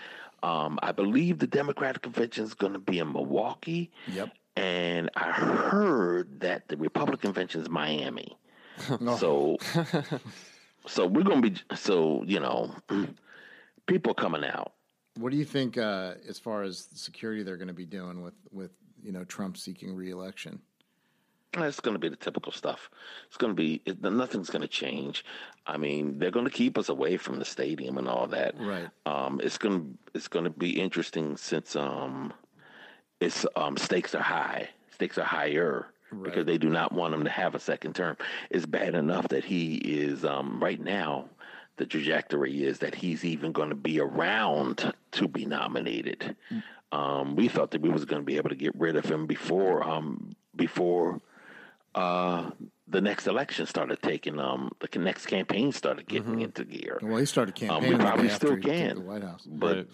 Um, 0.43 0.77
I 0.83 0.91
believe 0.91 1.39
the 1.39 1.47
Democratic 1.47 2.03
convention 2.03 2.43
is 2.45 2.53
going 2.53 2.73
to 2.73 2.79
be 2.79 2.99
in 2.99 3.11
Milwaukee. 3.11 3.91
Yep. 4.07 4.29
And 4.55 5.09
I 5.15 5.31
heard 5.31 6.39
that 6.41 6.67
the 6.67 6.77
Republican 6.77 7.29
convention 7.33 7.61
is 7.61 7.69
Miami. 7.69 8.37
So, 9.17 9.57
so 10.85 11.07
we're 11.07 11.23
gonna 11.23 11.41
be 11.41 11.55
so 11.75 12.23
you 12.25 12.39
know, 12.39 12.73
people 13.87 14.13
coming 14.13 14.43
out. 14.43 14.73
What 15.17 15.31
do 15.31 15.37
you 15.37 15.45
think 15.45 15.77
uh, 15.77 16.13
as 16.27 16.37
far 16.37 16.63
as 16.63 16.87
security 16.93 17.43
they're 17.43 17.57
going 17.57 17.69
to 17.69 17.73
be 17.73 17.85
doing 17.85 18.21
with 18.21 18.35
with 18.51 18.71
you 19.03 19.11
know 19.11 19.23
Trump 19.23 19.57
seeking 19.57 19.95
reelection? 19.95 20.59
It's 21.55 21.79
going 21.79 21.95
to 21.95 21.99
be 21.99 22.09
the 22.09 22.15
typical 22.15 22.51
stuff. 22.51 22.89
It's 23.27 23.37
going 23.37 23.51
to 23.51 23.55
be 23.55 23.81
it, 23.85 24.01
nothing's 24.01 24.49
going 24.49 24.61
to 24.61 24.67
change. 24.67 25.25
I 25.65 25.77
mean, 25.77 26.19
they're 26.19 26.31
going 26.31 26.45
to 26.45 26.51
keep 26.51 26.77
us 26.77 26.89
away 26.89 27.17
from 27.17 27.39
the 27.39 27.45
stadium 27.45 27.97
and 27.97 28.07
all 28.07 28.27
that. 28.27 28.55
Right. 28.59 28.89
Um, 29.05 29.41
it's 29.43 29.57
going 29.57 29.79
to 29.79 29.97
it's 30.13 30.27
going 30.27 30.45
to 30.45 30.51
be 30.51 30.79
interesting 30.79 31.35
since 31.37 31.75
um, 31.75 32.33
it's 33.19 33.45
um, 33.55 33.77
stakes 33.77 34.13
are 34.13 34.21
high. 34.21 34.69
Stakes 34.93 35.17
are 35.17 35.23
higher 35.23 35.87
because 36.23 36.45
they 36.45 36.57
do 36.57 36.69
not 36.69 36.91
want 36.91 37.13
him 37.13 37.23
to 37.23 37.29
have 37.29 37.55
a 37.55 37.59
second 37.59 37.95
term. 37.95 38.17
It's 38.49 38.65
bad 38.65 38.95
enough 38.95 39.27
that 39.29 39.43
he 39.45 39.75
is 39.75 40.23
um, 40.25 40.59
right 40.61 40.79
now. 40.81 41.29
The 41.77 41.85
trajectory 41.85 42.63
is 42.63 42.79
that 42.79 42.95
he's 42.95 43.23
even 43.23 43.51
going 43.51 43.69
to 43.69 43.75
be 43.75 43.99
around 43.99 44.93
to 45.11 45.27
be 45.27 45.45
nominated. 45.45 46.35
Um, 46.91 47.35
we 47.35 47.47
thought 47.49 47.71
that 47.71 47.81
we 47.81 47.89
was 47.89 48.05
going 48.05 48.21
to 48.21 48.25
be 48.25 48.37
able 48.37 48.49
to 48.49 48.55
get 48.55 48.73
rid 48.79 48.95
of 48.95 49.05
him 49.05 49.27
before 49.27 49.83
um, 49.83 50.35
before 50.55 51.21
uh, 51.93 52.49
the 52.87 53.01
next 53.01 53.27
election 53.27 53.65
started 53.65 54.01
taking 54.01 54.39
um, 54.39 54.71
the 54.79 54.99
next 54.99 55.25
campaign 55.27 55.71
started 55.71 56.07
getting 56.07 56.39
into 56.41 56.63
gear. 56.63 56.99
Well, 57.01 57.17
he 57.17 57.25
started 57.25 57.61
Um, 57.63 57.67
campaigning 57.67 57.89
we 57.89 57.97
the 57.97 57.97
day 58.03 58.07
probably 58.09 58.29
after 58.29 58.47
still 58.47 58.55
he 58.55 58.61
can, 58.63 58.95
the 58.95 59.01
White 59.01 59.23
House. 59.23 59.43
but 59.45 59.75
Right. 59.77 59.87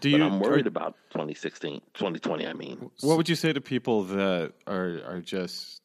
Do 0.00 0.10
but 0.10 0.18
you? 0.18 0.24
I'm 0.24 0.40
worried 0.40 0.66
are- 0.66 0.68
about 0.68 0.96
2016, 1.10 1.80
2020. 1.94 2.46
I 2.46 2.52
mean, 2.52 2.90
what 3.00 3.16
would 3.16 3.28
you 3.28 3.34
say 3.34 3.52
to 3.52 3.60
people 3.60 4.04
that 4.04 4.52
are 4.66 5.00
are 5.06 5.20
just 5.20 5.80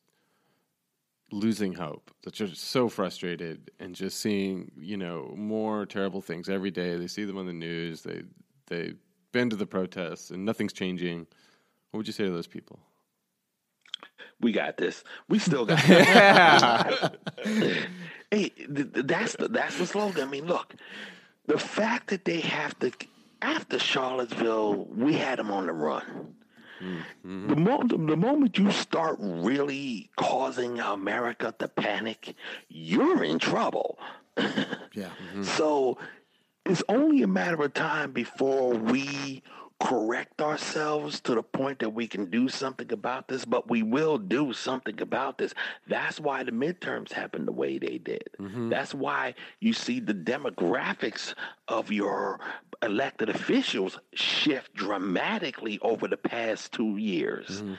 losing 1.31 1.73
hope? 1.73 2.11
That 2.23 2.39
are 2.41 2.53
so 2.53 2.89
frustrated 2.89 3.71
and 3.79 3.95
just 3.95 4.19
seeing 4.19 4.71
you 4.77 4.97
know 4.97 5.33
more 5.35 5.85
terrible 5.85 6.21
things 6.21 6.49
every 6.49 6.71
day. 6.71 6.95
They 6.97 7.07
see 7.07 7.25
them 7.25 7.37
on 7.37 7.45
the 7.45 7.53
news. 7.53 8.03
They 8.03 8.23
they've 8.67 8.97
been 9.31 9.49
to 9.49 9.55
the 9.55 9.65
protests 9.65 10.31
and 10.31 10.45
nothing's 10.45 10.73
changing. 10.73 11.27
What 11.91 11.99
would 11.99 12.07
you 12.07 12.13
say 12.13 12.25
to 12.25 12.31
those 12.31 12.47
people? 12.47 12.79
we 14.39 14.51
got 14.51 14.77
this. 14.77 15.03
We 15.29 15.39
still 15.39 15.65
got. 15.65 15.79
hey, 17.39 18.49
th- 18.49 18.93
th- 18.93 19.05
that's 19.05 19.35
the 19.37 19.47
that's 19.47 19.77
the 19.77 19.85
slogan. 19.87 20.27
I 20.27 20.29
mean, 20.29 20.45
look, 20.45 20.75
the 21.47 21.57
fact 21.57 22.09
that 22.09 22.25
they 22.25 22.41
have 22.41 22.77
to 22.79 22.91
after 23.43 23.77
Charlottesville, 23.77 24.85
we 24.85 25.13
had 25.13 25.37
them 25.37 25.51
on 25.51 25.67
the 25.67 25.73
run. 25.73 26.35
Mm-hmm. 26.81 27.49
The 27.49 27.55
moment 27.55 28.07
the 28.07 28.17
moment 28.17 28.57
you 28.57 28.71
start 28.71 29.17
really 29.19 30.09
causing 30.15 30.79
America 30.79 31.53
to 31.59 31.67
panic, 31.67 32.35
you're 32.69 33.23
in 33.23 33.39
trouble. 33.39 33.99
Yeah. 34.93 35.09
So 35.43 35.97
it's 36.65 36.83
only 36.87 37.23
a 37.23 37.27
matter 37.27 37.61
of 37.61 37.73
time 37.73 38.11
before 38.11 38.73
we 38.73 39.43
correct 39.79 40.41
ourselves 40.41 41.19
to 41.21 41.35
the 41.35 41.43
point 41.43 41.79
that 41.79 41.89
we 41.89 42.07
can 42.07 42.29
do 42.29 42.47
something 42.47 42.91
about 42.91 43.27
this, 43.27 43.45
but 43.45 43.69
we 43.69 43.83
will 43.83 44.17
do 44.17 44.53
something 44.53 45.01
about 45.01 45.37
this. 45.37 45.53
That's 45.87 46.19
why 46.19 46.43
the 46.43 46.51
midterms 46.51 47.11
happened 47.11 47.47
the 47.47 47.51
way 47.51 47.77
they 47.77 47.97
did. 47.97 48.29
Mm-hmm. 48.39 48.69
That's 48.69 48.93
why 48.93 49.35
you 49.59 49.73
see 49.73 49.99
the 49.99 50.13
demographics 50.13 51.33
of 51.67 51.91
your 51.91 52.39
elected 52.81 53.29
officials 53.29 53.99
shift 54.13 54.73
dramatically 54.73 55.79
over 55.81 56.07
the 56.07 56.17
past 56.17 56.71
two 56.71 56.97
years 56.97 57.61
mm-hmm. 57.61 57.75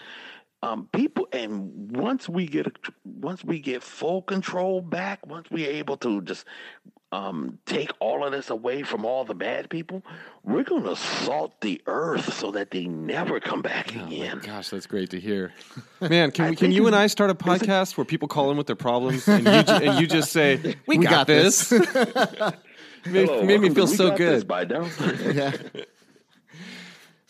Um, 0.65 0.89
people 0.93 1.29
and 1.33 1.95
once 1.95 2.27
we 2.29 2.47
get 2.47 2.67
once 3.05 3.45
we 3.45 3.59
get 3.61 3.83
full 3.83 4.23
control 4.23 4.81
back 4.81 5.27
once 5.27 5.47
we're 5.51 5.71
able 5.71 5.97
to 5.99 6.23
just 6.23 6.47
um, 7.13 7.59
take 7.67 7.91
all 8.01 8.25
of 8.25 8.33
this 8.33 8.49
away 8.51 8.83
from 8.83 9.05
all 9.05 9.25
the 9.25 9.35
bad 9.35 9.69
people 9.69 10.03
we're 10.43 10.63
going 10.65 10.85
to 10.85 10.97
salt 10.97 11.61
the 11.61 11.81
earth 11.87 12.33
so 12.33 12.51
that 12.53 12.71
they 12.71 12.87
never 12.87 13.41
come 13.41 13.61
back 13.63 13.95
again 13.95 14.41
Gosh, 14.43 14.71
that's 14.71 14.87
great 14.87 15.11
to 15.11 15.21
hear. 15.21 15.53
Man, 16.01 16.31
can 16.31 16.51
we, 16.51 16.57
can 16.57 16.73
you 16.73 16.87
and 16.87 16.97
I 16.97 17.09
start 17.09 17.31
a 17.31 17.35
podcast 17.35 17.97
where 17.99 18.05
people 18.07 18.27
call 18.29 18.51
in 18.51 18.57
with 18.57 18.67
their 18.67 18.75
problems 18.77 19.29
and 19.29 19.45
you, 19.47 19.63
ju- 19.65 19.85
and 19.85 20.01
you 20.01 20.07
just 20.07 20.33
say, 20.33 20.77
"We, 20.87 20.97
got, 20.99 21.11
got 21.11 21.27
this." 21.27 21.71
made, 23.07 23.29
Hello, 23.29 23.43
made 23.45 23.61
me 23.61 23.71
feel 23.71 23.87
so 23.87 24.09
Got 24.09 24.19
This 24.19 24.43
good. 24.43 24.49
by 24.49 24.65
Daryle. 24.65 25.35
yeah. 25.35 25.83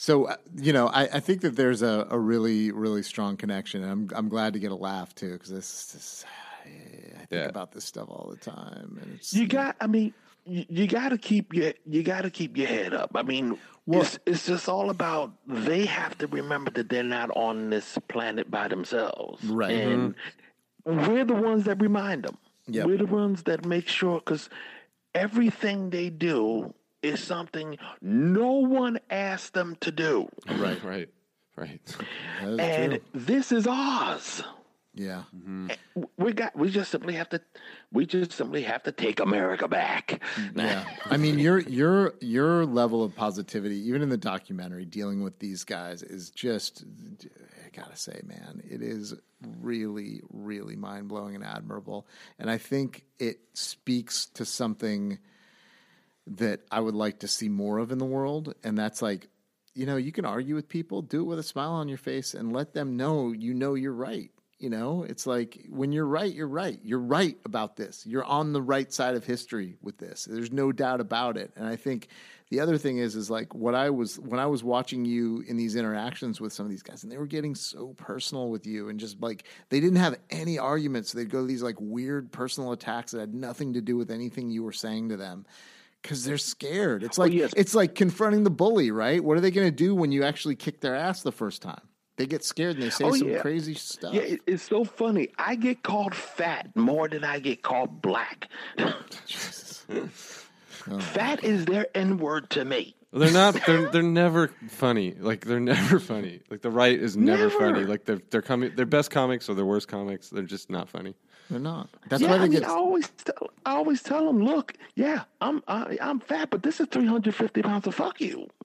So 0.04 0.26
uh, 0.26 0.36
you 0.60 0.74
know, 0.74 0.88
I, 0.88 1.04
I 1.14 1.20
think 1.20 1.40
that 1.40 1.56
there's 1.56 1.80
a, 1.80 2.06
a 2.10 2.18
really 2.18 2.70
really 2.72 3.02
strong 3.02 3.38
connection, 3.38 3.82
and 3.82 3.90
I'm 3.90 4.10
I'm 4.14 4.28
glad 4.28 4.52
to 4.52 4.58
get 4.58 4.70
a 4.70 4.74
laugh 4.74 5.14
too 5.14 5.32
because 5.32 5.48
this, 5.48 5.86
this 5.92 6.24
I 6.66 6.68
think 7.26 7.30
Yeah. 7.30 7.48
about 7.48 7.72
this 7.72 7.86
stuff 7.86 8.10
all 8.10 8.28
the 8.30 8.36
time, 8.36 8.98
and 9.00 9.14
it's 9.14 9.32
you 9.32 9.46
got 9.48 9.76
i 9.80 9.86
mean 9.86 10.12
you, 10.44 10.66
you 10.68 10.86
got 10.86 11.08
to 11.08 11.16
keep 11.16 11.54
your 11.54 11.72
you 11.86 12.02
got 12.02 12.20
to 12.22 12.30
keep 12.30 12.54
your 12.58 12.66
head 12.66 12.92
up 12.92 13.12
i 13.14 13.22
mean 13.22 13.56
Well- 13.86 14.02
it's, 14.02 14.18
it's 14.26 14.44
just 14.44 14.68
all 14.68 14.90
about 14.90 15.32
they 15.46 15.86
have 15.86 16.18
to 16.18 16.26
remember 16.26 16.70
that 16.72 16.90
they're 16.90 17.02
not 17.02 17.30
on 17.34 17.70
this 17.70 17.96
planet 18.08 18.50
by 18.50 18.68
themselves 18.68 19.42
Right. 19.42 19.70
and 19.72 20.14
we're 20.84 21.24
the 21.24 21.32
ones 21.50 21.64
that 21.64 21.80
remind 21.80 22.24
them 22.24 22.36
Yep. 22.68 22.86
we're 22.86 22.98
the 22.98 23.06
ones 23.06 23.44
that 23.44 23.64
make 23.64 23.88
sure 23.88 24.18
because 24.20 24.50
everything 25.14 25.88
they 25.90 26.10
do 26.10 26.74
is 27.04 27.22
something 27.22 27.78
no 28.00 28.52
one 28.52 28.98
asked 29.10 29.52
them 29.54 29.76
to 29.80 29.90
do 29.92 30.28
Right, 30.48 30.82
right, 30.82 31.08
right. 31.56 31.80
and 32.42 32.92
true. 32.92 33.00
this 33.12 33.52
is 33.52 33.66
ours 33.66 34.42
Yeah, 34.94 35.24
mm-hmm. 35.36 35.70
we 36.16 36.32
got 36.32 36.56
we 36.56 36.70
just 36.70 36.90
simply 36.90 37.14
have 37.14 37.28
to 37.30 37.40
we 37.92 38.06
just 38.06 38.32
simply 38.32 38.62
have 38.62 38.82
to 38.84 38.92
take 38.92 39.20
america 39.20 39.66
back 39.68 40.20
yeah. 40.54 40.84
I 41.10 41.16
mean, 41.16 41.38
your 41.38 41.58
your 41.60 42.14
your 42.20 42.64
level 42.64 43.02
of 43.02 43.14
positivity, 43.14 43.76
even 43.88 44.02
in 44.02 44.08
the 44.08 44.16
documentary, 44.16 44.84
dealing 44.84 45.22
with 45.22 45.38
these 45.38 45.64
guys 45.64 46.02
is 46.02 46.30
just. 46.30 46.84
I 47.66 47.76
gotta 47.76 47.96
say, 47.96 48.20
man, 48.24 48.62
it 48.70 48.82
is 48.82 49.14
really, 49.60 50.20
really 50.30 50.76
mind 50.76 51.08
blowing 51.08 51.34
and 51.34 51.42
admirable, 51.44 52.06
and 52.38 52.48
I 52.48 52.56
think 52.58 53.02
it 53.18 53.38
speaks 53.54 54.26
to 54.34 54.44
something 54.44 55.18
that 56.26 56.60
I 56.70 56.80
would 56.80 56.94
like 56.94 57.20
to 57.20 57.28
see 57.28 57.48
more 57.48 57.78
of 57.78 57.92
in 57.92 57.98
the 57.98 58.04
world, 58.04 58.54
and 58.64 58.76
that's 58.78 59.02
like, 59.02 59.28
you 59.74 59.86
know, 59.86 59.96
you 59.96 60.12
can 60.12 60.24
argue 60.24 60.54
with 60.54 60.68
people, 60.68 61.02
do 61.02 61.20
it 61.20 61.24
with 61.24 61.38
a 61.38 61.42
smile 61.42 61.72
on 61.72 61.88
your 61.88 61.98
face, 61.98 62.34
and 62.34 62.52
let 62.52 62.74
them 62.74 62.96
know 62.96 63.32
you 63.32 63.54
know 63.54 63.74
you're 63.74 63.92
right. 63.92 64.30
You 64.58 64.70
know, 64.70 65.02
it's 65.02 65.26
like 65.26 65.66
when 65.68 65.92
you're 65.92 66.06
right, 66.06 66.32
you're 66.32 66.48
right. 66.48 66.78
You're 66.82 67.00
right 67.00 67.36
about 67.44 67.76
this. 67.76 68.06
You're 68.06 68.24
on 68.24 68.52
the 68.52 68.62
right 68.62 68.90
side 68.90 69.14
of 69.14 69.24
history 69.24 69.76
with 69.82 69.98
this. 69.98 70.24
There's 70.24 70.52
no 70.52 70.72
doubt 70.72 71.00
about 71.00 71.36
it. 71.36 71.50
And 71.56 71.66
I 71.66 71.76
think 71.76 72.08
the 72.50 72.60
other 72.60 72.78
thing 72.78 72.98
is, 72.98 73.16
is 73.16 73.28
like 73.28 73.54
what 73.54 73.74
I 73.74 73.90
was 73.90 74.18
when 74.18 74.38
I 74.38 74.46
was 74.46 74.62
watching 74.62 75.04
you 75.04 75.44
in 75.46 75.56
these 75.56 75.76
interactions 75.76 76.40
with 76.40 76.52
some 76.52 76.64
of 76.64 76.70
these 76.70 76.82
guys, 76.82 77.02
and 77.02 77.10
they 77.10 77.18
were 77.18 77.26
getting 77.26 77.54
so 77.54 77.94
personal 77.98 78.48
with 78.48 78.64
you, 78.64 78.88
and 78.88 79.00
just 79.00 79.20
like 79.20 79.44
they 79.70 79.80
didn't 79.80 79.98
have 79.98 80.16
any 80.30 80.58
arguments. 80.58 81.12
They'd 81.12 81.28
go 81.28 81.40
to 81.40 81.46
these 81.46 81.62
like 81.62 81.76
weird 81.80 82.32
personal 82.32 82.72
attacks 82.72 83.10
that 83.12 83.20
had 83.20 83.34
nothing 83.34 83.74
to 83.74 83.80
do 83.80 83.96
with 83.96 84.10
anything 84.10 84.50
you 84.50 84.62
were 84.62 84.72
saying 84.72 85.08
to 85.08 85.16
them. 85.16 85.46
Because 86.04 86.22
they're 86.26 86.36
scared. 86.36 87.02
It's 87.02 87.16
like 87.16 87.32
yes. 87.32 87.54
it's 87.56 87.74
like 87.74 87.94
confronting 87.94 88.44
the 88.44 88.50
bully, 88.50 88.90
right? 88.90 89.24
What 89.24 89.38
are 89.38 89.40
they 89.40 89.50
going 89.50 89.66
to 89.66 89.74
do 89.74 89.94
when 89.94 90.12
you 90.12 90.22
actually 90.22 90.54
kick 90.54 90.80
their 90.82 90.94
ass 90.94 91.22
the 91.22 91.32
first 91.32 91.62
time? 91.62 91.80
They 92.16 92.26
get 92.26 92.44
scared 92.44 92.74
and 92.76 92.84
they 92.84 92.90
say 92.90 93.04
Oh, 93.06 93.12
some 93.14 93.30
yeah. 93.30 93.40
crazy 93.40 93.72
stuff. 93.74 94.12
Yeah, 94.12 94.20
it, 94.20 94.40
it's 94.46 94.62
so 94.62 94.84
funny. 94.84 95.30
I 95.38 95.54
get 95.56 95.82
called 95.82 96.14
fat 96.14 96.68
more 96.76 97.08
than 97.08 97.24
I 97.24 97.38
get 97.38 97.62
called 97.62 98.02
black. 98.02 98.48
fat 101.00 101.42
is 101.42 101.64
their 101.64 101.86
N 101.94 102.18
word 102.18 102.50
to 102.50 102.64
me. 102.66 102.94
They're 103.12 103.32
not. 103.32 103.54
They're 103.66 103.90
they're 103.92 104.02
never 104.02 104.48
funny. 104.68 105.14
Like 105.18 105.44
they're 105.46 105.58
never 105.60 105.98
funny. 105.98 106.42
Like 106.50 106.62
the 106.62 106.70
right 106.70 106.98
is 106.98 107.16
never, 107.16 107.44
Never. 107.48 107.58
funny. 107.58 107.84
Like 107.84 108.04
they're 108.04 108.20
they're 108.30 108.42
coming. 108.42 108.74
Their 108.76 108.86
best 108.86 109.10
comics 109.10 109.48
or 109.48 109.54
their 109.54 109.64
worst 109.64 109.88
comics. 109.88 110.28
They're 110.30 110.42
just 110.42 110.68
not 110.70 110.88
funny. 110.88 111.14
They're 111.50 111.60
not. 111.60 111.88
That's 112.08 112.22
yeah, 112.22 112.30
why 112.30 112.34
I, 112.36 112.38
they 112.38 112.48
mean, 112.48 112.60
get. 112.60 112.68
I 112.68 112.72
always 112.72 113.08
tell, 113.10 113.50
I 113.66 113.72
always 113.74 114.02
tell 114.02 114.26
them, 114.26 114.42
look, 114.42 114.72
yeah, 114.96 115.24
I'm 115.42 115.62
I, 115.68 115.98
I'm 116.00 116.18
fat, 116.20 116.48
but 116.50 116.62
this 116.62 116.80
is 116.80 116.86
350 116.90 117.60
pounds 117.62 117.86
of 117.86 117.94
fuck 117.94 118.20
you. 118.20 118.48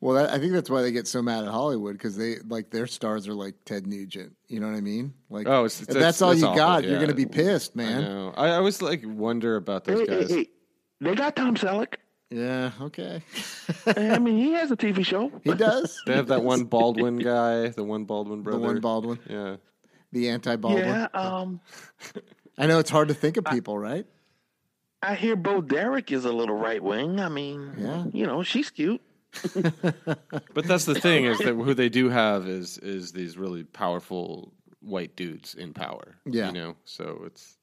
Well, 0.00 0.14
that, 0.16 0.30
I 0.32 0.38
think 0.38 0.52
that's 0.52 0.70
why 0.70 0.82
they 0.82 0.92
get 0.92 1.08
so 1.08 1.20
mad 1.22 1.44
at 1.44 1.50
Hollywood 1.50 1.94
because 1.94 2.16
they 2.16 2.36
like 2.48 2.70
their 2.70 2.86
stars 2.86 3.26
are 3.26 3.34
like 3.34 3.54
Ted 3.64 3.86
Nugent. 3.86 4.36
You 4.46 4.60
know 4.60 4.68
what 4.68 4.76
I 4.76 4.80
mean? 4.80 5.14
Like, 5.30 5.48
Oh, 5.48 5.64
it's- 5.64 5.80
if 5.80 5.88
that's- 5.88 6.04
that's, 6.04 6.22
all 6.22 6.28
that's 6.30 6.40
you 6.42 6.46
awful, 6.46 6.56
got, 6.58 6.84
you're 6.84 6.96
going 6.98 7.08
to 7.08 7.14
be 7.14 7.26
pissed, 7.26 7.72
I 7.74 7.78
man. 7.78 8.02
know. 8.02 8.32
I, 8.36 8.48
I 8.48 8.56
always 8.56 8.80
like 8.80 9.02
wonder 9.04 9.56
about 9.56 9.84
those 9.84 10.00
hey, 10.00 10.06
guys. 10.06 10.30
hey, 10.30 10.46
they 11.00 11.14
got 11.14 11.34
Tom 11.34 11.56
Selleck. 11.56 11.94
Yeah. 12.30 12.70
Okay. 12.80 13.22
I 13.86 14.18
mean, 14.18 14.36
he 14.36 14.52
has 14.52 14.70
a 14.70 14.76
TV 14.76 15.04
show. 15.04 15.32
he 15.44 15.54
does. 15.54 16.00
They 16.06 16.14
have 16.14 16.28
that 16.28 16.44
one 16.44 16.64
Baldwin 16.64 17.16
guy, 17.16 17.68
the 17.68 17.82
one 17.84 18.04
Baldwin 18.04 18.42
brother. 18.42 18.58
the 18.58 18.60
brother. 18.62 18.74
one 18.74 18.80
Baldwin, 18.82 19.18
Yeah. 19.28 19.56
The 20.12 20.28
anti-Baldwin. 20.30 20.84
Yeah, 20.84 21.04
um, 21.14 21.60
I 22.56 22.66
know 22.66 22.78
it's 22.78 22.90
hard 22.90 23.08
to 23.08 23.14
think 23.14 23.36
of 23.36 23.44
people, 23.44 23.78
right? 23.78 24.06
I 25.02 25.14
hear 25.14 25.36
Bo 25.36 25.60
Derek 25.60 26.10
is 26.10 26.24
a 26.24 26.32
little 26.32 26.56
right 26.56 26.82
wing. 26.82 27.20
I 27.20 27.28
mean, 27.28 27.72
Yeah. 27.78 28.04
you 28.12 28.26
know, 28.26 28.42
she's 28.42 28.70
cute. 28.70 29.00
But 29.52 30.64
that's 30.64 30.84
the 30.86 30.94
thing 31.00 31.24
is 31.26 31.38
that 31.38 31.54
who 31.54 31.74
they 31.74 31.88
do 31.88 32.08
have 32.08 32.46
is 32.48 32.78
is 32.78 33.12
these 33.12 33.36
really 33.38 33.62
powerful 33.64 34.52
white 34.80 35.14
dudes 35.16 35.54
in 35.54 35.72
power. 35.72 36.16
Yeah. 36.26 36.46
You 36.48 36.52
know, 36.52 36.76
so 36.84 37.22
it's 37.26 37.56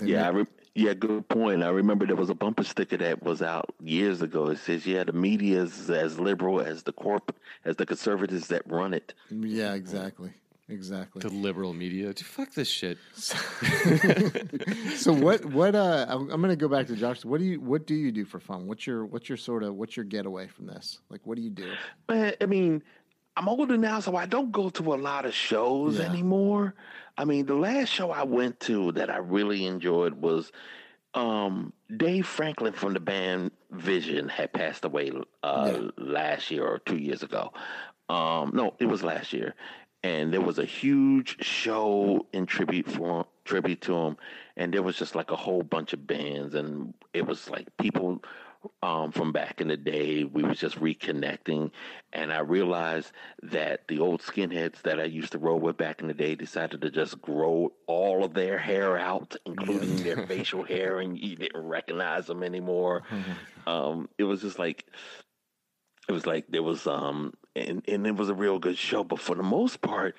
Yeah, 0.00 0.26
I 0.26 0.30
re- 0.30 0.46
yeah, 0.74 0.92
good 0.92 1.26
point. 1.28 1.62
I 1.62 1.68
remember 1.70 2.06
there 2.06 2.16
was 2.16 2.28
a 2.30 2.34
bumper 2.34 2.62
sticker 2.64 2.98
that 2.98 3.22
was 3.22 3.40
out 3.42 3.74
years 3.80 4.20
ago. 4.22 4.48
It 4.48 4.58
says, 4.58 4.86
"Yeah, 4.86 5.04
the 5.04 5.12
media 5.14 5.62
is 5.62 5.88
as 5.90 6.20
liberal 6.20 6.60
as 6.60 6.82
the 6.82 6.92
corp 6.92 7.34
as 7.64 7.76
the 7.76 7.86
conservatives 7.86 8.48
that 8.48 8.62
run 8.70 8.92
it." 8.94 9.14
yeah, 9.30 9.72
exactly, 9.74 10.32
exactly. 10.68 11.20
the 11.20 11.28
liberal 11.28 11.72
media. 11.72 12.06
Dude, 12.12 12.26
Fuck 12.26 12.52
this 12.54 12.68
shit. 12.68 12.98
So 14.96 15.12
what? 15.12 15.44
What? 15.44 15.74
Uh, 15.74 16.06
I'm, 16.08 16.30
I'm 16.30 16.40
going 16.40 16.50
to 16.50 16.56
go 16.56 16.68
back 16.68 16.86
to 16.88 16.96
Josh. 16.96 17.24
What 17.24 17.38
do 17.38 17.44
you? 17.44 17.60
What 17.60 17.86
do 17.86 17.94
you 17.94 18.10
do 18.10 18.24
for 18.24 18.40
fun? 18.40 18.66
What's 18.66 18.86
your? 18.86 19.04
What's 19.04 19.28
your 19.28 19.38
sort 19.38 19.62
of? 19.62 19.74
What's 19.74 19.96
your 19.96 20.04
getaway 20.04 20.48
from 20.48 20.66
this? 20.66 20.98
Like, 21.10 21.20
what 21.24 21.36
do 21.36 21.42
you 21.42 21.50
do? 21.50 21.70
Man, 22.08 22.34
I 22.40 22.46
mean, 22.46 22.82
I'm 23.36 23.48
older 23.48 23.76
now, 23.76 24.00
so 24.00 24.16
I 24.16 24.26
don't 24.26 24.50
go 24.50 24.70
to 24.70 24.94
a 24.94 24.96
lot 24.96 25.26
of 25.26 25.34
shows 25.34 25.98
Yeah. 25.98 26.06
anymore. 26.10 26.74
I 27.18 27.24
mean, 27.24 27.46
the 27.46 27.54
last 27.54 27.90
show 27.90 28.10
I 28.10 28.24
went 28.24 28.58
to 28.60 28.92
that 28.92 29.10
I 29.10 29.18
really 29.18 29.66
enjoyed 29.66 30.14
was 30.14 30.50
um, 31.14 31.72
Dave 31.96 32.26
Franklin 32.26 32.72
from 32.72 32.94
the 32.94 33.00
band 33.00 33.50
Vision 33.70 34.28
had 34.28 34.52
passed 34.52 34.84
away 34.84 35.12
uh, 35.42 35.72
Yeah. 35.74 35.88
last 35.98 36.50
year 36.50 36.64
or 36.66 36.78
two 36.78 36.96
years 36.98 37.22
ago. 37.22 37.52
Um, 38.08 38.52
no, 38.54 38.74
it 38.78 38.86
was 38.86 39.02
last 39.02 39.32
year, 39.32 39.54
and 40.06 40.32
there 40.32 40.40
was 40.40 40.60
a 40.60 40.64
huge 40.64 41.44
show 41.44 42.26
in 42.32 42.46
tribute 42.46 42.88
for 42.88 43.26
tribute 43.44 43.80
to 43.80 43.94
him, 43.96 44.16
and 44.56 44.72
there 44.72 44.82
was 44.82 44.96
just 44.96 45.16
like 45.16 45.32
a 45.32 45.36
whole 45.36 45.62
bunch 45.62 45.92
of 45.92 46.06
bands, 46.06 46.54
and 46.54 46.94
it 47.12 47.26
was 47.26 47.50
like 47.50 47.66
people 47.76 48.22
um, 48.84 49.10
from 49.10 49.32
back 49.32 49.60
in 49.60 49.66
the 49.66 49.76
day. 49.76 50.22
We 50.22 50.44
was 50.44 50.60
just 50.60 50.78
reconnecting, 50.78 51.72
and 52.12 52.32
I 52.32 52.38
realized 52.38 53.10
that 53.42 53.88
the 53.88 53.98
old 53.98 54.22
skinheads 54.22 54.80
that 54.82 55.00
I 55.00 55.04
used 55.04 55.32
to 55.32 55.38
roll 55.38 55.58
with 55.58 55.76
back 55.76 56.00
in 56.00 56.06
the 56.06 56.14
day 56.14 56.36
decided 56.36 56.82
to 56.82 56.90
just 56.90 57.20
grow 57.20 57.72
all 57.88 58.22
of 58.22 58.32
their 58.32 58.58
hair 58.58 58.96
out, 58.96 59.34
including 59.44 59.96
their 60.04 60.24
facial 60.28 60.62
hair, 60.62 61.00
and 61.00 61.18
you 61.18 61.34
didn't 61.34 61.66
recognize 61.66 62.26
them 62.28 62.44
anymore. 62.44 63.02
um, 63.66 64.08
it 64.18 64.24
was 64.24 64.42
just 64.42 64.60
like 64.60 64.84
it 66.08 66.12
was 66.12 66.26
like 66.26 66.44
there 66.48 66.62
was 66.62 66.86
um 66.86 67.32
and 67.56 67.82
and 67.88 68.06
it 68.06 68.14
was 68.16 68.28
a 68.28 68.34
real 68.34 68.58
good 68.58 68.78
show 68.78 69.02
but 69.02 69.18
for 69.18 69.34
the 69.34 69.42
most 69.42 69.80
part 69.80 70.14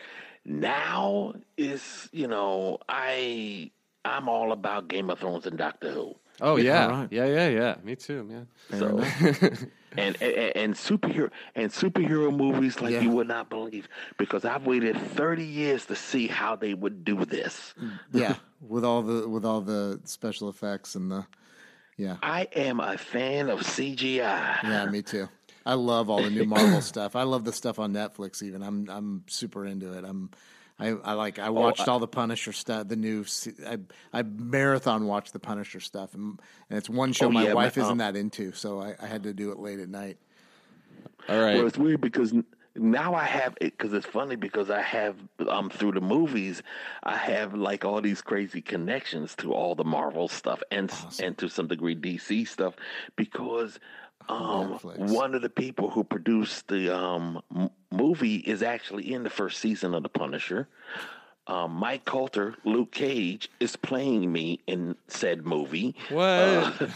now 0.46 1.34
is 1.58 2.10
you 2.12 2.28
know 2.28 2.78
i 2.90 3.70
i'm 4.06 4.28
all 4.30 4.52
about 4.52 4.88
game 4.88 5.10
of 5.10 5.20
thrones 5.20 5.46
and 5.46 5.58
doctor 5.58 5.92
who 5.92 6.16
Oh 6.40 6.58
yeah. 6.58 6.86
right. 6.88 7.08
Yeah, 7.12 7.26
yeah, 7.26 7.48
yeah. 7.50 7.76
Me 7.84 7.96
too, 7.96 8.24
man. 8.24 8.48
so 8.70 9.02
and, 9.98 10.16
and 10.22 10.56
and 10.56 10.74
superhero 10.76 11.32
and 11.56 11.72
superhero 11.72 12.30
movies 12.36 12.80
like 12.80 12.94
Yeah. 12.94 13.02
you 13.02 13.10
would 13.10 13.28
not 13.28 13.50
believe 13.50 13.88
because 14.20 14.46
i've 14.46 14.68
waited 14.68 14.96
30 14.96 15.44
years 15.44 15.88
to 15.88 15.96
see 15.96 16.28
how 16.28 16.56
they 16.56 16.76
would 16.76 17.04
do 17.04 17.26
this 17.26 17.74
Yeah, 18.14 18.36
with 18.62 18.86
all 18.86 19.02
the 19.02 19.28
with 19.28 19.46
all 19.46 19.62
the 19.62 20.00
special 20.04 20.48
effects 20.50 20.94
and 20.94 21.12
the 21.12 21.26
yeah, 21.98 22.18
i 22.22 22.44
am 22.56 22.80
a 22.80 22.98
fan 23.00 23.50
of 23.50 23.62
cgi 23.62 24.18
yeah, 24.18 24.86
me 24.86 25.02
too. 25.02 25.28
I 25.68 25.74
love 25.74 26.10
all 26.10 26.22
the 26.24 26.30
new 26.30 26.46
Marvel 26.46 26.82
stuff. 26.94 27.16
I 27.16 27.24
love 27.24 27.44
the 27.44 27.52
stuff 27.52 27.78
on 27.78 27.94
Netflix. 27.94 28.42
Even 28.42 28.64
I'm 28.64 28.90
I'm 28.90 29.24
super 29.28 29.66
into 29.66 29.94
it. 29.98 30.06
I'm 30.06 30.30
I, 30.80 30.90
I 30.90 31.14
like 31.14 31.40
I 31.40 31.50
watched 31.50 31.88
all 31.88 32.00
the 32.00 32.08
Punisher 32.08 32.54
stuff. 32.54 32.88
The 32.88 32.96
new 32.96 33.26
I 33.68 33.80
I 34.14 34.24
marathon 34.24 35.08
watched 35.08 35.34
the 35.34 35.40
Punisher 35.40 35.80
stuff, 35.80 36.14
and, 36.14 36.40
and 36.70 36.78
it's 36.78 36.90
one 36.90 37.12
show 37.14 37.26
Oh, 37.28 37.32
my 37.32 37.44
yeah, 37.46 37.54
wife 37.54 37.76
ma- 37.76 37.84
isn't 37.84 37.92
um, 37.94 37.98
that 37.98 38.16
into, 38.16 38.54
so 38.54 38.80
I, 38.80 38.96
I 39.02 39.08
had 39.08 39.24
to 39.24 39.34
do 39.34 39.52
it 39.52 39.60
late 39.60 39.80
at 39.80 39.90
night. 39.90 40.18
All 41.28 41.42
right. 41.42 41.58
Well, 41.58 41.68
it's 41.68 41.78
weird 41.78 42.00
because 42.00 42.32
n- 42.32 42.46
now 42.78 43.14
I 43.16 43.24
have 43.26 43.58
it 43.62 43.78
because 43.78 43.94
it's 43.94 44.06
funny 44.06 44.36
because 44.36 44.70
I 44.70 44.82
have 44.82 45.16
um 45.48 45.70
through 45.70 45.94
the 45.94 46.02
movies 46.02 46.62
I 47.04 47.18
have 47.18 47.54
like 47.54 47.86
all 47.86 48.02
these 48.02 48.22
crazy 48.22 48.62
connections 48.62 49.36
to 49.38 49.54
all 49.54 49.76
the 49.76 49.84
Marvel 49.84 50.28
stuff 50.28 50.62
and 50.72 50.90
s 50.92 51.20
and 51.20 51.38
to 51.40 51.50
some 51.50 51.68
degree 51.68 51.96
DC 51.96 52.48
stuff 52.48 52.76
because 53.16 53.80
um 54.30 54.74
Netflix. 54.74 54.98
one 55.14 55.36
of 55.36 55.42
the 55.42 55.50
people 55.50 55.90
who 55.90 56.04
produced 56.04 56.68
the 56.68 56.96
um 56.96 57.42
m- 57.56 57.70
movie 57.92 58.38
is 58.38 58.62
actually 58.64 59.14
in 59.14 59.24
the 59.24 59.30
first 59.30 59.60
season 59.60 59.94
of 59.94 60.04
The 60.04 60.10
Punisher. 60.10 60.68
Um, 61.48 61.72
Mike 61.72 62.04
Colter, 62.04 62.56
Luke 62.66 62.92
Cage, 62.92 63.50
is 63.62 63.76
playing 63.78 64.32
me 64.32 64.60
in 64.68 64.96
said 65.08 65.46
movie. 65.46 65.96
what? 66.10 66.90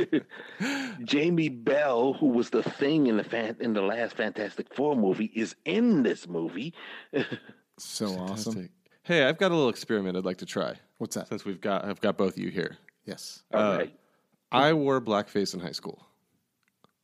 Jamie 1.04 1.48
Bell, 1.48 2.14
who 2.14 2.26
was 2.26 2.50
the 2.50 2.64
thing 2.64 3.06
in 3.06 3.16
the 3.16 3.24
fan, 3.24 3.56
in 3.60 3.74
the 3.74 3.82
last 3.82 4.16
Fantastic 4.16 4.74
Four 4.74 4.96
movie, 4.96 5.30
is 5.34 5.54
in 5.64 6.02
this 6.02 6.28
movie. 6.28 6.74
So 7.78 8.06
awesome. 8.06 8.70
Hey, 9.02 9.24
I've 9.24 9.36
got 9.36 9.50
a 9.52 9.54
little 9.54 9.68
experiment 9.68 10.16
I'd 10.16 10.24
like 10.24 10.38
to 10.38 10.46
try. 10.46 10.76
What's 10.96 11.14
that? 11.14 11.28
Since 11.28 11.44
we've 11.44 11.60
got 11.60 11.84
I've 11.84 12.00
got 12.00 12.16
both 12.16 12.38
of 12.38 12.42
you 12.42 12.48
here. 12.50 12.78
Yes. 13.04 13.42
All 13.52 13.76
right. 13.76 13.94
I 14.50 14.72
wore 14.72 14.98
blackface 15.00 15.52
in 15.52 15.60
high 15.60 15.72
school. 15.72 16.06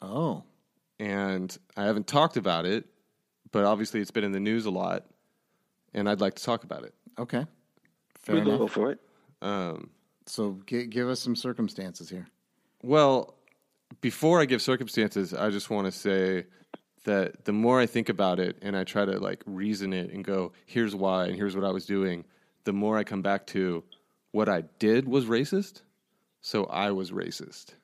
Oh, 0.01 0.45
and 0.99 1.55
I 1.77 1.85
haven't 1.85 2.07
talked 2.07 2.39
about 2.39 2.65
it, 2.65 2.87
but 3.51 3.65
obviously 3.67 4.01
it's 4.01 4.11
been 4.11 4.25
in 4.25 4.33
the 4.33 4.41
news 4.41 4.65
a 4.65 4.71
lot, 4.71 5.05
and 5.95 6.09
I'd 6.09 6.21
like 6.21 6.35
to 6.35 6.43
talk 6.43 6.65
about 6.65 6.85
it. 6.85 6.95
okay. 7.19 7.47
Fair 8.19 8.37
we 8.37 8.41
enough. 8.43 8.59
go 8.59 8.67
for 8.69 8.93
it. 8.93 9.01
Um, 9.43 9.91
So 10.27 10.61
gi- 10.67 10.87
give 10.87 11.09
us 11.09 11.21
some 11.21 11.35
circumstances 11.37 12.09
here. 12.09 12.27
well, 12.83 13.35
before 14.01 14.41
I 14.41 14.47
give 14.47 14.63
circumstances, 14.63 15.35
I 15.35 15.51
just 15.51 15.69
want 15.71 15.87
to 15.87 15.93
say 15.93 16.47
that 17.05 17.45
the 17.45 17.53
more 17.53 17.79
I 17.81 17.87
think 17.87 18.09
about 18.09 18.39
it 18.41 18.57
and 18.63 18.77
I 18.77 18.85
try 18.85 19.05
to 19.05 19.19
like 19.19 19.43
reason 19.45 19.93
it 19.93 20.11
and 20.13 20.25
go, 20.25 20.53
here's 20.67 20.95
why 20.95 21.27
and 21.27 21.37
here's 21.37 21.55
what 21.57 21.65
I 21.65 21.71
was 21.73 21.85
doing, 21.85 22.25
the 22.65 22.73
more 22.73 22.97
I 22.97 23.05
come 23.05 23.21
back 23.23 23.47
to 23.49 23.83
what 24.31 24.49
I 24.49 24.63
did 24.79 25.07
was 25.09 25.27
racist, 25.27 25.83
so 26.41 26.65
I 26.67 26.91
was 26.93 27.11
racist. 27.11 27.75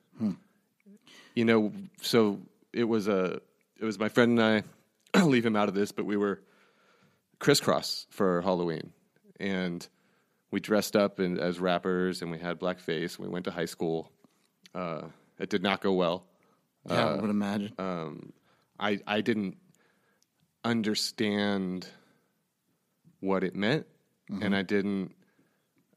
You 1.35 1.45
know, 1.45 1.73
so 2.01 2.41
it 2.73 2.85
was 2.85 3.07
a 3.07 3.41
it 3.79 3.85
was 3.85 3.99
my 3.99 4.09
friend 4.09 4.39
and 4.39 4.43
I. 4.43 5.19
I'll 5.19 5.27
leave 5.37 5.47
him 5.47 5.57
out 5.57 5.69
of 5.69 5.75
this, 5.75 5.93
but 5.93 6.05
we 6.05 6.17
were 6.17 6.41
crisscross 7.39 8.07
for 8.11 8.43
Halloween, 8.43 8.93
and 9.39 9.87
we 10.51 10.61
dressed 10.61 10.97
up 10.97 11.21
in, 11.21 11.39
as 11.39 11.61
rappers, 11.61 12.23
and 12.23 12.31
we 12.31 12.39
had 12.39 12.59
blackface. 12.59 13.19
We 13.19 13.29
went 13.29 13.45
to 13.45 13.51
high 13.51 13.67
school. 13.67 14.11
Uh, 14.75 15.03
it 15.39 15.51
did 15.51 15.63
not 15.63 15.81
go 15.81 15.93
well. 15.93 16.27
Yeah, 16.89 17.05
Uh, 17.07 17.17
I 17.17 17.21
would 17.21 17.31
imagine. 17.31 17.73
I 18.81 19.01
I 19.07 19.21
didn't 19.21 19.57
understand 20.65 21.87
what 23.21 23.43
it 23.45 23.55
meant, 23.55 23.87
and 24.43 24.55
I 24.55 24.63
didn't. 24.63 25.15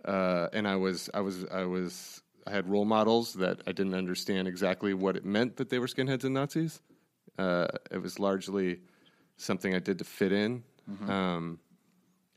Uh, 0.04 0.48
and 0.54 0.68
I 0.68 0.76
was 0.78 1.10
I 1.14 1.22
was 1.22 1.46
I 1.52 1.64
was 1.66 2.22
I 2.48 2.52
had 2.52 2.68
role 2.68 2.86
models 2.86 3.34
that 3.36 3.62
I 3.68 3.72
didn't 3.72 3.94
understand 3.94 4.48
exactly 4.48 4.94
what 4.94 5.16
it 5.16 5.26
meant 5.26 5.58
that 5.58 5.70
they 5.70 5.78
were 5.80 5.88
skinheads 5.88 6.24
and 6.24 6.34
Nazis. 6.34 6.82
Uh, 7.38 7.68
it 7.92 8.02
was 8.02 8.20
largely 8.20 8.80
something 9.38 9.76
I 9.76 9.80
did 9.80 10.00
to 10.00 10.04
fit 10.04 10.32
in, 10.32 10.64
um, 11.10 11.60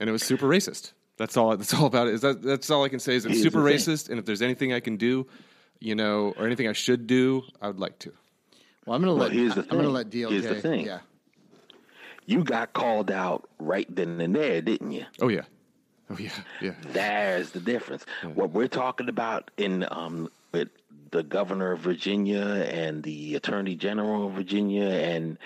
and 0.00 0.08
it 0.08 0.12
was 0.12 0.22
super 0.22 0.46
racist. 0.46 0.92
That's 1.16 1.36
all. 1.36 1.56
That's 1.56 1.72
all 1.74 1.86
about 1.86 2.08
it. 2.08 2.14
Is 2.14 2.20
that 2.22 2.42
that's 2.42 2.70
all 2.70 2.84
I 2.84 2.88
can 2.88 2.98
say 3.00 3.14
is 3.14 3.24
it's 3.24 3.34
Here's 3.34 3.44
super 3.44 3.62
racist. 3.62 4.08
And 4.08 4.18
if 4.18 4.24
there's 4.24 4.42
anything 4.42 4.72
I 4.72 4.80
can 4.80 4.96
do, 4.96 5.26
you 5.78 5.94
know, 5.94 6.34
or 6.36 6.46
anything 6.46 6.68
I 6.68 6.72
should 6.72 7.06
do, 7.06 7.42
I 7.60 7.68
would 7.68 7.78
like 7.78 7.98
to. 8.00 8.12
Well, 8.84 8.96
I'm 8.96 9.02
going 9.02 9.16
to 9.16 9.22
let 9.22 9.32
here's 9.32 9.54
the 9.54 9.62
I'm 9.62 9.68
going 9.68 9.84
to 9.84 9.90
let 9.90 10.10
DLJ. 10.10 10.30
Here's 10.30 10.46
the 10.46 10.60
thing. 10.60 10.86
Yeah. 10.86 11.00
You 12.26 12.42
got 12.42 12.72
called 12.72 13.10
out 13.10 13.48
right 13.58 13.86
then 13.94 14.20
and 14.20 14.34
there, 14.34 14.60
didn't 14.62 14.92
you? 14.92 15.04
Oh 15.20 15.28
yeah, 15.28 15.42
oh 16.10 16.16
yeah, 16.18 16.30
yeah. 16.60 16.72
There's 16.88 17.50
the 17.50 17.60
difference. 17.60 18.06
What 18.34 18.50
we're 18.50 18.68
talking 18.68 19.10
about 19.10 19.50
in 19.58 19.86
um, 19.90 20.30
with 20.50 20.68
the 21.10 21.22
governor 21.22 21.72
of 21.72 21.80
Virginia 21.80 22.40
and 22.40 23.02
the 23.02 23.34
attorney 23.34 23.76
general 23.76 24.26
of 24.28 24.32
Virginia, 24.32 24.86
and 24.86 25.36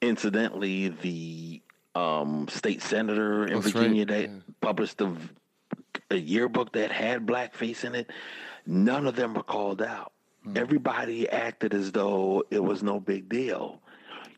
incidentally, 0.00 0.88
the 0.88 1.60
um, 1.94 2.48
state 2.48 2.82
senator 2.82 3.46
in 3.46 3.54
That's 3.54 3.66
right, 3.66 3.74
Virginia 3.74 4.06
that 4.06 4.22
yeah. 4.22 4.36
published 4.60 5.00
a, 5.00 5.14
a 6.10 6.16
yearbook 6.16 6.72
that 6.72 6.90
had 6.90 7.26
blackface 7.26 7.84
in 7.84 7.94
it. 7.94 8.10
None 8.66 9.06
of 9.06 9.16
them 9.16 9.34
were 9.34 9.42
called 9.42 9.82
out. 9.82 10.12
Hmm. 10.42 10.56
Everybody 10.56 11.28
acted 11.28 11.74
as 11.74 11.92
though 11.92 12.44
it 12.50 12.62
was 12.62 12.82
no 12.82 13.00
big 13.00 13.28
deal. 13.28 13.80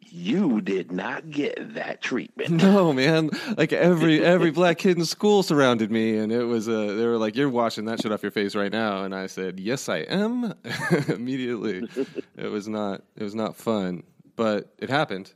You 0.08 0.60
did 0.60 0.92
not 0.92 1.30
get 1.30 1.74
that 1.74 2.00
treatment. 2.00 2.62
No, 2.62 2.92
man. 2.92 3.30
Like 3.56 3.72
every 3.72 4.24
every 4.24 4.50
black 4.52 4.78
kid 4.78 4.98
in 4.98 5.04
school 5.04 5.42
surrounded 5.42 5.90
me, 5.90 6.16
and 6.16 6.30
it 6.30 6.44
was 6.44 6.68
uh, 6.68 6.94
they 6.96 7.06
were 7.06 7.18
like, 7.18 7.34
"You're 7.34 7.48
washing 7.48 7.86
that 7.86 8.00
shit 8.00 8.12
off 8.12 8.22
your 8.22 8.30
face 8.30 8.54
right 8.54 8.70
now," 8.70 9.02
and 9.02 9.14
I 9.14 9.26
said, 9.26 9.58
"Yes, 9.58 9.88
I 9.88 9.98
am." 9.98 10.54
Immediately, 11.08 11.88
it 12.36 12.46
was 12.46 12.68
not 12.68 13.02
it 13.16 13.24
was 13.24 13.34
not 13.34 13.56
fun, 13.56 14.04
but 14.36 14.72
it 14.78 14.90
happened. 14.90 15.32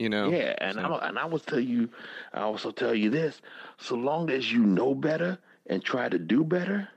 You 0.00 0.08
know. 0.08 0.30
Yeah, 0.30 0.54
and 0.56 0.80
I 0.80 1.08
and 1.08 1.18
I 1.18 1.26
will 1.26 1.38
tell 1.38 1.60
you, 1.60 1.90
I 2.32 2.40
also 2.40 2.70
tell 2.70 2.94
you 2.94 3.10
this: 3.10 3.42
so 3.76 3.96
long 3.96 4.30
as 4.30 4.50
you 4.50 4.64
know 4.64 4.94
better 4.94 5.38
and 5.66 5.84
try 5.84 6.08
to 6.08 6.18
do 6.18 6.42
better, 6.42 6.88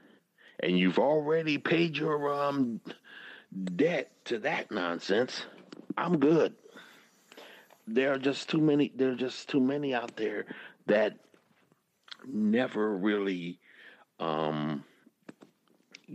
and 0.61 0.79
you've 0.79 0.99
already 0.99 1.57
paid 1.57 1.97
your 1.97 2.33
um 2.33 2.79
debt 3.75 4.09
to 4.25 4.39
that 4.39 4.71
nonsense, 4.71 5.45
I'm 5.97 6.17
good. 6.17 6.55
There 7.85 8.13
are 8.13 8.17
just 8.17 8.47
too 8.47 8.61
many. 8.61 8.93
There 8.95 9.11
are 9.11 9.15
just 9.15 9.49
too 9.49 9.59
many 9.59 9.93
out 9.93 10.15
there 10.15 10.45
that 10.85 11.17
never 12.25 12.95
really 12.95 13.59
um 14.21 14.85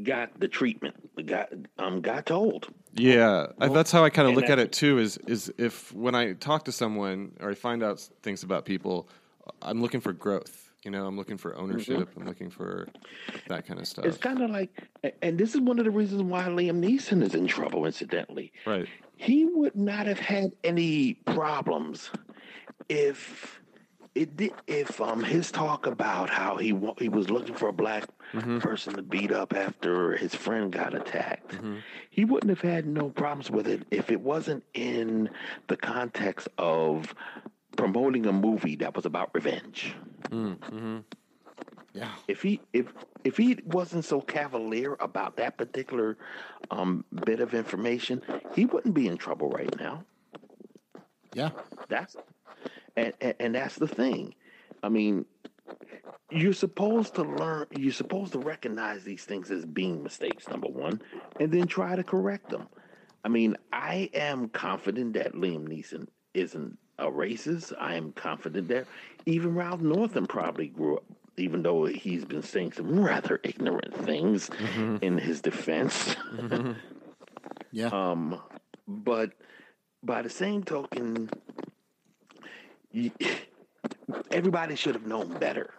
got 0.03 0.39
the 0.39 0.49
treatment. 0.49 0.95
Got 1.27 1.51
um 1.79 2.01
got 2.01 2.27
told. 2.27 2.69
Yeah, 2.95 3.47
I, 3.61 3.69
that's 3.69 3.93
how 3.93 4.05
I 4.05 4.11
kind 4.11 4.29
of 4.29 4.35
look 4.35 4.49
at 4.49 4.59
it 4.59 4.73
too. 4.73 4.99
Is 4.99 5.19
is 5.27 5.53
if 5.59 5.93
when 5.93 6.15
I 6.15 6.33
talk 6.35 6.65
to 6.67 6.73
someone 6.73 7.33
or 7.41 7.51
I 7.51 7.55
find 7.55 7.83
out 7.83 8.01
things 8.23 8.43
about 8.43 8.65
people, 8.65 9.09
I'm 9.63 9.81
looking 9.83 10.01
for 10.01 10.13
growth. 10.13 10.73
You 10.85 10.93
know, 10.93 11.07
I'm 11.07 11.17
looking 11.17 11.37
for 11.37 11.57
ownership. 11.57 12.09
I'm 12.17 12.25
looking 12.25 12.51
for 12.51 12.89
that 13.49 13.67
kind 13.67 13.81
of 13.81 13.87
stuff. 13.87 14.05
It's 14.05 14.17
kind 14.17 14.41
of 14.41 14.51
like, 14.51 14.71
and 15.23 15.37
this 15.37 15.55
is 15.55 15.61
one 15.61 15.79
of 15.79 15.85
the 15.85 15.91
reasons 15.91 16.23
why 16.23 16.45
Liam 16.45 16.83
Neeson 16.83 17.23
is 17.23 17.35
in 17.35 17.47
trouble. 17.49 17.85
Incidentally, 17.85 18.53
right. 18.65 18.87
he 19.17 19.45
would 19.45 19.75
not 19.75 20.07
have 20.07 20.21
had 20.21 20.53
any 20.63 21.15
problems 21.27 22.11
if 22.89 23.61
it 24.15 24.37
did 24.37 24.53
if 24.67 25.01
um 25.01 25.23
his 25.23 25.51
talk 25.53 25.87
about 25.87 26.31
how 26.31 26.57
he 26.57 26.73
wa- 26.73 26.95
he 26.99 27.09
was 27.09 27.31
looking 27.31 27.55
for 27.55 27.69
a 27.69 27.73
black 27.73 28.05
person 28.61 28.95
to 28.95 29.03
beat 29.03 29.33
up 29.33 29.55
after 29.55 30.17
his 30.17 30.35
friend 30.35 30.71
got 30.73 30.95
attacked 30.95 31.59
he 32.11 32.25
wouldn't 32.25 32.51
have 32.51 32.61
had 32.61 32.87
no 32.87 33.09
problems 33.11 33.51
with 33.51 33.67
it 33.67 33.83
if 33.91 34.11
it 34.11 34.21
wasn't 34.21 34.63
in 34.75 35.31
the 35.69 35.77
context 35.77 36.49
of 36.59 37.15
promoting 37.77 38.27
a 38.27 38.33
movie 38.33 38.77
that 38.77 38.95
was 38.97 39.07
about 39.07 39.31
revenge. 39.35 39.95
Yeah. 41.95 42.11
if 42.29 42.43
he 42.43 42.61
if 42.73 42.93
if 43.25 43.37
he 43.37 43.59
wasn't 43.65 44.05
so 44.05 44.21
cavalier 44.21 44.97
about 45.01 45.37
that 45.37 45.57
particular 45.57 46.17
um 46.71 47.05
bit 47.25 47.41
of 47.41 47.55
information 47.55 48.23
he 48.55 48.67
wouldn't 48.67 48.95
be 48.95 49.09
in 49.09 49.17
trouble 49.17 49.49
right 49.51 49.75
now. 49.79 50.05
Yeah. 51.33 51.51
that's 51.89 52.17
and, 52.99 53.15
and 53.21 53.35
and 53.41 53.55
that's 53.55 53.77
the 53.77 53.89
thing. 53.89 54.35
I 54.83 54.89
mean, 54.89 55.25
you're 56.31 56.53
supposed 56.53 57.15
to 57.17 57.23
learn. 57.23 57.67
You're 57.77 57.93
supposed 57.93 58.33
to 58.33 58.39
recognize 58.39 59.05
these 59.05 59.25
things 59.25 59.51
as 59.51 59.65
being 59.65 60.03
mistakes. 60.03 60.49
Number 60.49 60.69
one, 60.69 61.01
and 61.41 61.51
then 61.53 61.67
try 61.67 61.97
to 61.97 62.05
correct 62.05 62.51
them. 62.51 62.69
I 63.25 63.29
mean, 63.29 63.57
I 63.73 64.11
am 64.15 64.49
confident 64.49 65.15
that 65.15 65.35
Liam 65.35 65.69
Neeson 65.69 66.07
isn't 66.35 66.79
a 66.99 67.07
racist. 67.07 67.73
I 67.79 67.95
am 67.95 68.13
confident 68.13 68.69
that 68.69 68.87
even 69.27 69.55
Ralph 69.55 69.81
Northam 69.81 70.27
probably 70.27 70.69
grew 70.69 70.97
up, 70.97 71.05
even 71.37 71.63
though 71.63 71.85
he's 71.85 72.25
been 72.25 72.43
saying 72.43 72.73
some 72.73 73.01
rather 73.01 73.41
ignorant 73.43 73.95
things 74.05 74.51
in 75.03 75.19
his 75.19 75.41
defense. 75.41 76.17
Yeah. 77.71 77.89
Um, 77.89 78.41
but 78.87 79.33
by 80.03 80.23
the 80.23 80.31
same 80.31 80.63
token, 80.63 81.29
you, 82.99 83.11
everybody 84.31 84.75
should 84.75 84.95
have 84.95 85.07
known 85.07 85.39
better. 85.39 85.75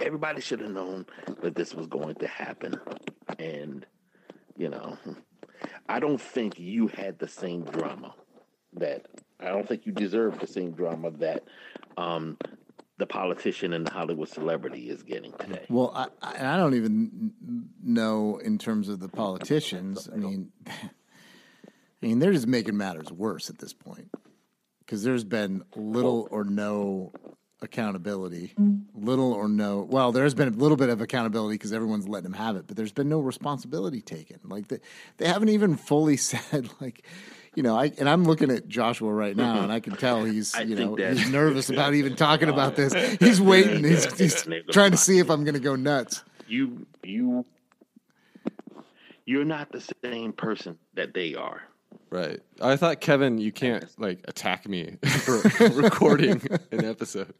Everybody 0.00 0.40
should 0.40 0.60
have 0.60 0.70
known 0.70 1.06
that 1.42 1.54
this 1.54 1.72
was 1.74 1.86
going 1.86 2.16
to 2.16 2.26
happen, 2.26 2.80
and 3.38 3.86
you 4.56 4.68
know, 4.68 4.98
I 5.88 6.00
don't 6.00 6.20
think 6.20 6.58
you 6.58 6.88
had 6.88 7.18
the 7.18 7.28
same 7.28 7.62
drama 7.62 8.14
that 8.74 9.06
I 9.38 9.48
don't 9.48 9.68
think 9.68 9.86
you 9.86 9.92
deserve 9.92 10.40
the 10.40 10.46
same 10.46 10.72
drama 10.72 11.10
that 11.12 11.44
um, 11.96 12.38
the 12.98 13.06
politician 13.06 13.72
and 13.72 13.86
the 13.86 13.92
Hollywood 13.92 14.28
celebrity 14.28 14.88
is 14.88 15.02
getting 15.02 15.32
today. 15.32 15.66
Well, 15.68 15.92
I, 15.94 16.08
I, 16.54 16.56
don't 16.56 16.74
even 16.74 17.30
know 17.82 18.38
in 18.38 18.58
terms 18.58 18.88
of 18.88 19.00
the 19.00 19.08
politicians. 19.08 20.08
I 20.12 20.16
mean, 20.16 20.50
I 20.66 20.72
mean, 22.00 22.18
they're 22.18 22.32
just 22.32 22.46
making 22.46 22.76
matters 22.76 23.12
worse 23.12 23.48
at 23.50 23.58
this 23.58 23.72
point 23.72 24.10
because 24.86 25.02
there's 25.02 25.24
been 25.24 25.62
little 25.74 26.28
or 26.30 26.44
no 26.44 27.12
accountability, 27.62 28.54
little 28.94 29.32
or 29.32 29.48
no. 29.48 29.80
Well, 29.90 30.12
there's 30.12 30.34
been 30.34 30.48
a 30.48 30.56
little 30.56 30.76
bit 30.76 30.88
of 30.88 31.00
accountability 31.00 31.54
because 31.54 31.72
everyone's 31.72 32.08
letting 32.08 32.30
them 32.30 32.38
have 32.38 32.56
it, 32.56 32.66
but 32.66 32.76
there's 32.76 32.92
been 32.92 33.08
no 33.08 33.18
responsibility 33.18 34.00
taken. 34.02 34.38
Like 34.44 34.68
they, 34.68 34.78
they 35.16 35.26
haven't 35.26 35.48
even 35.48 35.76
fully 35.76 36.16
said 36.16 36.68
like. 36.80 37.04
You 37.54 37.62
know, 37.62 37.74
I 37.74 37.90
and 37.98 38.06
I'm 38.06 38.24
looking 38.24 38.50
at 38.50 38.68
Joshua 38.68 39.10
right 39.10 39.34
now, 39.34 39.62
and 39.62 39.72
I 39.72 39.80
can 39.80 39.96
tell 39.96 40.22
he's 40.24 40.54
you 40.58 40.74
know 40.76 40.94
that- 40.96 41.16
he's 41.16 41.30
nervous 41.30 41.70
about 41.70 41.94
even 42.00 42.14
talking 42.14 42.50
about 42.50 42.76
this. 42.76 42.92
He's 43.18 43.40
waiting. 43.40 43.82
He's, 43.82 44.04
he's 44.18 44.46
trying 44.72 44.90
to 44.90 44.98
see 44.98 45.20
if 45.20 45.30
I'm 45.30 45.42
going 45.42 45.54
to 45.54 45.60
go 45.60 45.74
nuts. 45.74 46.22
you 46.46 46.86
you 47.02 47.46
you're 49.24 49.46
not 49.46 49.72
the 49.72 49.82
same 50.04 50.34
person 50.34 50.78
that 50.94 51.14
they 51.14 51.34
are. 51.34 51.62
Right. 52.10 52.40
I 52.60 52.76
thought 52.76 53.00
Kevin, 53.00 53.38
you 53.38 53.52
can't 53.52 53.84
like 53.98 54.20
attack 54.28 54.68
me 54.68 54.98
for 55.06 55.40
recording 55.70 56.42
an 56.70 56.84
episode. 56.84 57.34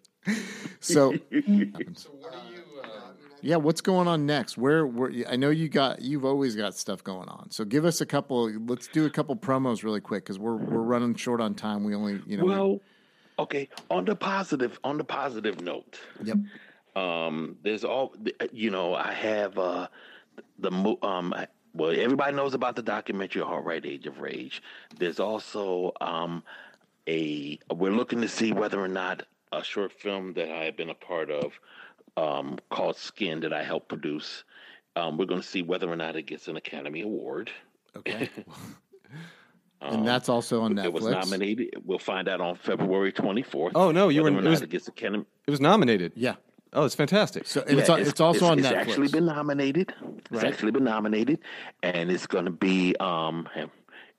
So, 0.81 1.15
yeah, 3.43 3.57
what's 3.57 3.81
going 3.81 4.09
on 4.09 4.27
next? 4.27 4.59
Where, 4.59 4.87
where? 4.87 5.13
I 5.29 5.37
know 5.37 5.51
you 5.51 5.69
got, 5.69 6.03
you've 6.03 6.25
always 6.25 6.57
got 6.57 6.75
stuff 6.75 7.05
going 7.05 7.29
on. 7.29 7.51
So, 7.51 7.65
give 7.65 7.85
us 7.85 8.01
a 8.01 8.07
couple. 8.07 8.51
Let's 8.67 8.89
do 8.89 9.07
a 9.07 9.11
couple 9.11 9.37
promos 9.37 9.85
really 9.85 10.01
quick 10.01 10.25
because 10.25 10.39
we're 10.39 10.57
we're 10.57 10.83
running 10.83 11.15
short 11.15 11.41
on 11.41 11.55
time. 11.55 11.85
We 11.85 11.95
only, 11.95 12.21
you 12.27 12.39
know, 12.39 12.45
Well, 12.45 12.81
okay. 13.39 13.69
On 13.91 14.05
the 14.05 14.17
positive, 14.17 14.79
on 14.83 14.99
the 14.99 15.05
positive 15.05 15.61
note, 15.61 15.99
yep, 16.23 16.39
um, 16.97 17.57
there's 17.63 17.85
all 17.85 18.15
you 18.53 18.71
know. 18.71 18.95
I 18.95 19.13
have 19.13 19.59
uh, 19.59 19.89
the 20.59 20.71
mo- 20.71 20.99
um. 21.03 21.35
I- 21.77 21.83
Well, 21.83 21.91
everybody 21.99 22.35
knows 22.37 22.55
about 22.55 22.77
the 22.77 22.83
documentary 22.83 23.43
"Alt-Right 23.43 23.85
Age 23.85 24.07
of 24.07 24.21
Rage." 24.21 24.63
There's 24.99 25.21
also 25.21 25.93
um, 26.01 26.43
a. 27.09 27.59
We're 27.75 27.93
looking 27.93 28.21
to 28.23 28.29
see 28.29 28.53
whether 28.53 28.81
or 28.81 28.89
not 28.89 29.23
a 29.53 29.63
short 29.63 29.93
film 29.93 30.33
that 30.35 30.51
I 30.51 30.65
have 30.65 30.77
been 30.77 30.91
a 30.91 30.95
part 30.95 31.31
of, 31.31 31.53
um, 32.17 32.59
called 32.71 32.97
"Skin," 32.97 33.41
that 33.41 33.53
I 33.53 33.63
helped 33.63 33.89
produce. 33.89 34.45
Um, 34.97 35.19
we're 35.19 35.27
going 35.27 35.43
to 35.43 35.47
see 35.47 35.63
whether 35.63 35.91
or 35.91 35.97
not 35.97 36.17
it 36.17 36.23
gets 36.23 36.49
an 36.49 36.57
Academy 36.57 37.03
Award. 37.03 37.51
okay. 37.97 38.31
and 39.83 40.07
that's 40.09 40.29
also 40.31 40.63
on 40.63 40.75
Netflix. 40.75 40.85
It 40.87 40.93
was 40.95 41.05
nominated. 41.05 41.75
We'll 41.85 41.99
find 41.99 42.29
out 42.29 42.41
on 42.41 42.57
February 42.57 43.13
24th. 43.13 43.73
Oh, 43.75 43.91
no, 43.93 44.09
you 44.09 44.23
whether 44.23 44.35
were- 44.35 44.41
it 44.41 44.45
not 44.45 44.51
was- 44.53 44.63
it 44.63 44.71
gets 44.71 44.89
Academy. 44.89 45.25
It 45.47 45.51
was 45.51 45.61
nominated. 45.61 46.13
Yeah. 46.17 46.37
Oh, 46.77 46.85
it's 46.85 46.95
fantastic. 46.95 47.47
So 47.47 47.63
and 47.67 47.79
it's, 47.79 47.89
Yeah, 47.89 47.95
on- 47.95 48.01
it's 48.03 48.21
also 48.21 48.47
on 48.47 48.59
Netflix. 48.59 48.63
it's 48.63 48.69
Netflix. 48.73 48.81
actually 48.89 49.09
been 49.09 49.27
nominated. 49.27 49.95
It's 50.19 50.31
Right. 50.31 50.45
actually 50.45 50.71
been 50.73 50.85
nominated, 50.85 51.39
and 51.83 52.11
it's 52.11 52.27
going 52.27 52.45
to 52.45 52.51
be 52.51 52.95
um, 53.01 53.49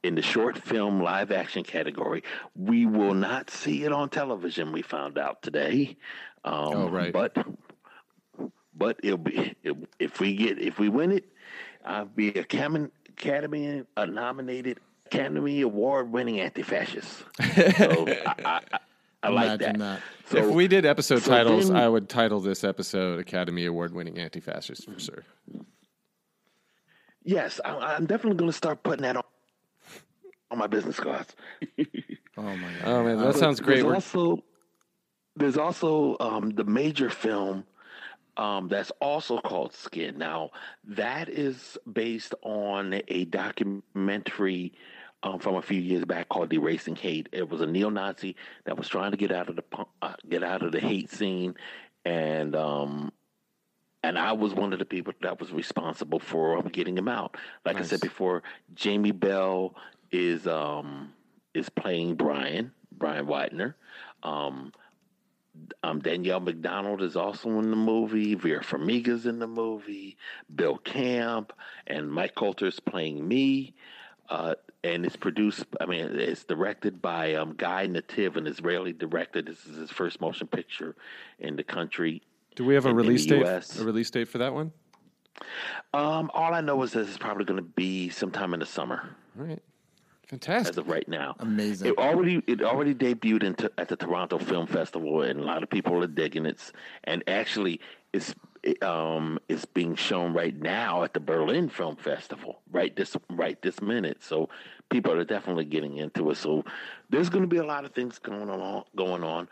in 0.03 0.15
the 0.15 0.21
short 0.21 0.57
film 0.57 1.01
live 1.01 1.31
action 1.31 1.63
category. 1.63 2.23
We 2.55 2.85
will 2.85 3.13
not 3.13 3.49
see 3.51 3.83
it 3.83 3.91
on 3.93 4.09
television. 4.09 4.71
We 4.71 4.81
found 4.81 5.17
out 5.17 5.41
today. 5.43 5.97
Um, 6.43 6.53
Oh, 6.73 6.89
right. 6.89 7.13
But 7.13 7.37
but 8.75 8.99
it'll 9.03 9.17
be 9.17 9.55
it, 9.63 9.75
if 9.99 10.19
we 10.19 10.35
get 10.35 10.59
if 10.59 10.79
we 10.79 10.89
win 10.89 11.11
it, 11.11 11.25
I'll 11.85 12.05
be 12.05 12.29
a 12.35 12.41
Academy 12.41 12.89
Academy 13.09 13.83
a 13.97 14.05
nominated 14.07 14.79
Academy 15.07 15.61
Award 15.61 16.11
winning 16.11 16.39
anti-fascist. 16.39 17.23
So 17.77 18.05
I, 18.07 18.61
I, 18.71 18.79
I, 19.23 19.27
I 19.27 19.31
like 19.31 19.45
Imagine 19.45 19.79
that. 19.79 20.01
that. 20.29 20.31
So 20.31 20.37
if 20.49 20.53
we 20.55 20.67
did 20.67 20.85
episode 20.85 21.21
so 21.23 21.31
titles, 21.31 21.67
then- 21.69 21.77
I 21.77 21.87
would 21.89 22.07
title 22.09 22.39
this 22.39 22.63
episode 22.63 23.19
Academy 23.19 23.65
Award 23.65 23.93
winning 23.93 24.17
anti 24.19 24.39
fascist 24.39 24.85
for 24.89 24.99
sure. 24.99 25.23
yes, 27.23 27.59
I, 27.63 27.71
I'm 27.95 28.05
definitely 28.05 28.37
going 28.37 28.51
to 28.51 28.57
start 28.57 28.83
putting 28.83 29.03
that 29.03 29.17
on 29.17 29.23
on 30.49 30.57
my 30.57 30.67
business 30.67 30.99
cards. 30.99 31.35
Oh 32.39 32.43
my 32.43 32.51
god. 32.55 32.83
Oh 32.85 33.03
man, 33.03 33.17
that 33.17 33.33
sounds 33.35 33.59
great. 33.59 33.81
There's 33.81 33.95
also 33.95 34.43
there's 35.35 35.57
also 35.57 36.15
um, 36.19 36.51
the 36.51 36.63
major 36.63 37.09
film 37.09 37.63
um, 38.37 38.67
that's 38.67 38.91
also 39.01 39.39
called 39.39 39.73
Skin. 39.73 40.19
Now 40.19 40.51
that 40.83 41.29
is 41.29 41.79
based 41.91 42.35
on 42.43 43.01
a 43.07 43.25
documentary 43.25 44.73
um, 45.23 45.39
from 45.39 45.55
a 45.55 45.61
few 45.61 45.79
years 45.79 46.05
back 46.05 46.29
called 46.29 46.53
"Erasing 46.53 46.95
Hate." 46.95 47.29
It 47.31 47.49
was 47.49 47.61
a 47.61 47.65
neo-Nazi 47.65 48.35
that 48.65 48.77
was 48.77 48.87
trying 48.87 49.11
to 49.11 49.17
get 49.17 49.31
out 49.31 49.49
of 49.49 49.55
the 49.55 49.63
uh, 50.01 50.13
get 50.27 50.43
out 50.43 50.63
of 50.63 50.71
the 50.71 50.79
hate 50.79 51.11
scene, 51.11 51.55
and 52.05 52.55
um, 52.55 53.11
and 54.03 54.17
I 54.17 54.33
was 54.33 54.53
one 54.53 54.73
of 54.73 54.79
the 54.79 54.85
people 54.85 55.13
that 55.21 55.39
was 55.39 55.51
responsible 55.51 56.19
for 56.19 56.57
um, 56.57 56.67
getting 56.67 56.97
him 56.97 57.07
out. 57.07 57.35
Like 57.65 57.77
I 57.77 57.83
said 57.83 58.01
before, 58.01 58.43
Jamie 58.73 59.11
Bell 59.11 59.75
is 60.11 60.47
um, 60.47 61.13
is 61.53 61.69
playing 61.69 62.15
Brian 62.15 62.71
Bryon 62.91 63.25
Widner. 63.25 63.75
Um, 64.23 64.71
um, 65.83 65.99
Danielle 65.99 66.39
Macdonald 66.39 67.01
is 67.01 67.15
also 67.15 67.49
in 67.59 67.69
the 67.69 67.75
movie. 67.75 68.35
Vera 68.35 68.63
Farmiga's 68.63 69.25
in 69.25 69.39
the 69.39 69.47
movie. 69.47 70.17
Bill 70.53 70.77
Camp 70.77 71.53
and 71.87 72.11
Mike 72.11 72.35
Colter 72.35 72.67
is 72.67 72.79
playing 72.79 73.27
me. 73.27 73.73
Uh, 74.29 74.55
and 74.83 75.05
it's 75.05 75.15
produced. 75.15 75.65
I 75.81 75.85
mean, 75.85 76.05
it's 76.19 76.43
directed 76.43 77.01
by 77.01 77.35
um, 77.35 77.53
Guy 77.57 77.87
Nativ, 77.87 78.35
an 78.35 78.47
Israeli 78.47 78.93
director. 78.93 79.41
This 79.41 79.65
is 79.65 79.77
his 79.77 79.89
first 79.91 80.21
motion 80.21 80.47
picture 80.47 80.95
in 81.39 81.55
the 81.55 81.63
country. 81.63 82.21
Do 82.55 82.65
we 82.65 82.73
have 82.75 82.85
a 82.85 82.89
in- 82.89 82.91
in 82.91 82.97
release 82.97 83.25
the 83.25 83.37
date? 83.39 83.45
US. 83.45 83.79
A 83.79 83.85
release 83.85 84.09
date 84.11 84.27
for 84.27 84.37
that 84.39 84.53
one? 84.53 84.71
Um, 85.93 86.31
all 86.33 86.53
I 86.53 86.61
know 86.61 86.81
is 86.83 86.93
that 86.93 87.01
it's 87.07 87.17
probably 87.17 87.45
going 87.45 87.57
to 87.57 87.69
be 87.69 88.09
sometime 88.09 88.53
in 88.53 88.59
the 88.59 88.65
summer, 88.65 89.15
All 89.39 89.45
right, 89.45 89.61
as 90.23 90.29
fantastic. 90.29 90.77
of 90.77 90.87
right 90.89 91.07
now. 91.07 91.35
Amazing. 91.39 91.89
It 91.89 91.97
already 91.99 92.41
it 92.47 92.63
already 92.63 92.95
debuted 92.95 93.43
into, 93.43 93.71
at 93.77 93.87
the 93.87 93.95
Toronto 93.95 94.39
Film 94.39 94.65
Festival, 94.65 95.21
and 95.21 95.39
a 95.39 95.43
lot 95.43 95.61
of 95.61 95.69
people 95.69 96.03
are 96.03 96.07
digging 96.07 96.47
it. 96.47 96.71
And 97.03 97.23
actually, 97.27 97.79
it's 98.13 98.31
it, 98.31 98.37
um 98.81 99.39
it's 99.47 99.65
being 99.65 99.95
shown 99.95 100.33
right 100.33 100.55
now 100.55 101.03
at 101.03 101.13
the 101.13 101.19
Berlin 101.19 101.69
Film 101.69 101.95
Festival, 101.95 102.61
right 102.71 102.95
this 102.95 103.15
right 103.29 103.61
this 103.61 103.81
minute. 103.81 104.23
So 104.23 104.49
people 104.89 105.11
are 105.13 105.23
definitely 105.23 105.65
getting 105.65 105.97
into 105.97 106.29
it. 106.31 106.37
So 106.37 106.63
there's 107.09 107.29
going 107.29 107.43
to 107.43 107.47
be 107.47 107.57
a 107.57 107.65
lot 107.65 107.85
of 107.85 107.93
things 107.93 108.19
going 108.19 108.49
on 108.49 108.83
going 108.95 109.23
on. 109.23 109.47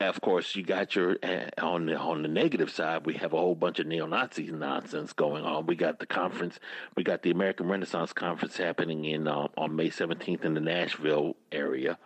Of 0.00 0.20
course, 0.20 0.54
you 0.54 0.62
got 0.62 0.94
your 0.94 1.18
uh, 1.24 1.48
on 1.60 1.86
the 1.86 1.96
on 1.96 2.22
the 2.22 2.28
negative 2.28 2.70
side. 2.70 3.04
We 3.04 3.14
have 3.14 3.32
a 3.32 3.36
whole 3.36 3.56
bunch 3.56 3.80
of 3.80 3.86
neo-Nazi 3.88 4.44
nonsense 4.52 5.12
going 5.12 5.44
on. 5.44 5.66
We 5.66 5.74
got 5.74 5.98
the 5.98 6.06
conference. 6.06 6.60
We 6.96 7.02
got 7.02 7.22
the 7.22 7.32
American 7.32 7.68
Renaissance 7.68 8.12
Conference 8.12 8.56
happening 8.56 9.04
in 9.06 9.26
uh, 9.26 9.48
on 9.56 9.74
May 9.74 9.90
17th 9.90 10.44
in 10.44 10.54
the 10.54 10.60
Nashville 10.60 11.34
area. 11.50 11.98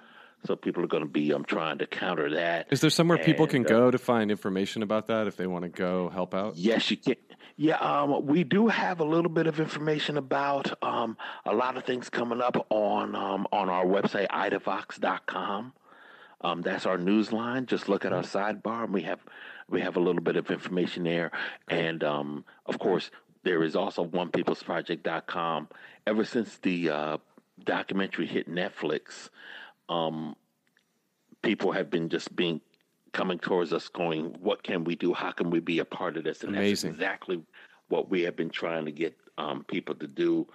So 0.44 0.56
people 0.56 0.82
are 0.82 0.88
going 0.88 1.04
to 1.04 1.08
be 1.08 1.32
um 1.32 1.44
trying 1.44 1.78
to 1.78 1.86
counter 1.86 2.34
that. 2.34 2.66
Is 2.70 2.80
there 2.80 2.90
somewhere 2.90 3.18
people 3.18 3.46
can 3.46 3.64
uh, 3.64 3.68
go 3.68 3.90
to 3.90 3.98
find 3.98 4.30
information 4.30 4.82
about 4.82 5.06
that 5.06 5.26
if 5.26 5.36
they 5.36 5.46
want 5.46 5.64
to 5.64 5.68
go 5.68 6.08
help 6.08 6.34
out? 6.34 6.56
Yes, 6.56 6.90
you 6.90 6.96
can. 6.96 7.16
Yeah, 7.56 7.76
um, 7.76 8.26
we 8.26 8.44
do 8.44 8.68
have 8.68 9.00
a 9.00 9.04
little 9.04 9.30
bit 9.30 9.46
of 9.46 9.60
information 9.60 10.16
about 10.16 10.72
um, 10.82 11.16
a 11.44 11.54
lot 11.54 11.76
of 11.76 11.84
things 11.84 12.08
coming 12.08 12.40
up 12.40 12.66
on 12.70 13.14
um, 13.14 13.46
on 13.52 13.68
our 13.68 13.84
website, 13.84 14.28
idavox.com. 14.28 15.72
Um, 16.40 16.62
that's 16.62 16.86
our 16.86 16.98
news 16.98 17.32
line. 17.32 17.66
Just 17.66 17.88
look 17.88 18.04
at 18.04 18.12
our 18.12 18.22
sidebar, 18.22 18.84
and 18.84 18.92
we 18.92 19.02
have 19.02 19.20
we 19.68 19.80
have 19.80 19.96
a 19.96 20.00
little 20.00 20.22
bit 20.22 20.36
of 20.36 20.50
information 20.50 21.04
there. 21.04 21.30
And 21.68 22.02
um, 22.02 22.44
of 22.66 22.78
course, 22.78 23.10
there 23.44 23.62
is 23.62 23.76
also 23.76 24.04
onepeoplesproject.com. 24.04 25.68
Ever 26.06 26.24
since 26.24 26.58
the 26.58 26.90
uh, 26.90 27.18
documentary 27.64 28.26
hit 28.26 28.50
Netflix, 28.50 29.30
um, 29.92 30.36
people 31.42 31.72
have 31.72 31.90
been 31.90 32.08
just 32.08 32.34
being 32.34 32.60
coming 33.12 33.38
towards 33.38 33.72
us 33.72 33.88
going, 33.88 34.36
what 34.40 34.62
can 34.62 34.84
we 34.84 34.96
do? 34.96 35.12
How 35.12 35.32
can 35.32 35.50
we 35.50 35.60
be 35.60 35.80
a 35.80 35.84
part 35.84 36.16
of 36.16 36.24
this? 36.24 36.42
And 36.42 36.56
Amazing. 36.56 36.90
that's 36.90 36.96
exactly 36.96 37.42
what 37.88 38.08
we 38.08 38.22
have 38.22 38.36
been 38.36 38.50
trying 38.50 38.86
to 38.86 38.92
get 38.92 39.14
um, 39.36 39.64
people 39.64 39.94
to 39.96 40.06
do 40.06 40.46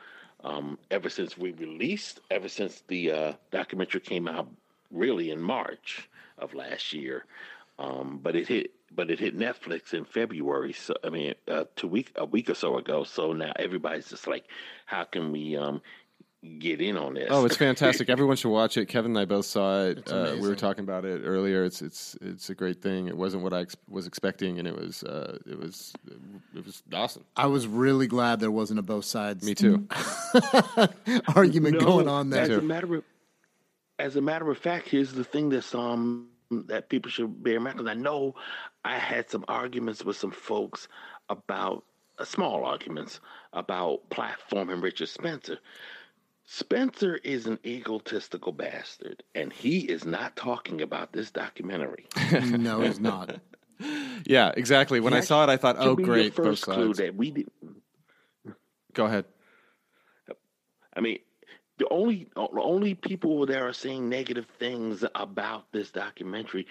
um, 0.44 0.80
ever 0.90 1.10
since 1.10 1.38
we 1.38 1.52
released, 1.52 2.20
ever 2.32 2.50
since 2.50 2.84
the 2.88 3.12
uh, 3.12 3.34
documentary 3.52 4.02
came 4.02 4.28
out 4.28 4.50
really 4.92 5.30
in 5.30 5.42
March 5.42 6.10
of 6.40 6.54
last 6.54 6.94
year. 6.94 7.26
Um, 7.80 8.20
but 8.24 8.36
it 8.36 8.48
hit 8.48 8.72
but 8.90 9.12
it 9.12 9.20
hit 9.20 9.38
Netflix 9.38 9.94
in 9.94 10.06
February. 10.06 10.74
So 10.74 10.96
I 11.04 11.10
mean, 11.10 11.36
uh, 11.48 11.66
two 11.76 11.88
week 11.88 12.12
a 12.16 12.26
week 12.26 12.50
or 12.50 12.56
so 12.56 12.78
ago. 12.78 13.04
So 13.04 13.34
now 13.34 13.52
everybody's 13.58 14.10
just 14.10 14.26
like, 14.26 14.46
how 14.88 15.04
can 15.04 15.32
we 15.32 15.56
um, 15.56 15.82
get 16.48 16.82
in 16.82 16.98
on 16.98 17.14
this? 17.14 17.28
Oh, 17.30 17.46
it's 17.46 17.56
fantastic! 17.58 18.10
Everyone 18.10 18.36
should 18.36 18.52
watch 18.52 18.78
it. 18.78 18.88
Kevin 18.88 19.12
and 19.12 19.20
I 19.20 19.26
both 19.26 19.46
saw 19.46 19.84
it. 19.86 20.12
Uh, 20.12 20.36
we 20.40 20.48
were 20.48 20.56
talking 20.56 20.84
about 20.84 21.06
it 21.06 21.22
earlier. 21.24 21.64
It's 21.64 21.82
it's 21.82 22.18
it's 22.22 22.50
a 22.50 22.56
great 22.56 22.82
thing. 22.82 23.08
It 23.08 23.16
wasn't 23.18 23.44
what 23.44 23.54
I 23.54 23.62
ex- 23.62 23.76
was 23.90 24.08
expecting, 24.08 24.60
and 24.60 24.68
it 24.68 24.76
was 24.76 25.04
uh, 25.04 25.38
it 25.46 25.60
was 25.60 25.94
it 26.56 26.66
was 26.66 26.82
awesome. 26.94 27.24
I 27.36 27.48
was 27.48 27.68
really 27.68 28.08
glad 28.08 28.40
there 28.40 28.52
wasn't 28.52 28.80
a 28.80 28.84
both 28.84 29.06
sides 29.06 29.46
Me 29.46 29.54
too. 29.54 29.88
argument 31.36 31.80
No, 31.80 31.86
going 31.86 32.08
on 32.08 32.30
there. 32.30 32.44
As 32.44 32.50
a 32.50 32.62
matter 32.62 32.96
of, 32.96 33.04
as 34.00 34.16
a 34.16 34.22
matter 34.22 34.50
of 34.50 34.58
fact, 34.58 34.90
here's 34.90 35.14
the 35.14 35.24
thing 35.24 35.50
that's 35.50 35.74
um 35.76 36.28
that 36.52 36.90
people 36.90 37.12
should 37.12 37.44
bear 37.44 37.58
in 37.58 37.64
mind. 37.64 37.78
'cause 37.78 37.88
I 37.88 37.94
know 37.94 38.36
I 38.86 38.98
had 38.98 39.30
some 39.30 39.44
arguments 39.48 40.04
with 40.06 40.16
some 40.16 40.32
folks 40.32 40.88
about 41.30 41.84
uh, 42.20 42.24
small 42.26 42.64
arguments 42.64 43.20
about 43.54 44.10
platforming 44.10 44.82
Richard 44.82 45.10
Spencer. 45.10 45.58
Spencer 46.50 47.18
is 47.18 47.46
an 47.46 47.60
egotistical 47.66 48.54
bastard, 48.54 49.22
and 49.36 49.52
he 49.52 49.80
is 49.80 50.06
not 50.06 50.38
talking 50.38 50.82
about 50.82 51.12
this 51.12 51.30
documentary. 51.30 52.08
no, 52.32 52.82
he's 52.82 53.00
not. 53.00 53.36
Yeah, 54.26 54.54
exactly. 54.58 55.00
When 55.00 55.14
I 55.14 55.20
saw 55.20 55.44
it, 55.44 55.50
I 55.50 55.58
thought, 55.58 55.76
"Oh, 55.78 55.96
be 55.96 56.02
your 56.02 56.16
great, 56.16 56.36
both 56.36 56.46
first 56.48 56.64
clue 56.64 56.96
that 56.96 57.16
we 57.16 57.30
did. 57.30 57.48
Go 58.94 59.06
ahead. 59.06 59.26
I 60.96 61.00
mean, 61.00 61.20
the 61.78 61.88
only 61.90 62.28
the 62.36 62.50
only 62.60 62.96
people 62.96 63.46
that 63.46 63.62
are 63.62 63.74
saying 63.74 64.10
negative 64.10 64.48
things 64.58 65.06
about 65.14 65.72
this 65.72 65.92
documentary 65.92 66.66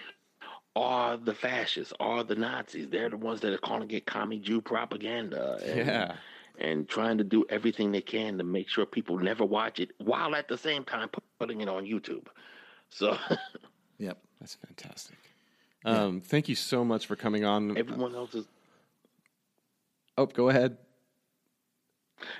are 0.75 1.15
the 1.15 1.33
fascists, 1.33 1.93
are 2.01 2.25
the 2.25 2.35
Nazis. 2.35 2.89
They're 2.89 3.09
the 3.09 3.15
ones 3.15 3.39
that 3.39 3.53
are 3.53 3.57
calling 3.57 3.89
it 3.91 4.05
commie 4.05 4.39
Jew 4.39 4.59
propaganda. 4.59 5.59
And, 5.63 5.87
Yeah. 5.87 6.15
And 6.59 6.87
trying 6.89 7.17
to 7.19 7.23
do 7.23 7.45
everything 7.49 7.91
they 7.91 8.01
can 8.01 8.37
to 8.39 8.43
make 8.43 8.67
sure 8.69 8.85
people 8.85 9.17
never 9.19 9.45
watch 9.45 9.79
it, 9.79 9.91
while 9.99 10.35
at 10.35 10.47
the 10.47 10.57
same 10.57 10.83
time 10.83 11.09
putting 11.39 11.61
it 11.61 11.69
on 11.69 11.85
YouTube. 11.85 12.27
So 12.89 13.17
Yep. 13.99 14.17
That's 14.39 14.55
fantastic. 14.55 15.17
Um, 15.85 16.21
thank 16.21 16.47
you 16.49 16.55
so 16.55 16.83
much 16.83 17.05
for 17.07 17.15
coming 17.15 17.45
on. 17.45 17.77
everyone 17.77 18.13
else 18.15 18.35
is 18.35 18.45
Oh, 20.17 20.25
go 20.25 20.49
ahead. 20.49 20.77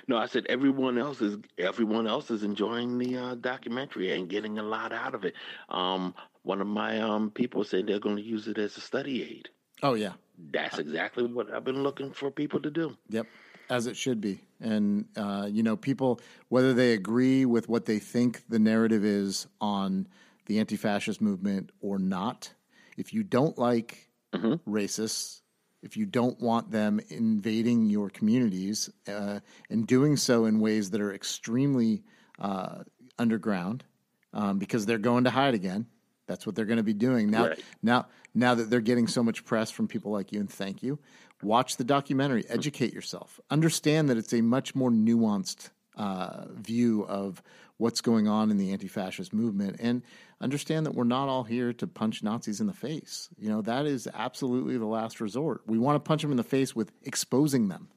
no. 0.08 0.16
I 0.16 0.26
said 0.26 0.46
everyone 0.48 0.98
else 0.98 1.20
is 1.20 1.38
everyone 1.58 2.06
else 2.06 2.30
is 2.30 2.42
enjoying 2.42 2.98
the 2.98 3.16
uh, 3.16 3.34
documentary 3.36 4.12
and 4.12 4.28
getting 4.28 4.58
a 4.58 4.62
lot 4.62 4.92
out 4.92 5.14
of 5.14 5.24
it. 5.24 5.34
Um, 5.68 6.14
one 6.42 6.60
of 6.60 6.66
my 6.66 7.00
um, 7.00 7.30
people 7.30 7.62
said 7.64 7.86
they're 7.86 8.00
going 8.00 8.16
to 8.16 8.22
use 8.22 8.48
it 8.48 8.58
as 8.58 8.76
a 8.76 8.80
study 8.80 9.22
aid. 9.22 9.48
Oh 9.82 9.94
yeah. 9.94 10.14
That's 10.52 10.78
exactly 10.78 11.24
what 11.24 11.52
I've 11.52 11.64
been 11.64 11.82
looking 11.82 12.12
for 12.12 12.30
people 12.30 12.60
to 12.62 12.70
do. 12.70 12.96
Yep, 13.10 13.26
as 13.70 13.86
it 13.86 13.96
should 13.96 14.20
be. 14.20 14.40
And 14.60 15.06
uh, 15.16 15.48
you 15.50 15.62
know, 15.62 15.76
people 15.76 16.20
whether 16.48 16.74
they 16.74 16.92
agree 16.92 17.44
with 17.44 17.68
what 17.68 17.84
they 17.84 17.98
think 17.98 18.42
the 18.48 18.58
narrative 18.58 19.04
is 19.04 19.46
on 19.60 20.08
the 20.46 20.58
anti-fascist 20.58 21.20
movement 21.20 21.70
or 21.80 21.98
not, 21.98 22.52
if 22.96 23.12
you 23.12 23.22
don't 23.22 23.58
like 23.58 24.08
racists, 24.34 25.40
if 25.82 25.96
you 25.96 26.06
don't 26.06 26.40
want 26.40 26.70
them 26.70 27.00
invading 27.08 27.88
your 27.88 28.10
communities 28.10 28.90
uh, 29.06 29.40
and 29.70 29.86
doing 29.86 30.16
so 30.16 30.46
in 30.46 30.58
ways 30.60 30.90
that 30.90 31.00
are 31.00 31.14
extremely 31.14 32.02
uh, 32.38 32.82
underground, 33.18 33.84
um, 34.32 34.58
because 34.58 34.86
they're 34.86 34.98
going 34.98 35.24
to 35.24 35.30
hide 35.30 35.54
again. 35.54 35.86
That's 36.26 36.44
what 36.44 36.54
they're 36.54 36.66
going 36.66 36.78
to 36.78 36.82
be 36.82 36.92
doing 36.92 37.30
now. 37.30 37.48
Right. 37.48 37.64
Now, 37.82 38.06
now 38.34 38.54
that 38.54 38.68
they're 38.68 38.80
getting 38.80 39.06
so 39.06 39.22
much 39.22 39.44
press 39.44 39.70
from 39.70 39.88
people 39.88 40.12
like 40.12 40.30
you, 40.30 40.40
and 40.40 40.50
thank 40.50 40.82
you. 40.82 40.98
Watch 41.42 41.76
the 41.76 41.84
documentary, 41.84 42.44
educate 42.48 42.92
yourself, 42.92 43.38
understand 43.50 44.08
that 44.08 44.16
it's 44.16 44.32
a 44.32 44.40
much 44.40 44.74
more 44.74 44.90
nuanced 44.90 45.70
uh, 45.96 46.46
view 46.52 47.04
of 47.06 47.42
what's 47.76 48.00
going 48.00 48.26
on 48.26 48.50
in 48.50 48.56
the 48.56 48.72
anti-fascist 48.72 49.32
movement 49.32 49.76
and 49.78 50.02
understand 50.40 50.84
that 50.84 50.94
we're 50.94 51.04
not 51.04 51.28
all 51.28 51.44
here 51.44 51.72
to 51.72 51.86
punch 51.86 52.24
Nazis 52.24 52.60
in 52.60 52.66
the 52.66 52.72
face. 52.72 53.28
You 53.38 53.48
know, 53.50 53.62
that 53.62 53.86
is 53.86 54.08
absolutely 54.12 54.76
the 54.78 54.86
last 54.86 55.20
resort. 55.20 55.62
We 55.66 55.78
want 55.78 55.94
to 55.96 56.00
punch 56.00 56.22
them 56.22 56.32
in 56.32 56.36
the 56.36 56.42
face 56.42 56.74
with 56.74 56.90
exposing 57.04 57.68
them, 57.68 57.88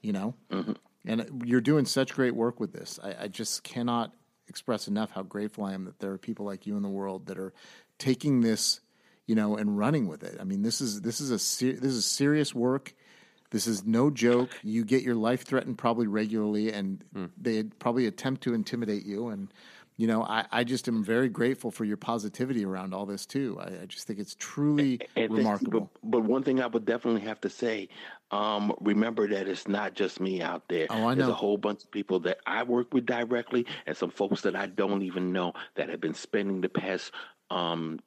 you 0.00 0.12
know? 0.12 0.34
Mm-hmm. 0.50 0.72
And 1.06 1.42
you're 1.44 1.60
doing 1.60 1.84
such 1.84 2.14
great 2.14 2.34
work 2.34 2.58
with 2.58 2.72
this. 2.72 2.98
I, 3.02 3.24
I 3.24 3.28
just 3.28 3.64
cannot 3.64 4.14
express 4.48 4.88
enough 4.88 5.10
how 5.10 5.22
grateful 5.22 5.64
I 5.64 5.74
am 5.74 5.84
that 5.84 5.98
there 6.00 6.12
are 6.12 6.18
people 6.18 6.46
like 6.46 6.66
you 6.66 6.76
in 6.76 6.82
the 6.82 6.88
world 6.88 7.26
that 7.26 7.38
are 7.38 7.52
taking 7.98 8.40
this, 8.40 8.80
you 9.28 9.36
know, 9.36 9.56
and 9.56 9.78
running 9.78 10.08
with 10.08 10.24
it. 10.24 10.38
I 10.40 10.44
mean, 10.44 10.62
this 10.62 10.80
is 10.80 11.02
this 11.02 11.20
is 11.20 11.30
a 11.30 11.38
ser- 11.38 11.74
this 11.74 11.92
is 11.92 12.04
serious 12.04 12.52
work. 12.52 12.94
This 13.50 13.66
is 13.68 13.84
no 13.86 14.10
joke. 14.10 14.50
You 14.64 14.84
get 14.84 15.02
your 15.04 15.14
life 15.14 15.44
threatened 15.44 15.78
probably 15.78 16.06
regularly, 16.08 16.72
and 16.72 17.04
they 17.40 17.62
probably 17.62 18.06
attempt 18.06 18.42
to 18.42 18.54
intimidate 18.54 19.04
you. 19.06 19.28
And 19.28 19.52
you 19.96 20.06
know, 20.06 20.22
I, 20.22 20.44
I 20.52 20.62
just 20.64 20.86
am 20.86 21.02
very 21.02 21.28
grateful 21.28 21.70
for 21.72 21.84
your 21.84 21.96
positivity 21.96 22.64
around 22.64 22.94
all 22.94 23.04
this 23.04 23.26
too. 23.26 23.58
I, 23.60 23.82
I 23.82 23.86
just 23.86 24.06
think 24.06 24.18
it's 24.20 24.36
truly 24.38 25.00
And 25.16 25.30
this- 25.32 25.38
remarkable. 25.38 25.90
but, 26.02 26.10
but 26.10 26.22
one 26.24 26.42
thing 26.44 26.60
I 26.62 26.66
would 26.68 26.84
definitely 26.84 27.22
have 27.22 27.40
to 27.40 27.48
say, 27.50 27.88
um, 28.30 28.72
remember 28.80 29.26
that 29.28 29.48
it's 29.48 29.66
not 29.66 29.94
just 29.94 30.20
me 30.20 30.40
out 30.40 30.68
there. 30.68 30.86
Oh, 30.90 30.94
I 31.08 31.14
know. 31.14 31.14
There's 31.16 31.28
a 31.30 31.34
whole 31.34 31.56
bunch 31.58 31.82
of 31.82 31.90
people 31.90 32.20
that 32.20 32.38
I 32.46 32.62
work 32.62 32.94
with 32.94 33.06
directly, 33.06 33.66
and 33.86 33.96
some 33.96 34.10
folks 34.10 34.42
that 34.42 34.54
I 34.54 34.66
don't 34.66 35.02
even 35.02 35.32
know 35.32 35.54
that 35.74 35.88
have 35.88 36.00
been 36.00 36.14
spending 36.14 36.60
the 36.60 36.68
past, 36.68 37.10
um, 37.50 37.98
t- 37.98 38.04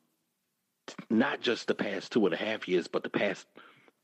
not 1.10 1.42
just 1.42 1.68
the 1.68 1.76
past 1.76 2.12
two 2.12 2.26
and 2.26 2.34
a 2.34 2.38
half 2.38 2.68
years, 2.68 2.88
but 2.88 3.04
the 3.04 3.10
past. 3.10 3.48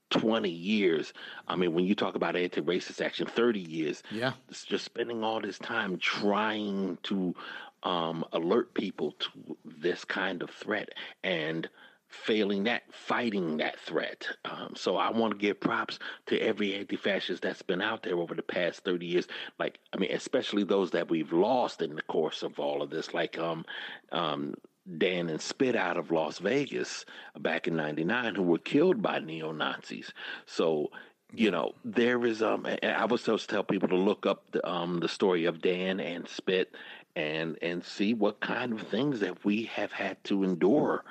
20 0.10 0.50
years. 0.50 1.12
I 1.50 1.58
mean, 1.58 1.74
when 1.74 1.84
you 1.84 1.94
talk 1.94 2.16
about 2.16 2.38
anti 2.38 2.62
racist 2.62 3.02
action, 3.02 3.28
30 3.28 3.60
years. 3.60 4.04
Yeah. 4.10 4.32
It's 4.48 4.64
just 4.64 4.86
spending 4.86 5.22
all 5.22 5.42
this 5.42 5.60
time 5.60 5.98
trying 5.98 6.98
to 7.04 7.36
um, 7.84 8.24
alert 8.32 8.74
people 8.74 9.12
to 9.20 9.58
this 9.66 10.06
kind 10.06 10.42
of 10.42 10.50
threat 10.50 10.90
and 11.26 11.68
failing 12.10 12.64
that, 12.64 12.84
fighting 12.92 13.58
that 13.58 13.80
threat. 13.80 14.28
Um, 14.46 14.74
so 14.76 14.96
I 14.96 15.12
want 15.12 15.34
to 15.34 15.38
give 15.38 15.60
props 15.60 16.00
to 16.28 16.40
every 16.40 16.76
anti-fascist 16.76 17.42
that's 17.42 17.62
been 17.62 17.82
out 17.82 18.04
there 18.04 18.16
over 18.16 18.34
the 18.34 18.42
past 18.42 18.84
30 18.84 19.06
years. 19.06 19.28
Like, 19.60 19.80
I 19.94 19.98
mean, 19.98 20.12
especially 20.12 20.64
those 20.64 20.92
that 20.92 21.10
we've 21.10 21.34
lost 21.34 21.82
in 21.82 21.96
the 21.96 22.02
course 22.04 22.44
of 22.44 22.60
all 22.60 22.82
of 22.82 22.90
this, 22.90 23.14
like 23.14 23.38
um, 23.38 23.66
um, 24.12 24.54
Dan 24.98 25.30
and 25.30 25.42
Spit 25.42 25.76
out 25.76 25.98
of 25.98 26.12
Las 26.12 26.40
Vegas 26.40 27.06
back 27.40 27.68
in 27.68 27.76
99 27.76 28.36
who 28.36 28.44
were 28.44 28.58
killed 28.58 29.02
by 29.02 29.20
neo-Nazis. 29.20 30.14
So, 30.46 30.92
you 31.34 31.52
know, 31.52 31.74
there 31.84 32.26
is 32.26 32.42
um 32.42 32.66
I 32.82 33.06
was 33.06 33.22
supposed 33.22 33.50
to 33.50 33.56
tell 33.56 33.64
people 33.64 33.90
to 33.90 33.96
look 33.96 34.26
up 34.26 34.44
the 34.52 34.68
um 34.68 35.00
the 35.00 35.10
story 35.10 35.46
of 35.46 35.62
Dan 35.62 36.00
and 36.00 36.28
Spit 36.28 36.74
and 37.16 37.58
and 37.62 37.84
see 37.84 38.14
what 38.14 38.40
kind 38.40 38.74
of 38.74 38.88
things 38.88 39.20
that 39.20 39.44
we 39.44 39.64
have 39.66 39.92
had 39.92 40.24
to 40.26 40.44
endure 40.44 41.04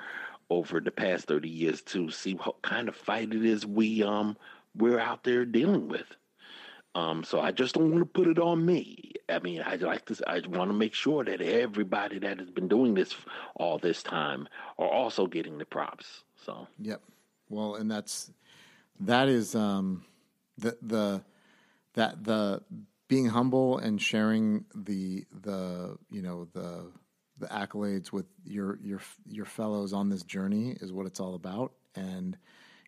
over 0.49 0.79
the 0.79 0.91
past 0.91 1.27
30 1.27 1.49
years 1.49 1.81
to 1.81 2.09
see 2.09 2.33
what 2.33 2.61
kind 2.61 2.87
of 2.87 2.95
fight 2.95 3.33
it 3.33 3.45
is 3.45 3.65
we 3.65 4.01
um 4.01 4.37
we're 4.75 4.99
out 4.99 5.23
there 5.23 5.45
dealing 5.45 5.87
with. 5.87 6.15
Um, 6.97 7.23
so 7.23 7.39
I 7.39 7.51
just 7.51 7.75
don't 7.75 7.91
want 7.91 8.01
to 8.01 8.05
put 8.05 8.27
it 8.27 8.39
on 8.39 8.65
me. 8.65 9.11
I 9.29 9.37
mean, 9.37 9.61
I 9.63 9.75
like 9.75 10.07
this. 10.07 10.19
I 10.25 10.41
want 10.47 10.71
to 10.71 10.73
make 10.73 10.95
sure 10.95 11.23
that 11.23 11.41
everybody 11.41 12.17
that 12.17 12.39
has 12.39 12.49
been 12.49 12.67
doing 12.67 12.95
this 12.95 13.15
all 13.55 13.77
this 13.77 14.01
time 14.01 14.47
are 14.79 14.89
also 14.89 15.27
getting 15.27 15.59
the 15.59 15.65
props. 15.65 16.23
So 16.43 16.67
Yep. 16.79 17.01
Well, 17.49 17.75
and 17.75 17.91
that's 17.91 18.31
that 19.01 19.29
is 19.29 19.53
um, 19.53 20.05
the 20.57 20.75
the 20.81 21.23
that 21.93 22.23
the 22.23 22.63
being 23.07 23.27
humble 23.27 23.77
and 23.77 24.01
sharing 24.01 24.65
the 24.73 25.23
the 25.43 25.99
you 26.09 26.23
know 26.23 26.47
the 26.53 26.91
the 27.37 27.45
accolades 27.47 28.11
with 28.11 28.25
your 28.43 28.79
your 28.81 29.01
your 29.27 29.45
fellows 29.45 29.93
on 29.93 30.09
this 30.09 30.23
journey 30.23 30.75
is 30.81 30.91
what 30.91 31.05
it's 31.05 31.19
all 31.19 31.35
about. 31.35 31.73
And 31.95 32.39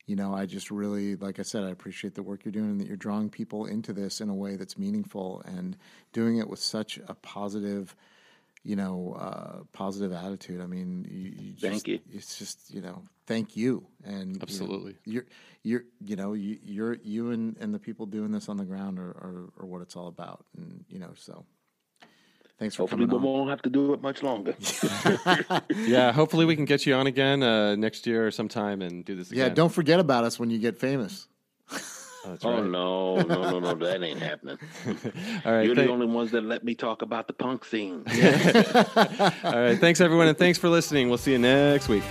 you 0.09 0.15
know, 0.15 0.33
I 0.33 0.47
just 0.47 0.71
really, 0.71 1.15
like 1.15 1.37
I 1.37 1.43
said, 1.43 1.63
I 1.63 1.69
appreciate 1.69 2.15
the 2.15 2.23
work 2.23 2.43
you're 2.43 2.51
doing 2.51 2.71
and 2.71 2.81
that 2.81 2.87
you're 2.87 2.97
drawing 2.97 3.29
people 3.29 3.67
into 3.67 3.93
this 3.93 4.21
in 4.21 4.29
a 4.29 4.33
way 4.33 4.55
that's 4.55 4.75
meaningful 4.75 5.43
and 5.45 5.77
doing 6.13 6.39
it 6.39 6.49
with 6.49 6.57
such 6.57 6.99
a 7.07 7.13
positive, 7.13 7.95
you 8.63 8.75
know, 8.75 9.15
uh, 9.19 9.59
positive 9.71 10.11
attitude. 10.11 10.61
I 10.61 10.65
mean, 10.65 11.05
you, 11.07 11.49
you 11.49 11.53
Thank 11.59 11.87
you. 11.87 11.99
It's 12.11 12.39
just, 12.39 12.73
you 12.73 12.81
know, 12.81 13.03
thank 13.27 13.55
you. 13.55 13.85
And 14.03 14.29
you 14.29 14.39
know, 14.39 14.39
Absolutely. 14.41 14.95
you're, 15.05 15.25
you're, 15.61 15.83
you 16.03 16.15
know, 16.15 16.33
you, 16.33 16.57
you're, 16.63 16.95
you 17.03 17.29
and, 17.29 17.55
and 17.59 17.71
the 17.71 17.79
people 17.79 18.07
doing 18.07 18.31
this 18.31 18.49
on 18.49 18.57
the 18.57 18.65
ground 18.65 18.97
are, 18.97 19.11
are, 19.11 19.49
are 19.59 19.65
what 19.67 19.83
it's 19.83 19.95
all 19.95 20.07
about. 20.07 20.43
And, 20.57 20.85
you 20.89 20.97
know, 20.97 21.11
so 21.13 21.45
thanks 22.59 22.75
for 22.75 22.83
hopefully 22.83 23.05
we 23.05 23.11
coming 23.11 23.27
on. 23.27 23.33
won't 23.33 23.49
have 23.49 23.61
to 23.63 23.69
do 23.69 23.93
it 23.93 24.01
much 24.01 24.21
longer. 24.21 24.53
Yeah, 25.87 26.11
hopefully 26.11 26.45
we 26.45 26.55
can 26.55 26.65
get 26.65 26.85
you 26.85 26.93
on 26.93 27.07
again 27.07 27.41
uh, 27.41 27.75
next 27.75 28.05
year 28.05 28.27
or 28.27 28.31
sometime 28.31 28.81
and 28.81 29.03
do 29.03 29.15
this 29.15 29.31
again. 29.31 29.47
Yeah. 29.47 29.53
Don't 29.53 29.71
forget 29.73 29.99
about 29.99 30.23
us 30.25 30.37
when 30.39 30.49
you 30.49 30.59
get 30.59 30.77
famous. 30.79 31.27
Oh, 32.25 32.31
that's 32.31 32.43
oh 32.43 32.61
no, 32.61 33.15
no, 33.21 33.49
no, 33.49 33.59
no, 33.59 33.73
that 33.75 34.03
ain't 34.03 34.19
happening. 34.19 34.57
All 35.45 35.53
right, 35.53 35.65
You're 35.65 35.73
thank- 35.73 35.87
the 35.87 35.93
only 35.93 36.05
ones 36.05 36.31
that 36.31 36.43
let 36.43 36.65
me 36.65 36.75
talk 36.75 37.01
about 37.01 37.27
the 37.27 37.33
punk 37.33 37.63
scene. 37.63 38.03
all 38.05 39.53
right. 39.61 39.79
Thanks 39.79 40.01
everyone, 40.01 40.27
and 40.27 40.37
thanks 40.37 40.57
for 40.59 40.67
listening. 40.67 41.07
We'll 41.07 41.17
see 41.17 41.31
you 41.31 41.37
next 41.39 41.87
week. 41.87 42.03